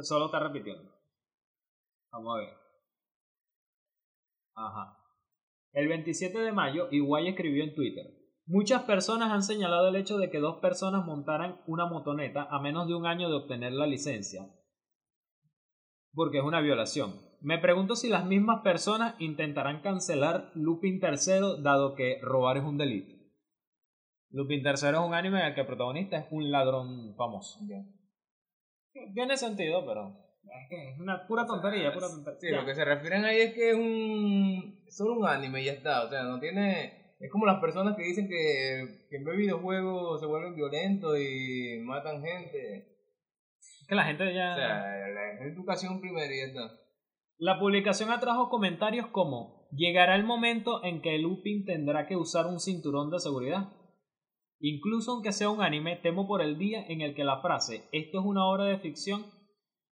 Solo 0.01 0.25
está 0.25 0.39
repitiendo. 0.39 0.91
Vamos 2.11 2.35
a 2.35 2.39
ver. 2.39 2.49
Ajá. 4.55 4.97
El 5.73 5.87
27 5.87 6.39
de 6.39 6.51
mayo, 6.51 6.87
Iguay 6.89 7.27
escribió 7.27 7.63
en 7.63 7.75
Twitter. 7.75 8.07
Muchas 8.47 8.85
personas 8.85 9.31
han 9.31 9.43
señalado 9.43 9.89
el 9.89 9.97
hecho 9.97 10.17
de 10.17 10.31
que 10.31 10.39
dos 10.39 10.57
personas 10.61 11.05
montaran 11.05 11.61
una 11.67 11.85
motoneta 11.85 12.47
a 12.49 12.59
menos 12.59 12.87
de 12.87 12.95
un 12.95 13.05
año 13.05 13.29
de 13.29 13.35
obtener 13.35 13.73
la 13.73 13.85
licencia. 13.85 14.49
Porque 16.13 16.39
es 16.39 16.43
una 16.43 16.61
violación. 16.61 17.13
Me 17.41 17.57
pregunto 17.57 17.95
si 17.95 18.09
las 18.09 18.25
mismas 18.25 18.61
personas 18.61 19.15
intentarán 19.19 19.81
cancelar 19.81 20.51
Lupin 20.53 20.99
III 21.01 21.61
dado 21.63 21.95
que 21.95 22.19
robar 22.21 22.57
es 22.57 22.63
un 22.63 22.77
delito. 22.77 23.15
Lupin 24.29 24.59
III 24.59 24.73
es 24.73 24.83
un 24.83 25.13
anime 25.13 25.39
en 25.39 25.47
el 25.47 25.55
que 25.55 25.61
el 25.61 25.67
protagonista 25.67 26.17
es 26.17 26.25
un 26.31 26.51
ladrón 26.51 27.15
famoso. 27.15 27.59
Tiene 29.13 29.37
sentido, 29.37 29.85
pero 29.85 30.15
es 30.43 30.69
que 30.69 30.89
es 30.91 30.99
una 30.99 31.25
pura 31.27 31.45
tontería, 31.45 31.93
pura 31.93 32.07
tontería. 32.07 32.39
Sí, 32.39 32.49
lo 32.49 32.65
que 32.65 32.75
se 32.75 32.85
refieren 32.85 33.25
ahí 33.25 33.41
es 33.41 33.53
que 33.53 33.71
es 33.71 33.75
un. 33.75 34.83
solo 34.89 35.17
un 35.17 35.27
anime 35.27 35.61
y 35.61 35.65
ya 35.65 35.73
está. 35.73 36.05
O 36.05 36.09
sea, 36.09 36.23
no 36.23 36.39
tiene. 36.39 37.15
Es 37.19 37.31
como 37.31 37.45
las 37.45 37.59
personas 37.59 37.95
que 37.95 38.03
dicen 38.03 38.27
que, 38.27 39.05
que 39.09 39.17
en 39.17 39.23
vez 39.23 39.35
de 39.35 39.41
videojuegos 39.43 40.19
se 40.19 40.25
vuelven 40.25 40.55
violentos 40.55 41.17
y 41.19 41.79
matan 41.83 42.23
gente. 42.23 42.90
Que 43.91 43.95
la 43.95 44.05
gente 44.05 44.33
ya... 44.33 44.53
O 44.53 44.55
sea, 44.55 44.85
la 45.09 45.45
educación 45.47 45.99
primero 45.99 46.33
y 46.33 46.37
ya 46.37 46.45
está. 46.45 46.79
La 47.37 47.59
publicación 47.59 48.09
atrajo 48.09 48.47
comentarios 48.47 49.07
como 49.07 49.67
llegará 49.73 50.15
el 50.15 50.23
momento 50.23 50.81
en 50.85 51.01
que 51.01 51.17
Lupin 51.17 51.65
tendrá 51.65 52.07
que 52.07 52.15
usar 52.15 52.45
un 52.47 52.61
cinturón 52.61 53.09
de 53.09 53.19
seguridad. 53.19 53.67
Incluso 54.61 55.11
aunque 55.11 55.33
sea 55.33 55.49
un 55.49 55.61
anime, 55.61 55.97
temo 55.97 56.25
por 56.25 56.41
el 56.41 56.57
día 56.57 56.85
en 56.87 57.01
el 57.01 57.13
que 57.13 57.25
la 57.25 57.41
frase 57.41 57.89
esto 57.91 58.21
es 58.21 58.25
una 58.25 58.45
obra 58.45 58.63
de 58.63 58.77
ficción 58.77 59.25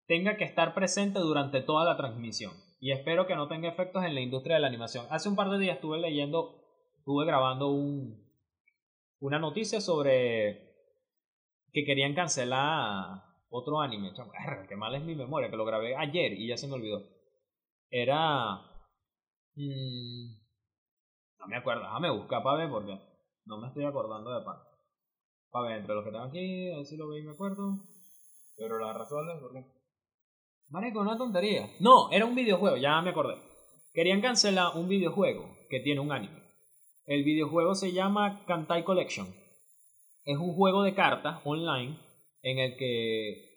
tenga 0.06 0.36
que 0.36 0.44
estar 0.44 0.74
presente 0.74 1.18
durante 1.18 1.60
toda 1.60 1.84
la 1.84 1.96
transmisión. 1.96 2.52
Y 2.78 2.92
espero 2.92 3.26
que 3.26 3.34
no 3.34 3.48
tenga 3.48 3.68
efectos 3.68 4.04
en 4.04 4.14
la 4.14 4.20
industria 4.20 4.54
de 4.54 4.60
la 4.60 4.68
animación. 4.68 5.06
Hace 5.10 5.28
un 5.28 5.34
par 5.34 5.50
de 5.50 5.58
días 5.58 5.74
estuve 5.74 5.98
leyendo, 5.98 6.62
estuve 6.98 7.26
grabando 7.26 7.72
un, 7.72 8.30
una 9.18 9.40
noticia 9.40 9.80
sobre 9.80 10.68
que 11.72 11.84
querían 11.84 12.14
cancelar 12.14 13.27
otro 13.50 13.80
anime. 13.80 14.12
Chamo, 14.14 14.32
Qué 14.68 14.76
mal 14.76 14.94
es 14.94 15.02
mi 15.02 15.14
memoria, 15.14 15.50
que 15.50 15.56
lo 15.56 15.64
grabé 15.64 15.96
ayer 15.96 16.32
y 16.32 16.48
ya 16.48 16.56
se 16.56 16.68
me 16.68 16.74
olvidó. 16.74 17.02
Era... 17.90 18.60
mm, 19.54 20.36
no 21.38 21.46
me 21.46 21.56
acuerdo, 21.56 21.82
déjame 21.82 22.10
buscar 22.10 22.42
para 22.42 22.58
ver 22.58 22.70
porque 22.70 22.98
no 23.46 23.58
me 23.58 23.68
estoy 23.68 23.84
acordando 23.84 24.30
de 24.30 24.44
pan. 24.44 24.56
A 25.52 25.62
ver, 25.62 25.78
entre 25.78 25.94
los 25.94 26.04
que 26.04 26.10
están 26.10 26.28
aquí, 26.28 26.70
a 26.72 26.76
ver 26.76 26.84
si 26.84 26.96
lo 26.96 27.08
veis, 27.08 27.24
me 27.24 27.32
acuerdo. 27.32 27.78
Pero 28.56 28.78
las 28.78 28.96
razones, 28.96 29.40
¿por 29.40 29.52
qué? 29.52 29.64
Marico, 30.68 31.00
una 31.00 31.16
tontería. 31.16 31.70
No, 31.80 32.10
era 32.10 32.26
un 32.26 32.34
videojuego, 32.34 32.76
ya 32.76 33.00
me 33.00 33.10
acordé. 33.10 33.36
Querían 33.94 34.20
cancelar 34.20 34.76
un 34.76 34.88
videojuego 34.88 35.48
que 35.70 35.80
tiene 35.80 36.00
un 36.00 36.12
anime. 36.12 36.42
El 37.06 37.24
videojuego 37.24 37.74
se 37.74 37.92
llama 37.92 38.44
Kantai 38.44 38.84
Collection. 38.84 39.26
Es 40.24 40.36
un 40.36 40.54
juego 40.54 40.82
de 40.82 40.94
cartas 40.94 41.40
online 41.44 41.98
en 42.42 42.58
el 42.58 42.76
que 42.76 43.48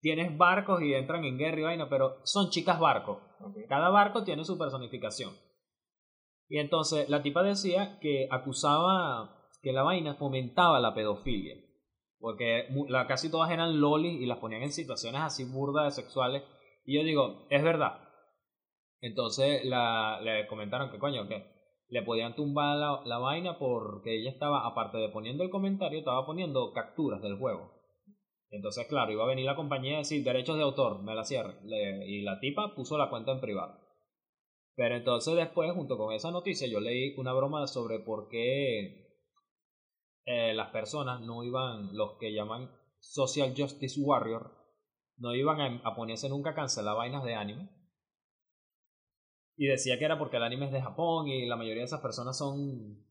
tienes 0.00 0.36
barcos 0.36 0.82
y 0.82 0.94
entran 0.94 1.24
en 1.24 1.38
guerra 1.38 1.60
y 1.60 1.64
vaina, 1.64 1.88
pero 1.88 2.16
son 2.24 2.50
chicas 2.50 2.78
barcos. 2.80 3.18
Ok. 3.40 3.56
Cada 3.68 3.90
barco 3.90 4.24
tiene 4.24 4.44
su 4.44 4.58
personificación. 4.58 5.32
Y 6.48 6.58
entonces 6.58 7.08
la 7.08 7.22
tipa 7.22 7.42
decía 7.42 7.98
que 8.00 8.28
acusaba 8.30 9.48
que 9.62 9.72
la 9.72 9.82
vaina 9.82 10.14
fomentaba 10.14 10.80
la 10.80 10.94
pedofilia. 10.94 11.56
Porque 12.18 12.68
la, 12.88 13.06
casi 13.06 13.30
todas 13.30 13.50
eran 13.50 13.80
lolis 13.80 14.20
y 14.20 14.26
las 14.26 14.38
ponían 14.38 14.62
en 14.62 14.72
situaciones 14.72 15.20
así 15.22 15.44
burdas 15.44 15.94
sexuales. 15.94 16.42
Y 16.84 16.96
yo 16.96 17.04
digo, 17.04 17.46
es 17.50 17.62
verdad. 17.62 18.00
Entonces 19.00 19.64
la, 19.64 20.20
le 20.20 20.46
comentaron 20.46 20.90
que 20.90 20.98
coño, 20.98 21.28
que 21.28 21.44
le 21.88 22.02
podían 22.02 22.34
tumbar 22.34 22.76
la, 22.76 23.00
la 23.04 23.18
vaina 23.18 23.58
porque 23.58 24.18
ella 24.18 24.30
estaba, 24.30 24.66
aparte 24.66 24.98
de 24.98 25.08
poniendo 25.08 25.44
el 25.44 25.50
comentario, 25.50 25.98
estaba 25.98 26.26
poniendo 26.26 26.72
capturas 26.72 27.22
del 27.22 27.38
juego. 27.38 27.79
Entonces, 28.50 28.86
claro, 28.88 29.12
iba 29.12 29.24
a 29.24 29.28
venir 29.28 29.46
la 29.46 29.54
compañía 29.54 29.94
a 29.94 29.98
decir 29.98 30.24
derechos 30.24 30.56
de 30.56 30.62
autor, 30.62 31.02
me 31.02 31.14
la 31.14 31.24
cierre. 31.24 31.56
Y 32.06 32.22
la 32.22 32.40
tipa 32.40 32.74
puso 32.74 32.98
la 32.98 33.08
cuenta 33.08 33.32
en 33.32 33.40
privado. 33.40 33.78
Pero 34.74 34.96
entonces 34.96 35.36
después, 35.36 35.72
junto 35.72 35.96
con 35.96 36.12
esa 36.12 36.30
noticia, 36.30 36.66
yo 36.66 36.80
leí 36.80 37.14
una 37.16 37.32
broma 37.32 37.66
sobre 37.66 38.00
por 38.00 38.28
qué 38.28 39.10
eh, 40.24 40.54
las 40.54 40.70
personas 40.70 41.20
no 41.20 41.44
iban, 41.44 41.94
los 41.96 42.18
que 42.18 42.32
llaman 42.32 42.70
Social 42.98 43.54
Justice 43.56 44.00
Warrior, 44.00 44.50
no 45.16 45.34
iban 45.34 45.60
a, 45.60 45.80
a 45.84 45.94
ponerse 45.94 46.28
nunca 46.28 46.50
a 46.50 46.54
cancelar 46.54 46.96
vainas 46.96 47.24
de 47.24 47.34
anime. 47.34 47.68
Y 49.56 49.66
decía 49.66 49.98
que 49.98 50.06
era 50.06 50.18
porque 50.18 50.38
el 50.38 50.42
anime 50.42 50.66
es 50.66 50.72
de 50.72 50.80
Japón 50.80 51.28
y 51.28 51.46
la 51.46 51.56
mayoría 51.56 51.82
de 51.82 51.86
esas 51.86 52.00
personas 52.00 52.38
son 52.38 53.04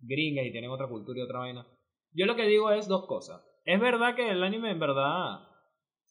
gringas 0.00 0.44
y 0.44 0.52
tienen 0.52 0.70
otra 0.70 0.88
cultura 0.88 1.18
y 1.18 1.22
otra 1.22 1.38
vaina. 1.38 1.66
Yo 2.12 2.26
lo 2.26 2.36
que 2.36 2.46
digo 2.46 2.70
es 2.70 2.86
dos 2.86 3.06
cosas. 3.06 3.42
Es 3.64 3.80
verdad 3.80 4.14
que 4.14 4.28
el 4.30 4.42
anime 4.42 4.70
en 4.70 4.78
verdad 4.78 5.40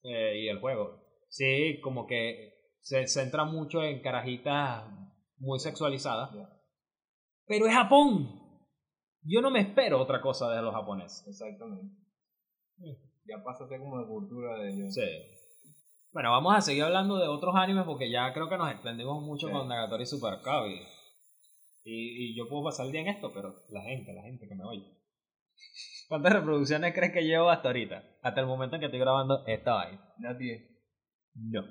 eh, 0.03 0.41
y 0.41 0.47
el 0.47 0.59
juego, 0.59 1.03
sí, 1.29 1.79
como 1.81 2.07
que 2.07 2.53
se 2.81 3.07
centra 3.07 3.45
mucho 3.45 3.83
en 3.83 4.01
carajitas 4.01 4.83
muy 5.37 5.59
sexualizadas. 5.59 6.31
Pero 7.45 7.67
es 7.67 7.73
Japón. 7.73 8.39
Yo 9.25 9.41
no 9.41 9.51
me 9.51 9.61
espero 9.61 10.01
otra 10.01 10.21
cosa 10.21 10.49
de 10.51 10.61
los 10.61 10.73
japoneses. 10.73 11.25
Exactamente. 11.27 11.95
Ya 13.25 13.41
pasa 13.43 13.63
a 13.63 13.67
ser 13.67 13.79
como 13.79 13.99
de 13.99 14.07
cultura 14.07 14.57
de 14.57 14.69
ellos. 14.69 14.93
Sí. 14.93 15.01
Bueno, 16.11 16.31
vamos 16.31 16.55
a 16.55 16.61
seguir 16.61 16.83
hablando 16.83 17.17
de 17.17 17.27
otros 17.27 17.55
animes 17.55 17.85
porque 17.85 18.11
ya 18.11 18.33
creo 18.33 18.49
que 18.49 18.57
nos 18.57 18.71
extendimos 18.71 19.23
mucho 19.23 19.47
Sí. 19.47 19.53
con 19.53 19.67
Nagatori 19.67 20.05
Super 20.05 20.39
Cub 20.43 20.67
y, 20.67 20.81
y, 21.85 22.31
y 22.31 22.37
yo 22.37 22.47
puedo 22.49 22.65
pasar 22.65 22.85
el 22.85 22.91
día 22.91 23.01
en 23.01 23.07
esto, 23.07 23.31
pero 23.33 23.53
la 23.69 23.81
gente, 23.83 24.13
la 24.13 24.23
gente 24.23 24.47
que 24.47 24.55
me 24.55 24.63
oye. 24.65 24.85
¿Cuántas 26.07 26.33
reproducciones 26.33 26.93
crees 26.93 27.13
que 27.13 27.23
llevo 27.23 27.49
hasta 27.49 27.69
ahorita? 27.69 28.03
Hasta 28.21 28.41
el 28.41 28.47
momento 28.47 28.75
en 28.75 28.79
que 28.81 28.85
estoy 28.87 28.99
grabando 28.99 29.43
esta 29.47 29.73
vaina. 29.73 30.13
Ya 30.19 30.33
10, 30.33 30.61
No. 31.35 31.63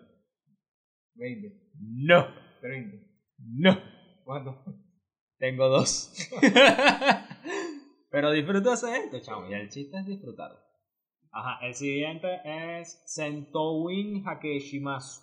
20, 1.14 1.48
No. 1.78 2.26
30. 2.60 2.96
No. 3.38 3.78
¿Cuánto? 4.24 4.64
Tengo 5.38 5.68
dos. 5.68 6.30
Pero 8.10 8.30
disfruto 8.30 8.70
hacer 8.70 9.04
esto, 9.04 9.20
chamo. 9.20 9.48
Y 9.48 9.54
el 9.54 9.68
chiste 9.68 9.98
es 9.98 10.06
disfrutar. 10.06 10.52
Ajá, 11.32 11.66
el 11.66 11.74
siguiente 11.74 12.28
es 12.44 13.02
Sentouin 13.06 14.22
Hakeshimasu. 14.26 15.22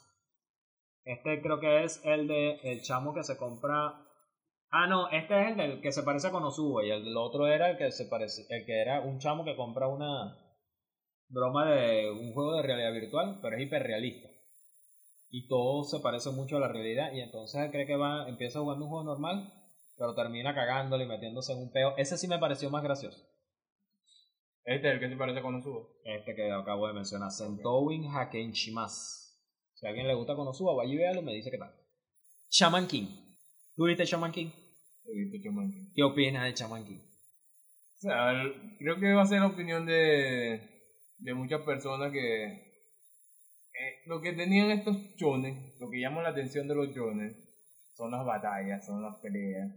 Este 1.05 1.41
creo 1.41 1.59
que 1.59 1.83
es 1.83 2.01
el 2.03 2.27
de 2.27 2.55
el 2.63 2.81
chamo 2.81 3.13
que 3.13 3.23
se 3.23 3.37
compra. 3.37 3.93
Ah, 4.71 4.85
no, 4.87 5.09
este 5.09 5.41
es 5.41 5.47
el 5.49 5.57
del 5.57 5.81
que 5.81 5.91
se 5.91 6.03
parece 6.03 6.27
a 6.27 6.31
Konosuba. 6.31 6.85
Y 6.85 6.91
el 6.91 7.17
otro 7.17 7.47
era 7.47 7.71
el 7.71 7.77
que 7.77 7.91
se 7.91 8.05
parece. 8.05 8.45
El 8.49 8.65
que 8.65 8.81
era 8.81 9.01
un 9.01 9.19
chamo 9.19 9.43
que 9.43 9.55
compra 9.55 9.87
una 9.87 10.37
broma 11.27 11.65
de 11.71 12.11
un 12.11 12.33
juego 12.33 12.55
de 12.55 12.63
realidad 12.63 12.93
virtual, 12.93 13.39
pero 13.41 13.55
es 13.55 13.63
hiperrealista. 13.63 14.29
Y 15.31 15.47
todo 15.47 15.83
se 15.83 15.99
parece 15.99 16.31
mucho 16.31 16.57
a 16.57 16.59
la 16.59 16.67
realidad. 16.67 17.11
Y 17.13 17.21
entonces 17.21 17.61
él 17.61 17.71
cree 17.71 17.87
que 17.87 17.95
va, 17.95 18.27
empieza 18.29 18.59
jugando 18.59 18.85
un 18.85 18.91
juego 18.91 19.05
normal, 19.05 19.51
pero 19.97 20.15
termina 20.15 20.53
cagándole 20.53 21.05
y 21.05 21.07
metiéndose 21.07 21.53
en 21.53 21.59
un 21.59 21.71
peo. 21.71 21.95
Ese 21.97 22.17
sí 22.17 22.27
me 22.27 22.39
pareció 22.39 22.69
más 22.69 22.83
gracioso. 22.83 23.19
Este 24.65 24.87
es 24.87 24.93
el 24.93 24.99
que 24.99 25.09
se 25.09 25.15
parece 25.15 25.41
con 25.41 25.63
subo. 25.63 25.95
Este 26.03 26.35
que 26.35 26.51
acabo 26.51 26.87
de 26.87 26.93
mencionar, 26.93 27.31
Sentouin 27.31 28.05
Hakenshimasu. 28.05 29.19
Si 29.73 29.85
a 29.85 29.89
alguien 29.89 30.07
le 30.07 30.13
gusta 30.13 30.35
Konosuba, 30.35 30.75
vaya 30.75 30.93
y 30.93 30.97
véalo, 30.97 31.21
me 31.21 31.33
dice 31.33 31.49
qué 31.49 31.57
tal. 31.57 31.73
Shaman 32.49 32.87
King. 32.87 33.28
¿Tú 33.79 33.85
viste 33.85 34.03
Shaman 34.03 34.33
King? 34.33 34.49
He 35.05 35.15
visto 35.15 35.37
Chamanqui. 35.41 35.93
¿Qué 35.95 36.03
opinas 36.03 36.43
de 36.43 36.51
Shaman 36.51 36.83
King? 36.83 36.99
O 36.99 37.99
sea, 38.01 38.33
creo 38.77 38.99
que 38.99 39.13
va 39.13 39.21
a 39.21 39.25
ser 39.25 39.39
la 39.39 39.47
opinión 39.47 39.85
de, 39.85 40.59
de 41.17 41.33
muchas 41.33 41.61
personas 41.61 42.11
que 42.11 42.43
eh, 42.43 44.01
lo 44.05 44.19
que 44.19 44.33
tenían 44.33 44.69
estos 44.71 44.97
chones, 45.15 45.79
lo 45.79 45.89
que 45.89 46.01
llama 46.01 46.21
la 46.21 46.31
atención 46.31 46.67
de 46.67 46.75
los 46.75 46.93
chones, 46.93 47.37
son 47.95 48.11
las 48.11 48.25
batallas, 48.25 48.85
son 48.85 49.01
las 49.01 49.15
peleas. 49.21 49.71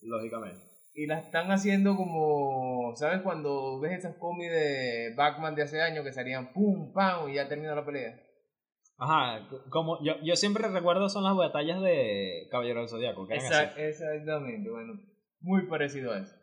Lógicamente. 0.00 0.58
Y 0.92 1.06
las 1.06 1.24
están 1.24 1.48
haciendo 1.52 1.94
como, 1.94 2.92
¿sabes? 2.96 3.20
Cuando 3.22 3.78
ves 3.78 4.00
esas 4.00 4.16
cómics 4.16 4.50
de 4.50 5.14
Batman 5.16 5.54
de 5.54 5.62
hace 5.62 5.80
años 5.80 6.04
que 6.04 6.12
salían 6.12 6.52
pum, 6.52 6.92
pam 6.92 7.28
y 7.28 7.34
ya 7.34 7.48
termina 7.48 7.76
la 7.76 7.86
pelea. 7.86 8.20
Ajá, 8.96 9.48
como 9.70 9.98
yo, 10.04 10.14
yo 10.22 10.36
siempre 10.36 10.68
recuerdo 10.68 11.08
son 11.08 11.24
las 11.24 11.34
batallas 11.34 11.82
de 11.82 12.46
Caballero 12.50 12.80
del 12.80 12.88
Zodíaco. 12.88 13.26
Exact- 13.28 13.76
exactamente, 13.76 14.70
bueno, 14.70 14.94
muy 15.40 15.66
parecido 15.66 16.12
a 16.12 16.18
eso. 16.18 16.34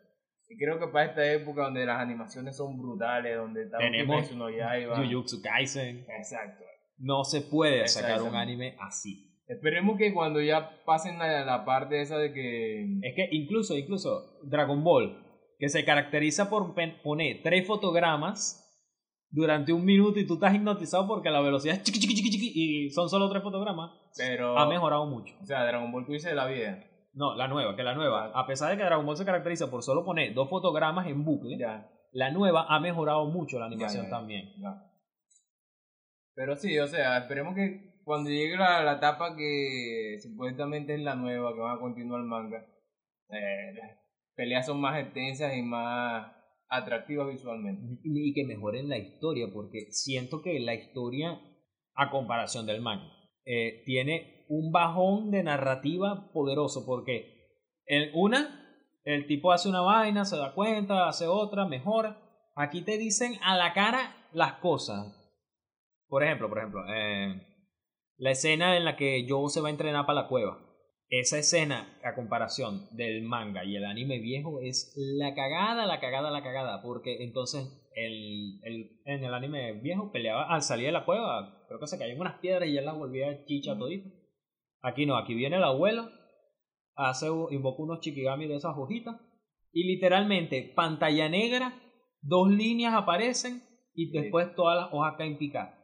Y 0.48 0.58
creo 0.58 0.78
que 0.78 0.88
para 0.88 1.06
esta 1.06 1.32
época 1.32 1.62
donde 1.62 1.86
las 1.86 1.98
animaciones 1.98 2.56
son 2.56 2.78
brutales, 2.78 3.36
donde 3.36 3.70
Tenemos 3.78 4.30
no. 4.34 4.48
Jujutsu 4.96 5.40
Kaisen. 5.40 6.04
Exacto. 6.18 6.62
No 6.98 7.24
se 7.24 7.40
puede 7.40 7.88
sacar 7.88 8.22
un 8.22 8.34
anime 8.36 8.76
así. 8.80 9.30
Esperemos 9.46 9.96
que 9.98 10.12
cuando 10.12 10.40
ya 10.40 10.82
pasen 10.84 11.18
la, 11.18 11.44
la 11.44 11.64
parte 11.64 12.00
esa 12.00 12.18
de 12.18 12.32
que... 12.32 12.82
Es 13.02 13.14
que 13.16 13.28
incluso, 13.32 13.76
incluso 13.76 14.38
Dragon 14.44 14.84
Ball, 14.84 15.24
que 15.58 15.68
se 15.68 15.84
caracteriza 15.84 16.50
por 16.50 16.74
poner 17.02 17.42
tres 17.42 17.66
fotogramas 17.66 18.61
durante 19.32 19.72
un 19.72 19.84
minuto 19.84 20.20
y 20.20 20.26
tú 20.26 20.34
estás 20.34 20.54
hipnotizado 20.54 21.08
porque 21.08 21.30
la 21.30 21.40
velocidad 21.40 21.76
es 21.76 21.82
chiqui, 21.82 21.98
chiqui, 21.98 22.14
chiqui, 22.14 22.30
chiqui 22.30 22.52
y 22.54 22.90
son 22.90 23.08
solo 23.08 23.28
tres 23.30 23.42
fotogramas, 23.42 23.90
Pero... 24.16 24.56
ha 24.58 24.66
mejorado 24.68 25.06
mucho. 25.06 25.34
O 25.42 25.44
sea, 25.46 25.64
Dragon 25.64 25.90
Ball 25.90 26.04
tú 26.06 26.12
dices 26.12 26.34
la 26.34 26.46
vida. 26.46 26.84
No, 27.14 27.34
la 27.34 27.48
nueva, 27.48 27.74
que 27.74 27.82
la 27.82 27.94
nueva, 27.94 28.30
a 28.34 28.46
pesar 28.46 28.70
de 28.70 28.76
que 28.78 28.84
Dragon 28.84 29.04
Ball 29.04 29.16
se 29.16 29.24
caracteriza 29.24 29.70
por 29.70 29.82
solo 29.82 30.04
poner 30.04 30.32
dos 30.34 30.48
fotogramas 30.48 31.06
en 31.08 31.24
bucle, 31.24 31.56
Ya. 31.58 31.90
la 32.12 32.30
nueva 32.30 32.66
ha 32.68 32.78
mejorado 32.78 33.24
mucho 33.26 33.58
la 33.58 33.66
animación 33.66 34.04
Ya, 34.04 34.10
ya, 34.10 34.16
también. 34.16 34.52
ya. 34.58 34.86
Pero 36.34 36.56
sí, 36.56 36.78
o 36.78 36.86
sea, 36.86 37.18
esperemos 37.18 37.54
que 37.54 38.00
cuando 38.04 38.30
llegue 38.30 38.56
la, 38.56 38.82
la 38.82 38.94
etapa 38.94 39.36
que 39.36 40.18
supuestamente 40.22 40.94
es 40.94 41.00
la 41.00 41.14
nueva, 41.14 41.52
que 41.54 41.60
van 41.60 41.76
a 41.76 41.80
continuar 41.80 42.20
el 42.20 42.26
manga, 42.26 42.66
eh, 43.28 43.72
las 43.76 43.98
peleas 44.34 44.66
son 44.66 44.80
más 44.80 44.98
extensas 44.98 45.54
y 45.56 45.62
más 45.62 46.32
atractivas 46.72 47.28
visualmente. 47.28 48.00
Y 48.02 48.32
que 48.32 48.44
mejoren 48.44 48.88
la 48.88 48.98
historia, 48.98 49.48
porque 49.52 49.92
siento 49.92 50.42
que 50.42 50.58
la 50.58 50.74
historia, 50.74 51.40
a 51.94 52.10
comparación 52.10 52.66
del 52.66 52.80
manga, 52.80 53.12
eh, 53.44 53.82
tiene 53.84 54.46
un 54.48 54.72
bajón 54.72 55.30
de 55.30 55.42
narrativa 55.42 56.30
poderoso, 56.32 56.84
porque 56.86 57.32
en 57.86 58.10
una, 58.14 58.82
el 59.04 59.26
tipo 59.26 59.52
hace 59.52 59.68
una 59.68 59.82
vaina, 59.82 60.24
se 60.24 60.36
da 60.36 60.54
cuenta, 60.54 61.08
hace 61.08 61.26
otra, 61.26 61.66
mejora. 61.66 62.18
Aquí 62.54 62.82
te 62.82 62.98
dicen 62.98 63.34
a 63.42 63.56
la 63.56 63.72
cara 63.72 64.28
las 64.32 64.54
cosas. 64.54 65.18
Por 66.08 66.22
ejemplo, 66.22 66.48
por 66.48 66.58
ejemplo, 66.58 66.82
eh, 66.88 67.40
la 68.16 68.30
escena 68.30 68.76
en 68.76 68.84
la 68.84 68.96
que 68.96 69.26
Joe 69.28 69.48
se 69.50 69.60
va 69.60 69.68
a 69.68 69.72
entrenar 69.72 70.06
para 70.06 70.22
la 70.22 70.28
cueva. 70.28 70.58
Esa 71.14 71.36
escena, 71.36 71.98
a 72.02 72.14
comparación 72.14 72.86
del 72.96 73.20
manga 73.20 73.66
y 73.66 73.76
el 73.76 73.84
anime 73.84 74.18
viejo, 74.18 74.60
es 74.62 74.94
la 74.96 75.34
cagada, 75.34 75.84
la 75.84 76.00
cagada, 76.00 76.30
la 76.30 76.42
cagada. 76.42 76.80
Porque 76.80 77.22
entonces 77.22 77.68
el, 77.94 78.58
el- 78.62 78.98
en 79.04 79.22
el 79.22 79.34
anime 79.34 79.72
viejo 79.74 80.10
peleaba 80.10 80.44
al 80.48 80.62
salir 80.62 80.86
de 80.86 80.92
la 80.92 81.04
cueva. 81.04 81.66
Creo 81.68 81.78
que 81.78 81.86
se 81.86 81.98
caían 81.98 82.18
unas 82.18 82.38
piedras 82.38 82.66
y 82.66 82.72
ya 82.72 82.80
las 82.80 82.96
volvía 82.96 83.44
chicha 83.44 83.76
todito. 83.76 84.08
Aquí 84.80 85.04
no, 85.04 85.18
aquí 85.18 85.34
viene 85.34 85.56
el 85.56 85.64
abuelo, 85.64 86.08
hace, 86.94 87.26
invoca 87.50 87.82
unos 87.82 88.00
chikigamis 88.00 88.48
de 88.48 88.56
esas 88.56 88.74
hojitas. 88.74 89.20
Y 89.70 89.84
literalmente, 89.84 90.72
pantalla 90.74 91.28
negra, 91.28 91.74
dos 92.22 92.48
líneas 92.48 92.94
aparecen 92.94 93.62
y 93.94 94.10
después 94.12 94.54
todas 94.54 94.78
las 94.82 94.88
hojas 94.94 95.16
caen 95.18 95.36
picadas. 95.36 95.78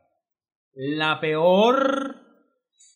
La 0.73 1.21
peor 1.21 2.17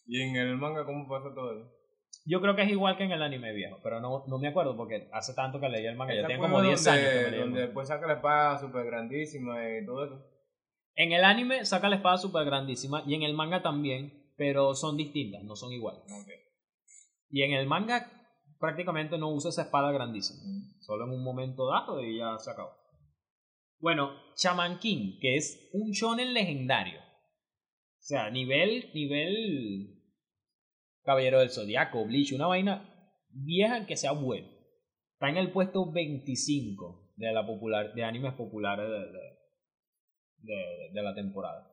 Y 0.07 0.23
en 0.23 0.35
el 0.37 0.57
manga, 0.57 0.87
¿cómo 0.87 1.07
pasa 1.07 1.35
todo 1.35 1.59
eso? 1.59 1.82
Yo 2.25 2.41
creo 2.41 2.55
que 2.55 2.63
es 2.63 2.71
igual 2.71 2.97
que 2.97 3.05
en 3.05 3.13
el 3.13 3.23
anime 3.23 3.53
viejo, 3.53 3.79
pero 3.83 4.01
no, 4.01 4.25
no 4.29 4.39
me 4.39 4.49
acuerdo 4.49 4.77
porque 4.77 5.09
hace 5.13 5.35
tanto 5.35 5.59
que 5.61 5.69
leí 5.69 5.85
el 5.87 5.97
manga. 5.97 6.15
Ya 6.15 6.27
tengo 6.27 6.43
como 6.43 6.63
10 6.63 6.85
donde- 6.85 7.01
años 7.01 7.11
que 7.13 7.17
me 7.25 7.31
leí 7.31 7.35
el 7.35 7.41
Donde 7.47 7.61
después 7.63 7.89
saca 7.89 8.07
la 8.07 8.15
espada 8.15 8.59
súper 8.61 8.87
grandísima 8.87 9.57
y 9.79 9.85
todo 9.85 10.05
eso. 10.05 10.27
En 10.95 11.13
el 11.13 11.25
anime 11.25 11.65
saca 11.65 11.89
la 11.89 11.97
espada 11.97 12.19
súper 12.19 12.45
grandísima 12.45 13.03
y 13.07 13.15
en 13.15 13.23
el 13.23 13.35
manga 13.35 13.63
también, 13.63 14.33
pero 14.37 14.75
son 14.75 14.97
distintas, 14.97 15.43
no 15.43 15.57
son 15.57 15.73
iguales. 15.73 16.03
Y 17.31 17.43
en 17.43 17.53
el 17.55 17.67
manga 17.67 18.11
prácticamente 18.61 19.19
no 19.19 19.31
usa 19.31 19.49
esa 19.51 19.63
espada 19.63 19.91
grandísima, 19.91 20.41
solo 20.81 21.05
en 21.07 21.11
un 21.11 21.25
momento 21.25 21.67
dado 21.67 22.01
y 22.05 22.19
ya 22.19 22.39
se 22.39 22.51
acabó. 22.51 22.71
Bueno, 23.81 24.13
Shaman 24.37 24.79
King, 24.79 25.19
que 25.21 25.37
es 25.37 25.69
un 25.73 25.91
shonen 25.91 26.35
legendario. 26.35 27.01
O 27.01 28.05
sea, 28.05 28.31
nivel, 28.31 28.91
nivel 28.95 30.02
Caballero 31.05 31.41
del 31.41 31.51
Zodiaco, 31.51 32.05
Bleach, 32.05 32.33
una 32.33 32.47
vaina 32.47 32.89
vieja 33.29 33.87
que 33.87 33.97
sea 33.97 34.13
bueno. 34.13 34.49
Está 35.15 35.29
en 35.29 35.37
el 35.37 35.53
puesto 35.53 35.91
25 35.93 37.13
de 37.17 37.33
la 37.33 37.47
popular, 37.47 37.93
de 37.95 38.05
animes 38.05 38.35
populares 38.35 38.89
de, 38.89 38.99
de, 38.99 39.39
de- 40.39 40.91
de 40.93 41.03
la 41.03 41.15
temporada. 41.15 41.69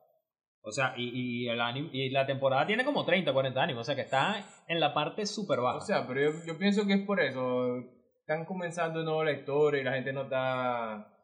O 0.62 0.70
sea, 0.72 0.94
y, 0.96 1.44
y 1.44 1.48
el 1.48 1.60
anime, 1.60 1.88
y 1.92 2.10
la 2.10 2.26
temporada 2.26 2.66
tiene 2.66 2.84
como 2.84 3.04
30, 3.04 3.32
40 3.32 3.62
animes, 3.62 3.80
o 3.80 3.84
sea 3.84 3.94
que 3.94 4.02
está 4.02 4.44
en 4.68 4.78
la 4.78 4.92
parte 4.92 5.24
súper 5.26 5.60
baja. 5.60 5.78
O 5.78 5.80
sea, 5.80 6.06
pero 6.06 6.20
yo, 6.20 6.30
yo 6.46 6.58
pienso 6.58 6.86
que 6.86 6.94
es 6.94 7.06
por 7.06 7.20
eso. 7.20 7.78
Están 8.20 8.44
comenzando 8.44 8.98
de 9.00 9.04
nuevo 9.06 9.24
la 9.24 9.32
historia 9.32 9.80
y 9.80 9.84
la 9.84 9.94
gente 9.94 10.12
no 10.12 10.22
está... 10.22 11.16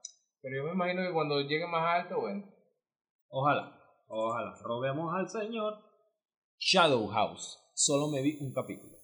Pero 0.43 0.57
yo 0.57 0.65
me 0.65 0.73
imagino 0.73 1.03
que 1.07 1.13
cuando 1.13 1.41
llegue 1.43 1.67
más 1.67 2.03
alto, 2.03 2.21
bueno. 2.21 2.45
Ojalá, 3.29 3.79
ojalá. 4.09 4.55
Roguemos 4.63 5.15
al 5.15 5.29
señor. 5.29 5.75
Shadow 6.59 7.07
House. 7.09 7.59
Solo 7.75 8.09
me 8.09 8.23
vi 8.23 8.39
un 8.41 8.53
capítulo. 8.53 8.97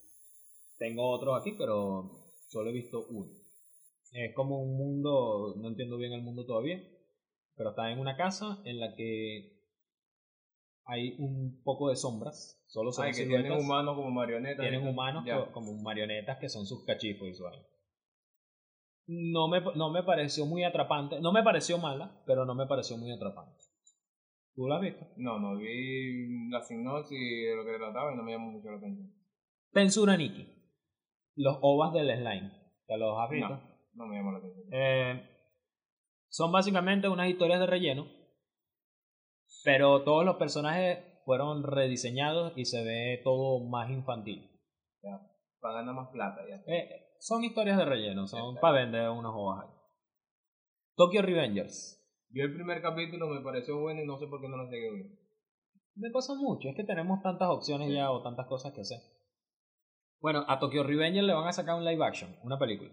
Tengo 0.77 1.09
otros 1.09 1.39
aquí, 1.39 1.53
pero 1.57 2.09
solo 2.49 2.69
he 2.69 2.73
visto 2.73 3.05
uno. 3.09 3.31
Es 4.11 4.33
como 4.35 4.61
un 4.61 4.77
mundo, 4.77 5.55
no 5.57 5.69
entiendo 5.69 5.97
bien 5.97 6.13
el 6.13 6.21
mundo 6.21 6.45
todavía, 6.45 6.81
pero 7.55 7.71
está 7.71 7.91
en 7.91 7.99
una 7.99 8.15
casa 8.15 8.59
en 8.65 8.79
la 8.79 8.95
que 8.95 9.53
hay 10.85 11.15
un 11.19 11.61
poco 11.63 11.89
de 11.89 11.95
sombras. 11.95 12.63
Solo 12.67 12.91
son 12.91 13.05
Ay, 13.05 13.13
que 13.13 13.25
tienen 13.25 13.51
humanos 13.51 13.95
como 13.95 14.11
marionetas. 14.11 14.59
Tienen 14.61 14.83
¿no? 14.83 14.91
humanos 14.91 15.23
Ya. 15.25 15.51
como 15.51 15.73
marionetas 15.81 16.37
que 16.39 16.49
son 16.49 16.65
sus 16.65 16.83
cachifos 16.85 17.27
y 17.27 17.33
su. 17.33 17.45
No 19.07 19.47
me, 19.47 19.61
no 19.75 19.91
me 19.91 20.03
pareció 20.03 20.45
muy 20.45 20.63
atrapante. 20.63 21.19
No 21.19 21.31
me 21.31 21.43
pareció 21.43 21.77
mala, 21.77 22.21
pero 22.25 22.45
no 22.45 22.55
me 22.55 22.65
pareció 22.67 22.97
muy 22.97 23.11
atrapante. 23.11 23.62
¿Tú 24.55 24.67
la 24.67 24.75
has 24.75 24.81
visto? 24.81 25.05
No, 25.17 25.39
no, 25.39 25.57
vi 25.57 26.49
la 26.49 26.61
sinopsis 26.61 27.17
de 27.17 27.55
lo 27.55 27.65
que 27.65 27.77
trataba 27.77 28.13
y 28.13 28.17
no 28.17 28.23
me 28.23 28.33
llamó 28.33 28.51
mucho 28.51 28.69
la 28.69 28.77
atención. 28.77 29.11
Tensura 29.71 30.15
Nikki. 30.15 30.47
Los 31.35 31.57
ovas 31.61 31.93
del 31.93 32.15
slime. 32.15 32.51
¿Te 32.85 32.97
los 32.97 33.17
has 33.19 33.29
visto? 33.29 33.49
No, 33.49 33.61
no 33.95 34.05
me 34.05 34.17
llamó 34.17 34.31
la 34.31 34.37
atención. 34.37 34.67
Eh, 34.71 35.29
son 36.29 36.51
básicamente 36.51 37.07
unas 37.07 37.29
historias 37.29 37.59
de 37.59 37.65
relleno. 37.65 38.05
Pero 39.63 40.03
todos 40.03 40.25
los 40.25 40.35
personajes 40.35 40.99
fueron 41.25 41.63
rediseñados 41.63 42.53
y 42.55 42.65
se 42.65 42.83
ve 42.83 43.21
todo 43.23 43.63
más 43.67 43.89
infantil. 43.89 44.49
Para 45.59 45.75
ganar 45.75 45.95
más 45.95 46.09
plata 46.09 46.41
ya. 46.47 46.61
Eh, 46.71 46.89
son 47.19 47.43
historias 47.43 47.77
de 47.77 47.85
relleno, 47.85 48.27
son 48.27 48.55
para 48.59 48.81
vender 48.81 49.09
unos 49.09 49.33
ovas 49.33 49.63
ahí. 49.63 49.75
Tokyo 50.95 51.21
Revengers. 51.21 52.02
Vi 52.33 52.41
el 52.41 52.53
primer 52.53 52.81
capítulo, 52.81 53.27
me 53.27 53.41
pareció 53.41 53.79
bueno 53.79 54.01
y 54.01 54.07
no 54.07 54.17
sé 54.17 54.25
por 54.27 54.41
qué 54.41 54.49
no 54.49 54.57
lo 54.57 54.67
seguí 54.67 54.89
viendo. 54.89 55.15
Me 55.95 56.09
pasa 56.09 56.33
mucho, 56.33 56.67
es 56.69 56.75
que 56.75 56.83
tenemos 56.83 57.21
tantas 57.21 57.47
opciones 57.49 57.93
ya 57.93 58.09
o 58.09 58.23
tantas 58.23 58.47
cosas 58.47 58.73
que 58.73 58.81
hacer. 58.81 58.97
Bueno, 60.19 60.43
a 60.47 60.57
Tokyo 60.59 60.83
Revengers 60.83 61.27
le 61.27 61.33
van 61.33 61.47
a 61.47 61.53
sacar 61.53 61.75
un 61.75 61.85
live 61.85 62.03
action, 62.03 62.35
una 62.43 62.57
película. 62.57 62.89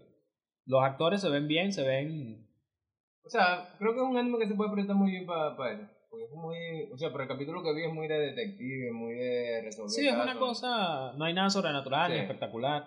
Los 0.67 0.83
actores 0.83 1.21
se 1.21 1.29
ven 1.29 1.47
bien, 1.47 1.73
se 1.73 1.81
ven... 1.83 2.47
O 3.25 3.29
sea, 3.29 3.75
creo 3.79 3.93
que 3.93 3.97
es 3.99 4.05
un 4.05 4.17
anime 4.17 4.37
que 4.37 4.47
se 4.47 4.53
puede 4.53 4.71
prestar 4.71 4.95
muy 4.95 5.09
bien 5.11 5.25
para 5.25 5.73
eso. 5.73 5.87
Porque 6.09 6.25
es 6.25 6.31
muy. 6.31 6.57
O 6.93 6.97
sea, 6.97 7.09
pero 7.11 7.23
el 7.23 7.29
capítulo 7.29 7.63
que 7.63 7.73
vi 7.73 7.83
es 7.85 7.93
muy 7.93 8.07
de 8.07 8.19
detective, 8.19 8.91
muy 8.91 9.15
de 9.15 9.61
resolver. 9.63 9.89
Sí, 9.89 10.07
es 10.07 10.13
una 10.13 10.37
cosa, 10.37 11.13
no 11.13 11.23
hay 11.25 11.33
nada 11.33 11.49
sobrenatural 11.49 12.11
ni 12.11 12.17
Sí. 12.17 12.21
espectacular. 12.23 12.83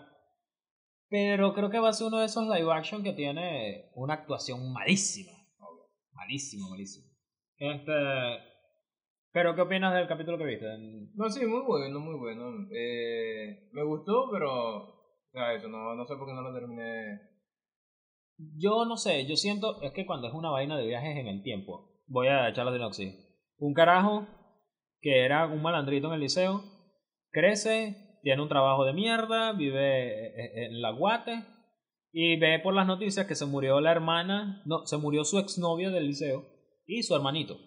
Pero 1.08 1.54
creo 1.54 1.70
que 1.70 1.78
va 1.78 1.88
a 1.88 1.92
ser 1.92 2.08
uno 2.08 2.18
de 2.18 2.26
esos 2.26 2.46
live 2.46 2.70
action 2.72 3.02
que 3.02 3.12
tiene 3.12 3.90
una 3.94 4.14
actuación 4.14 4.72
malísima. 4.72 5.32
Malísimo, 6.14 6.70
malísimo. 6.70 7.06
Este... 7.58 7.92
Pero 9.34 9.56
¿qué 9.56 9.62
opinas 9.62 9.92
del 9.92 10.06
capítulo 10.06 10.38
que 10.38 10.44
viste? 10.44 10.66
No, 11.16 11.28
sí, 11.28 11.44
muy 11.44 11.62
bueno, 11.62 11.98
muy 11.98 12.14
bueno. 12.14 12.68
Eh, 12.72 13.68
me 13.72 13.82
gustó, 13.82 14.30
pero. 14.30 14.78
O 14.84 15.30
sea, 15.32 15.52
eso, 15.54 15.68
no, 15.68 15.96
no 15.96 16.06
sé 16.06 16.14
por 16.14 16.28
qué 16.28 16.32
no 16.32 16.42
lo 16.42 16.54
terminé. 16.54 17.20
Yo 18.56 18.84
no 18.84 18.96
sé, 18.96 19.26
yo 19.26 19.34
siento, 19.34 19.82
es 19.82 19.92
que 19.92 20.06
cuando 20.06 20.28
es 20.28 20.34
una 20.34 20.50
vaina 20.50 20.76
de 20.76 20.86
viajes 20.86 21.16
en 21.16 21.26
el 21.26 21.42
tiempo, 21.42 22.00
voy 22.06 22.28
a 22.28 22.48
echarlo 22.48 22.70
de 22.70 22.78
inoxi. 22.78 23.12
Un 23.58 23.74
carajo 23.74 24.28
que 25.00 25.24
era 25.24 25.46
un 25.46 25.62
malandrito 25.62 26.06
en 26.06 26.14
el 26.14 26.20
liceo, 26.20 26.62
crece, 27.30 28.18
tiene 28.22 28.40
un 28.40 28.48
trabajo 28.48 28.84
de 28.84 28.92
mierda, 28.92 29.52
vive 29.52 30.28
eh, 30.28 30.66
en 30.66 30.80
la 30.80 30.92
guate 30.92 31.44
y 32.16 32.36
ve 32.36 32.60
por 32.60 32.74
las 32.74 32.86
noticias 32.86 33.26
que 33.26 33.34
se 33.34 33.44
murió 33.44 33.80
la 33.80 33.90
hermana, 33.90 34.62
no, 34.66 34.86
se 34.86 34.96
murió 34.98 35.24
su 35.24 35.40
exnovia 35.40 35.90
del 35.90 36.06
liceo 36.06 36.46
y 36.86 37.02
su 37.02 37.16
hermanito. 37.16 37.58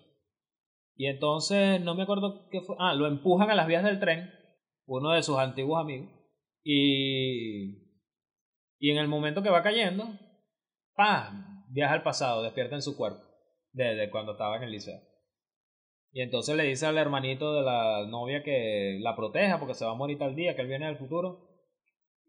Y 0.95 1.07
entonces, 1.07 1.81
no 1.81 1.95
me 1.95 2.03
acuerdo 2.03 2.47
qué 2.49 2.61
fue, 2.61 2.77
ah, 2.79 2.93
lo 2.93 3.07
empujan 3.07 3.51
a 3.51 3.55
las 3.55 3.67
vías 3.67 3.83
del 3.83 3.99
tren, 3.99 4.31
uno 4.85 5.11
de 5.11 5.21
sus 5.21 5.37
antiguos 5.37 5.81
amigos, 5.81 6.09
y, 6.63 7.89
y 8.79 8.89
en 8.89 8.97
el 8.97 9.09
momento 9.09 9.43
que 9.43 9.49
va 9.49 9.61
cayendo, 9.61 10.05
¡pah! 10.95 11.65
Viaja 11.69 11.95
al 11.95 12.03
pasado, 12.03 12.41
despierta 12.41 12.75
en 12.75 12.81
su 12.81 12.95
cuerpo, 12.95 13.21
desde 13.73 14.09
cuando 14.09 14.31
estaba 14.31 14.55
en 14.55 14.63
el 14.63 14.71
liceo. 14.71 15.01
Y 16.13 16.21
entonces 16.21 16.55
le 16.55 16.63
dice 16.63 16.85
al 16.85 16.97
hermanito 16.97 17.53
de 17.53 17.63
la 17.63 18.05
novia 18.07 18.43
que 18.43 18.97
la 19.01 19.13
proteja 19.13 19.59
porque 19.59 19.73
se 19.73 19.83
va 19.83 19.91
a 19.91 19.95
morir 19.95 20.17
tal 20.17 20.35
día, 20.35 20.55
que 20.55 20.61
él 20.61 20.69
viene 20.69 20.85
del 20.85 20.97
futuro. 20.97 21.46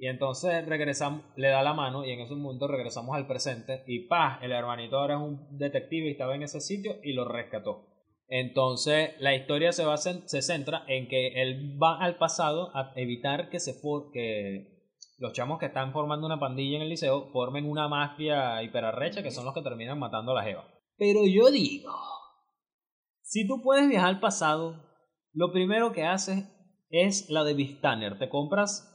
Y 0.01 0.07
entonces 0.07 0.65
regresamos, 0.67 1.23
le 1.37 1.49
da 1.49 1.63
la 1.63 1.75
mano 1.75 2.05
y 2.05 2.13
en 2.13 2.21
ese 2.21 2.35
momento 2.37 2.69
regresamos 2.69 3.17
al 3.17 3.27
presente 3.27 3.83
y 3.89 4.07
¡pah! 4.07 4.39
El 4.43 4.53
hermanito 4.53 4.97
ahora 4.99 5.15
es 5.15 5.21
un 5.21 5.59
detective 5.59 6.07
y 6.07 6.13
estaba 6.13 6.37
en 6.37 6.45
ese 6.45 6.61
sitio 6.61 6.97
y 7.03 7.15
lo 7.15 7.25
rescató. 7.25 7.87
Entonces 8.29 9.11
la 9.19 9.35
historia 9.35 9.73
se, 9.73 9.83
en- 9.83 10.29
se 10.29 10.43
centra 10.43 10.85
en 10.87 11.09
que 11.09 11.43
él 11.43 11.77
va 11.83 11.99
al 11.99 12.17
pasado 12.17 12.71
a 12.77 12.93
evitar 12.95 13.49
que 13.49 13.59
se 13.59 13.75
que 14.13 14.79
los 15.19 15.33
chamos 15.33 15.59
que 15.59 15.67
están 15.67 15.93
formando 15.93 16.27
una 16.27 16.39
pandilla 16.39 16.77
en 16.77 16.83
el 16.83 16.91
liceo 16.91 17.31
formen 17.33 17.69
una 17.69 17.89
mafia 17.89 18.63
hiperarrecha 18.63 19.25
que 19.25 19.33
son 19.33 19.45
los 19.47 19.55
que 19.55 19.63
terminan 19.63 19.99
matando 19.99 20.31
a 20.31 20.35
la 20.37 20.45
jeva. 20.45 20.65
Pero 20.97 21.27
yo 21.27 21.51
digo, 21.51 21.93
si 23.23 23.49
tú 23.49 23.63
puedes 23.63 23.89
viajar 23.89 24.11
al 24.11 24.21
pasado, 24.21 24.77
lo 25.33 25.51
primero 25.53 25.93
que 25.93 26.05
haces 26.05 26.45
es 26.91 27.29
la 27.31 27.43
de 27.45 27.55
Vistaner. 27.55 28.19
Te 28.19 28.29
compras 28.29 28.95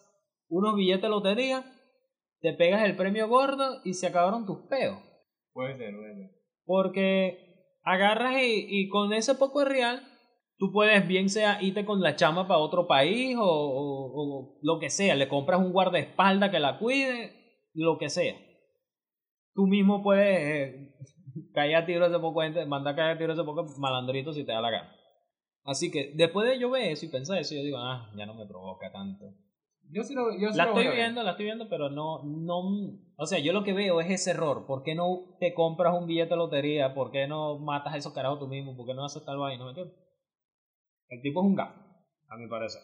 unos 0.49 0.75
billetes 0.75 1.03
de 1.03 1.09
lotería, 1.09 1.65
te 2.41 2.53
pegas 2.53 2.83
el 2.83 2.95
premio 2.95 3.27
gordo 3.27 3.79
y 3.83 3.93
se 3.93 4.07
acabaron 4.07 4.45
tus 4.45 4.59
peos. 4.69 4.97
Puede 5.53 5.77
ser, 5.77 5.95
puede 5.95 6.15
ser. 6.15 6.31
Porque 6.65 7.79
agarras 7.83 8.33
y, 8.41 8.65
y 8.67 8.87
con 8.89 9.13
ese 9.13 9.35
poco 9.35 9.59
de 9.59 9.65
real, 9.65 10.03
tú 10.57 10.71
puedes 10.71 11.05
bien 11.07 11.29
sea 11.29 11.61
irte 11.61 11.85
con 11.85 12.01
la 12.01 12.15
chama 12.15 12.47
para 12.47 12.59
otro 12.59 12.87
país 12.87 13.35
o, 13.37 13.43
o- 13.43 14.11
o 14.15 14.59
lo 14.61 14.79
que 14.79 14.89
sea. 14.89 15.15
Le 15.15 15.27
compras 15.27 15.59
un 15.59 15.71
guardaespaldas 15.71 16.49
que 16.51 16.59
la 16.59 16.77
cuide, 16.79 17.33
lo 17.73 17.97
que 17.97 18.09
sea. 18.09 18.35
Tú 19.53 19.67
mismo 19.67 20.01
puedes 20.01 20.39
eh, 20.39 20.95
caer 21.53 21.75
a 21.75 21.85
tiro 21.85 22.05
ese 22.05 22.19
poco, 22.19 22.41
gente, 22.41 22.65
mandar 22.65 22.93
a 22.93 22.95
caer 22.95 23.15
a 23.15 23.17
tiro 23.17 23.33
ese 23.33 23.43
poco 23.43 23.65
malandrito 23.79 24.33
si 24.33 24.43
te 24.45 24.51
da 24.51 24.61
la 24.61 24.71
gana. 24.71 24.95
Así 25.65 25.89
que 25.91 26.11
después 26.15 26.47
de 26.49 26.59
yo 26.59 26.69
ver 26.71 26.91
eso 26.91 27.05
y 27.05 27.09
pensar 27.09 27.37
eso, 27.37 27.55
yo 27.55 27.61
digo, 27.61 27.77
ah, 27.77 28.11
ya 28.17 28.25
no 28.25 28.33
me 28.33 28.45
provoca 28.45 28.91
tanto. 28.91 29.25
Yo 29.93 30.03
sí 30.03 30.15
lo, 30.15 30.35
yo 30.39 30.51
sí 30.51 30.57
La 30.57 30.65
lo 30.65 30.71
estoy 30.71 30.95
viendo, 30.95 31.21
la 31.21 31.31
estoy 31.31 31.45
viendo, 31.45 31.69
pero 31.69 31.89
no, 31.89 32.23
no, 32.23 32.61
o 33.15 33.25
sea, 33.27 33.37
yo 33.37 33.53
lo 33.53 33.63
que 33.63 33.73
veo 33.73 34.01
es 34.01 34.09
ese 34.09 34.31
error. 34.31 34.65
¿Por 34.65 34.81
qué 34.81 34.95
no 34.95 35.37
te 35.39 35.53
compras 35.53 35.95
un 35.95 36.07
billete 36.07 36.31
de 36.31 36.37
lotería? 36.37 36.95
¿Por 36.95 37.11
qué 37.11 37.27
no 37.27 37.59
matas 37.59 37.93
a 37.93 37.97
esos 37.97 38.11
carajos 38.11 38.39
tú 38.39 38.47
mismo? 38.47 38.75
¿Por 38.75 38.87
qué 38.87 38.95
no 38.95 39.05
haces 39.05 39.23
tal 39.23 39.37
vaina? 39.37 39.63
¿Me 39.63 39.69
entiendes? 39.69 39.95
El 41.09 41.21
tipo 41.21 41.41
es 41.41 41.45
un 41.45 41.55
gafo, 41.55 41.79
a 42.27 42.37
mi 42.37 42.47
parecer. 42.47 42.81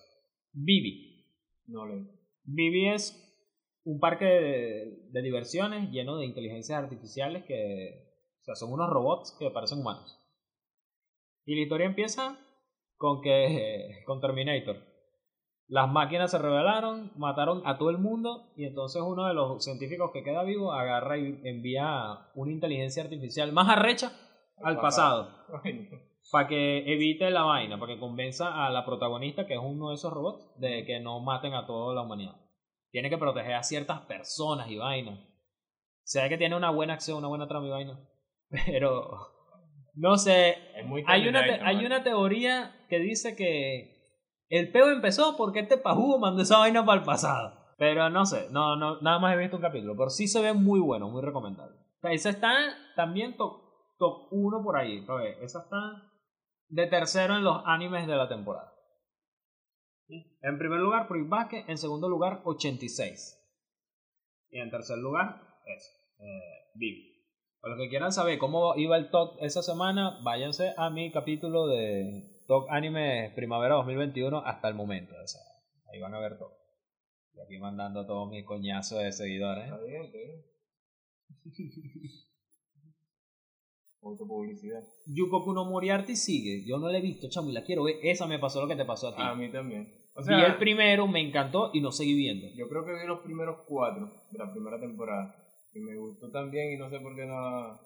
Vivi. 0.54 1.26
No 1.66 1.86
lo 1.86 1.96
Vivi 2.44 2.90
es 2.90 3.26
un 3.84 4.00
parque 4.00 4.26
de, 4.26 5.10
de 5.12 5.22
diversiones 5.22 5.90
lleno 5.90 6.18
de 6.18 6.26
inteligencias 6.26 6.78
artificiales 6.78 7.44
que, 7.46 8.08
o 8.42 8.44
sea, 8.44 8.56
son 8.56 8.72
unos 8.72 8.90
robots 8.90 9.36
que 9.40 9.50
parecen 9.50 9.80
humanos. 9.80 10.16
Y 11.46 11.56
la 11.56 11.62
historia 11.62 11.88
empieza 11.88 12.40
con 12.98 13.22
que, 13.22 14.04
con 14.06 14.22
Terminator. 14.22 14.89
Las 15.70 15.88
máquinas 15.88 16.32
se 16.32 16.40
rebelaron, 16.40 17.12
mataron 17.16 17.62
a 17.64 17.78
todo 17.78 17.92
el 17.92 18.00
mundo 18.00 18.52
y 18.56 18.66
entonces 18.66 19.04
uno 19.06 19.28
de 19.28 19.36
los 19.36 19.64
científicos 19.64 20.10
que 20.12 20.24
queda 20.24 20.44
vivo 20.44 20.74
agarra 20.74 21.20
y 21.20 21.40
envía 21.44 22.28
una 22.34 22.52
inteligencia 22.52 23.04
artificial 23.04 23.52
más 23.52 23.70
arrecha 23.70 24.12
al 24.64 24.82
pasado 24.82 25.30
para 26.32 26.48
que 26.48 26.92
evite 26.92 27.30
la 27.30 27.44
vaina, 27.44 27.80
para 27.80 27.94
que 27.94 28.00
convenza 28.00 28.66
a 28.66 28.72
la 28.72 28.84
protagonista, 28.84 29.46
que 29.46 29.54
es 29.54 29.60
uno 29.64 29.90
de 29.90 29.96
esos 29.96 30.12
robots, 30.12 30.60
de 30.60 30.86
que 30.86 31.00
no 31.00 31.20
maten 31.20 31.54
a 31.54 31.68
toda 31.68 31.94
la 31.94 32.02
humanidad. 32.02 32.36
tiene 32.92 33.12
que 33.12 33.20
proteger 33.20 33.54
a 33.54 33.62
ciertas 33.62 34.02
personas 34.02 34.72
y 34.72 34.78
vainas. 34.78 35.20
Se 36.02 36.20
ve 36.20 36.30
que 36.30 36.38
tiene 36.40 36.56
una 36.56 36.72
buena 36.72 36.96
acción, 36.96 37.20
una 37.20 37.28
buena 37.28 37.48
trama 37.48 37.68
y 37.68 37.70
vaina. 37.70 38.00
Pero, 38.66 39.12
no 39.94 40.18
sé, 40.18 40.58
Es 40.76 40.84
muy 40.84 41.04
hay 41.06 41.28
una, 41.28 41.42
hay 41.42 41.86
una 41.86 42.04
teoría 42.04 42.76
que 42.90 42.98
dice 42.98 43.36
que 43.36 43.99
el 44.50 44.72
peo 44.72 44.90
empezó 44.90 45.38
porque 45.38 45.60
este 45.60 45.78
pajugo 45.78 46.20
mandó 46.20 46.42
esa 46.42 46.58
vaina 46.58 46.86
para 46.86 47.00
el 47.00 47.06
pasado. 47.06 47.58
Pero 47.78 48.10
no 48.10 48.26
sé, 48.26 48.50
no, 48.52 48.76
no, 48.76 49.00
nada 49.02 49.20
más 49.20 49.34
he 49.34 49.38
visto 49.38 49.56
un 49.56 49.62
capítulo. 49.62 49.96
Pero 49.96 50.10
sí 50.10 50.28
se 50.28 50.42
ve 50.42 50.54
muy 50.54 50.80
bueno, 50.80 51.10
muy 51.10 51.22
recomendable. 51.22 51.78
Esa 52.04 52.30
está 52.30 52.54
también 52.96 53.38
top, 53.38 53.62
top 53.98 54.28
1 54.32 54.64
por 54.64 54.76
ahí. 54.76 55.06
Ver, 55.06 55.38
esa 55.42 55.60
está 55.60 55.78
de 56.68 56.88
tercero 56.88 57.36
en 57.36 57.44
los 57.44 57.62
animes 57.66 58.08
de 58.08 58.16
la 58.16 58.28
temporada. 58.28 58.74
En 60.42 60.58
primer 60.58 60.80
lugar, 60.80 61.08
Basket. 61.10 61.66
En 61.68 61.78
segundo 61.78 62.10
lugar, 62.10 62.42
86. 62.44 63.36
Y 64.52 64.60
en 64.60 64.72
tercer 64.72 64.98
lugar, 64.98 65.42
eso, 65.66 65.92
eh. 66.20 66.60
Para 67.62 67.76
los 67.76 67.84
que 67.84 67.90
quieran 67.90 68.14
saber 68.14 68.38
cómo 68.40 68.74
iba 68.78 68.96
el 68.96 69.10
talk 69.10 69.36
esa 69.42 69.62
semana, 69.62 70.22
váyanse 70.24 70.74
a 70.78 70.90
mi 70.90 71.12
capítulo 71.12 71.68
de 71.68 72.40
Talk 72.48 72.68
Anime 72.70 73.34
Primavera 73.36 73.76
2021 73.76 74.38
hasta 74.46 74.70
el 74.70 74.76
momento. 74.76 75.14
O 75.22 75.28
sea, 75.28 75.42
ahí 75.92 76.00
van 76.00 76.14
a 76.14 76.20
ver 76.20 76.38
todo. 76.38 76.54
Y 77.34 77.42
aquí 77.42 77.58
mandando 77.60 78.06
todos 78.06 78.30
mis 78.30 78.46
coñazos 78.46 79.00
de 79.00 79.12
seguidores. 79.12 79.66
Está 79.66 79.78
bien, 79.84 80.06
está 80.06 80.18
bien. 80.18 80.46
Autopublicidad. 84.04 84.82
Yukoku 85.08 85.52
no 85.52 85.66
Moriarty 85.66 86.16
sigue. 86.16 86.64
Yo 86.66 86.78
no 86.78 86.88
la 86.88 87.00
he 87.00 87.02
visto, 87.02 87.28
chamo, 87.30 87.50
y 87.50 87.54
la 87.54 87.66
quiero 87.66 87.84
ver. 87.84 87.98
Esa 88.02 88.26
me 88.26 88.40
pasó 88.40 88.62
lo 88.62 88.70
que 88.70 88.78
te 88.78 88.86
pasó 88.86 89.10
a 89.10 89.16
ti. 89.18 89.22
A 89.22 89.36
mí 89.36 89.52
también. 89.52 89.94
O 90.16 90.24
vi 90.24 90.34
el 90.34 90.58
primero, 90.58 91.08
me 91.08 91.20
encantó 91.20 91.72
y 91.74 91.82
no 91.82 91.92
seguí 91.92 92.14
viendo. 92.14 92.48
yo 92.56 92.70
creo 92.70 92.86
que 92.86 92.94
vi 92.94 93.06
los 93.06 93.20
primeros 93.20 93.66
cuatro 93.68 94.10
de 94.32 94.38
la 94.38 94.50
primera 94.50 94.80
temporada. 94.80 95.49
Y 95.74 95.80
me 95.80 95.96
gustó 95.98 96.32
también 96.32 96.74
y 96.74 96.78
no 96.78 96.90
sé 96.90 97.00
por 97.00 97.16
qué 97.16 97.26
no... 97.26 97.80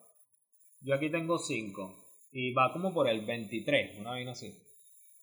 Yo 0.81 0.95
aquí 0.95 1.09
tengo 1.09 1.37
5. 1.37 2.03
Y 2.31 2.53
va 2.53 2.73
como 2.73 2.93
por 2.93 3.07
el 3.07 3.25
23, 3.25 3.99
una 3.99 4.11
vaina 4.11 4.31
así. 4.31 4.53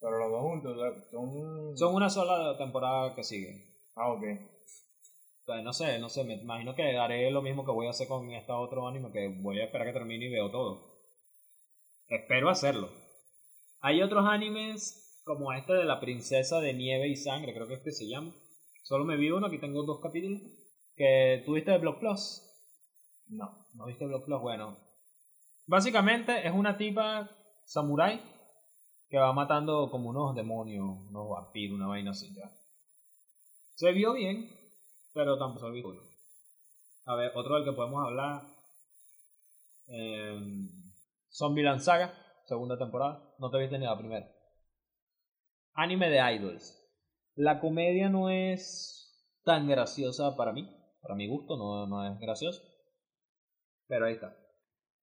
Pero 0.01 0.19
los 0.19 0.31
dos 0.31 0.43
juntos 0.43 0.77
son... 1.11 1.77
Son 1.77 1.95
una 1.95 2.11
sola 2.11 2.57
temporada 2.57 3.15
que 3.15 3.25
sigue. 3.25 3.71
Ah, 3.95 4.13
ok. 4.13 4.23
Sea, 5.45 5.63
no 5.63 5.73
sé, 5.73 5.99
no 5.99 6.09
sé, 6.09 6.25
me 6.25 6.35
imagino 6.35 6.75
que 6.75 6.97
haré 6.97 7.31
lo 7.31 7.43
mismo 7.43 7.65
que 7.65 7.73
voy 7.73 7.87
a 7.87 7.91
hacer 7.91 8.09
con 8.09 8.31
este 8.33 8.53
otro 8.53 8.87
anime, 8.87 9.11
que 9.13 9.29
voy 9.41 9.59
a 9.59 9.65
esperar 9.65 9.87
que 9.87 9.93
termine 9.93 10.27
y 10.27 10.31
veo 10.31 10.51
todo. 10.51 10.91
Espero 12.09 12.51
hacerlo. 12.51 12.91
Hay 13.81 14.03
otros 14.03 14.25
animes 14.27 15.23
como 15.25 15.53
este 15.53 15.73
de 15.73 15.85
la 15.85 16.01
princesa 16.01 16.61
de 16.61 16.75
nieve 16.75 17.09
y 17.09 17.17
sangre, 17.17 17.55
creo 17.55 17.67
que 17.69 17.75
este 17.75 17.93
se 17.93 18.09
llama. 18.09 18.35
Solo 18.83 19.05
me 19.05 19.17
vi 19.17 19.31
uno, 19.31 19.47
aquí 19.47 19.59
tengo 19.59 19.85
dos 19.85 20.01
capítulos. 20.01 20.41
Que 20.97 21.43
tuviste 21.47 21.71
de 21.71 21.79
Block 21.79 21.99
Plus. 22.01 22.50
No. 23.31 23.67
¿No 23.75 23.87
viste 23.87 24.07
Block 24.07 24.25
Plus? 24.25 24.41
Bueno. 24.41 24.77
Básicamente 25.67 26.47
es 26.47 26.53
una 26.53 26.77
tipa 26.77 27.31
samurai 27.65 28.21
que 29.09 29.19
va 29.19 29.33
matando 29.33 29.91
como 29.91 30.11
unos 30.11 30.35
demonios, 30.35 30.85
unos 31.09 31.29
vampiros, 31.29 31.77
una 31.77 31.87
vaina 31.87 32.11
así 32.11 32.35
ya. 32.35 32.51
Se 33.75 33.93
vio 33.93 34.15
bien, 34.15 34.51
pero 35.15 35.39
tampoco 35.39 35.67
se 35.67 35.73
vio 35.73 35.85
cool. 35.85 36.01
A 37.07 37.15
ver, 37.15 37.33
otro 37.35 37.55
del 37.55 37.65
que 37.65 37.73
podemos 37.73 38.05
hablar. 38.05 38.43
Eh, 39.89 40.39
Zombieland 41.33 41.81
Saga, 41.81 42.15
segunda 42.47 42.77
temporada. 42.77 43.35
No 43.39 43.51
te 43.51 43.59
viste 43.59 43.79
ni 43.79 43.87
la 43.87 43.99
primera. 43.99 44.29
Anime 45.75 46.11
de 46.11 46.35
Idols. 46.35 46.77
La 47.37 47.61
comedia 47.61 48.09
no 48.09 48.29
es 48.29 49.41
tan 49.45 49.69
graciosa 49.69 50.37
para 50.37 50.53
mí. 50.53 50.69
Para 51.01 51.15
mi 51.15 51.27
gusto 51.29 51.57
no, 51.57 51.87
no 51.87 52.07
es 52.07 52.19
gracioso. 52.21 52.70
Pero 53.91 54.07
ahí 54.07 54.15
está. 54.15 54.35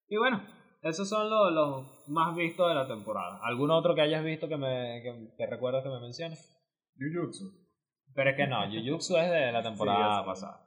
Y 0.08 0.16
bueno, 0.18 0.42
esos 0.82 1.08
son 1.10 1.30
los, 1.30 1.52
los 1.52 2.08
más 2.08 2.36
vistos 2.36 2.70
de 2.70 2.76
la 2.76 2.88
temporada. 2.88 3.40
¿Algún 3.44 3.70
otro 3.70 3.94
que 3.94 4.02
hayas 4.02 4.24
visto 4.24 4.48
que 4.48 4.56
me 4.58 5.02
que, 5.04 5.34
que 5.38 5.46
recuerdas 5.46 5.84
que 5.84 5.90
me 5.90 6.00
menciones? 6.00 6.40
Jujutsu. 6.98 7.52
Pero 8.16 8.30
es 8.32 8.36
que 8.38 8.48
no, 8.48 8.62
Jujutsu 8.72 9.18
es 9.18 9.30
de 9.30 9.52
la 9.52 9.62
temporada 9.62 10.22
Sí, 10.22 10.26
pasada. 10.26 10.64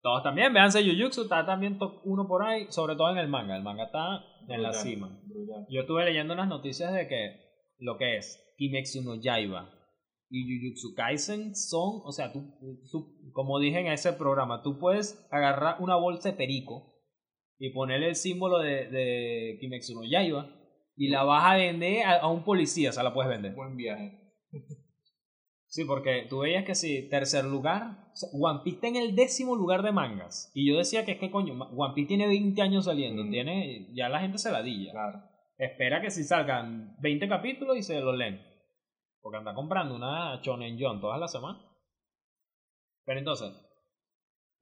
Todos 0.00 0.22
también, 0.22 0.52
véanse 0.52 0.82
Jujutsu, 0.82 1.22
está 1.22 1.44
también 1.44 1.78
top 1.78 2.00
1 2.04 2.26
por 2.26 2.44
ahí, 2.44 2.66
sobre 2.70 2.96
todo 2.96 3.10
en 3.10 3.18
el 3.18 3.28
manga. 3.28 3.56
El 3.56 3.62
manga 3.62 3.84
está 3.84 4.24
en 4.48 4.62
la 4.62 4.72
cima. 4.72 5.20
Brutal. 5.26 5.66
Yo 5.68 5.80
estuve 5.82 6.04
leyendo 6.04 6.34
unas 6.34 6.48
noticias 6.48 6.92
de 6.92 7.06
que 7.08 7.40
lo 7.78 7.98
que 7.98 8.16
es 8.16 8.54
Kimetsu 8.58 9.02
no 9.02 9.16
Yaiba 9.16 9.70
y 10.28 10.44
Jujutsu 10.44 10.94
Kaisen 10.94 11.54
son, 11.54 12.00
o 12.04 12.12
sea, 12.12 12.32
tú, 12.32 12.40
tú- 12.90 13.18
como 13.32 13.58
dije 13.58 13.80
en 13.80 13.88
ese 13.88 14.12
programa, 14.12 14.62
tú 14.62 14.78
puedes 14.78 15.26
agarrar 15.30 15.76
una 15.80 15.96
bolsa 15.96 16.30
de 16.30 16.36
perico 16.36 16.91
y 17.64 17.70
ponerle 17.70 18.08
el 18.08 18.16
símbolo 18.16 18.58
de, 18.58 18.88
de 18.88 19.56
Kimetsu 19.60 19.94
no 19.94 20.02
Yaiba 20.04 20.50
y 20.96 21.10
la 21.10 21.22
vas 21.22 21.44
a 21.44 21.54
vender 21.56 22.04
a, 22.04 22.18
a 22.18 22.26
un 22.26 22.42
policía, 22.42 22.90
o 22.90 22.92
sea, 22.92 23.04
la 23.04 23.14
puedes 23.14 23.30
vender. 23.30 23.54
Buen 23.54 23.76
viaje. 23.76 24.18
Sí, 25.68 25.84
porque 25.84 26.26
tú 26.28 26.40
veías 26.40 26.64
que 26.64 26.74
sí, 26.74 27.08
tercer 27.08 27.44
lugar, 27.44 28.10
o 28.12 28.16
sea, 28.16 28.28
One 28.32 28.62
Piece 28.64 28.74
está 28.78 28.88
en 28.88 28.96
el 28.96 29.14
décimo 29.14 29.54
lugar 29.54 29.84
de 29.84 29.92
mangas. 29.92 30.50
Y 30.54 30.68
yo 30.68 30.76
decía 30.76 31.04
que 31.04 31.12
es 31.12 31.18
que 31.20 31.30
coño, 31.30 31.54
One 31.54 31.94
Piece 31.94 32.08
tiene 32.08 32.26
20 32.26 32.60
años 32.62 32.86
saliendo, 32.86 33.22
Mm. 33.22 33.30
tiene, 33.30 33.86
ya 33.94 34.08
la 34.08 34.18
gente 34.18 34.38
se 34.38 34.50
la 34.50 34.64
dilla. 34.64 34.90
Claro. 34.90 35.22
Espera 35.56 36.02
que 36.02 36.10
si 36.10 36.24
salgan 36.24 36.96
20 37.00 37.28
capítulos 37.28 37.76
y 37.78 37.82
se 37.84 38.00
los 38.00 38.16
leen. 38.16 38.42
Porque 39.20 39.38
anda 39.38 39.54
comprando 39.54 39.94
una 39.94 40.40
Shonen 40.42 40.76
John 40.80 41.00
todas 41.00 41.20
las 41.20 41.30
semanas. 41.30 41.62
Pero 43.04 43.20
entonces, 43.20 43.52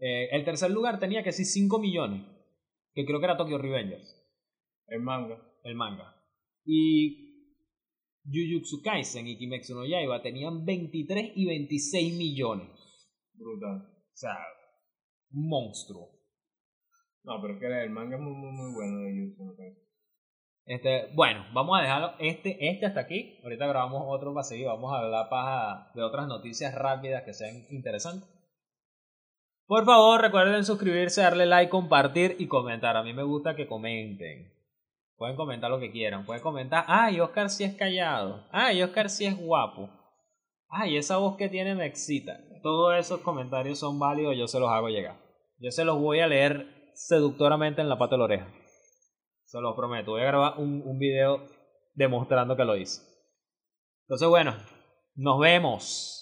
eh, 0.00 0.28
el 0.32 0.44
tercer 0.44 0.70
lugar 0.70 0.98
tenía 0.98 1.22
que 1.22 1.32
sí 1.32 1.46
5 1.46 1.78
millones. 1.78 2.26
Que 2.94 3.04
creo 3.04 3.18
que 3.20 3.26
era 3.26 3.36
Tokyo 3.36 3.58
Revengers, 3.58 4.16
El 4.88 5.00
manga. 5.00 5.38
el 5.64 5.74
manga. 5.74 6.16
Y 6.64 7.28
Jujutsu 8.24 8.82
Kaisen 8.82 9.26
y 9.26 9.38
Kimetsu 9.38 9.74
no 9.74 9.86
Yaiba 9.86 10.22
tenían 10.22 10.64
23 10.64 11.32
y 11.36 11.46
26 11.46 12.16
millones. 12.16 12.68
Brutal. 13.34 13.82
O 13.82 14.16
sea, 14.16 14.36
un 15.32 15.48
monstruo. 15.48 16.10
No, 17.22 17.40
pero 17.40 17.54
es 17.54 17.60
que 17.60 17.66
el 17.66 17.90
manga 17.90 18.16
es 18.16 18.22
muy, 18.22 18.32
muy, 18.34 18.52
muy 18.52 18.74
bueno 18.74 18.98
de 19.00 19.12
Jujutsu. 19.12 19.44
me 19.44 19.54
parece. 19.56 19.90
Este, 20.66 21.12
bueno, 21.14 21.46
vamos 21.52 21.78
a 21.78 21.82
dejarlo 21.82 22.12
este, 22.20 22.56
este 22.70 22.86
hasta 22.86 23.00
aquí. 23.00 23.38
Ahorita 23.42 23.66
grabamos 23.66 24.04
otro 24.06 24.32
para 24.34 24.44
seguir. 24.44 24.66
Vamos 24.66 24.92
a 24.92 24.98
hablar 25.00 25.28
paja 25.28 25.90
de 25.94 26.02
otras 26.02 26.28
noticias 26.28 26.74
rápidas 26.74 27.24
que 27.24 27.32
sean 27.34 27.66
interesantes. 27.70 28.28
Por 29.70 29.84
favor, 29.84 30.20
recuerden 30.20 30.64
suscribirse, 30.64 31.22
darle 31.22 31.46
like, 31.46 31.70
compartir 31.70 32.34
y 32.40 32.48
comentar. 32.48 32.96
A 32.96 33.04
mí 33.04 33.12
me 33.12 33.22
gusta 33.22 33.54
que 33.54 33.68
comenten. 33.68 34.52
Pueden 35.16 35.36
comentar 35.36 35.70
lo 35.70 35.78
que 35.78 35.92
quieran. 35.92 36.26
Pueden 36.26 36.42
comentar, 36.42 36.84
ay, 36.88 37.20
Oscar 37.20 37.48
sí 37.50 37.62
es 37.62 37.76
callado. 37.76 38.48
Ay, 38.50 38.82
Oscar 38.82 39.08
sí 39.08 39.26
es 39.26 39.38
guapo. 39.38 39.88
Ay, 40.68 40.96
esa 40.96 41.18
voz 41.18 41.36
que 41.36 41.48
tiene 41.48 41.76
me 41.76 41.86
excita. 41.86 42.40
Todos 42.64 42.96
esos 42.96 43.20
comentarios 43.20 43.78
son 43.78 44.00
válidos, 44.00 44.36
yo 44.36 44.48
se 44.48 44.58
los 44.58 44.68
hago 44.70 44.88
llegar. 44.88 45.20
Yo 45.60 45.70
se 45.70 45.84
los 45.84 46.00
voy 46.00 46.18
a 46.18 46.26
leer 46.26 46.90
seductoramente 46.94 47.80
en 47.80 47.88
la 47.88 47.96
pata 47.96 48.16
de 48.16 48.18
la 48.18 48.24
oreja. 48.24 48.52
Se 49.44 49.60
los 49.60 49.76
prometo. 49.76 50.10
Voy 50.10 50.22
a 50.22 50.24
grabar 50.24 50.54
un, 50.58 50.82
un 50.84 50.98
video 50.98 51.46
demostrando 51.94 52.56
que 52.56 52.64
lo 52.64 52.76
hice. 52.76 53.02
Entonces, 54.02 54.28
bueno, 54.28 54.56
nos 55.14 55.38
vemos. 55.38 56.19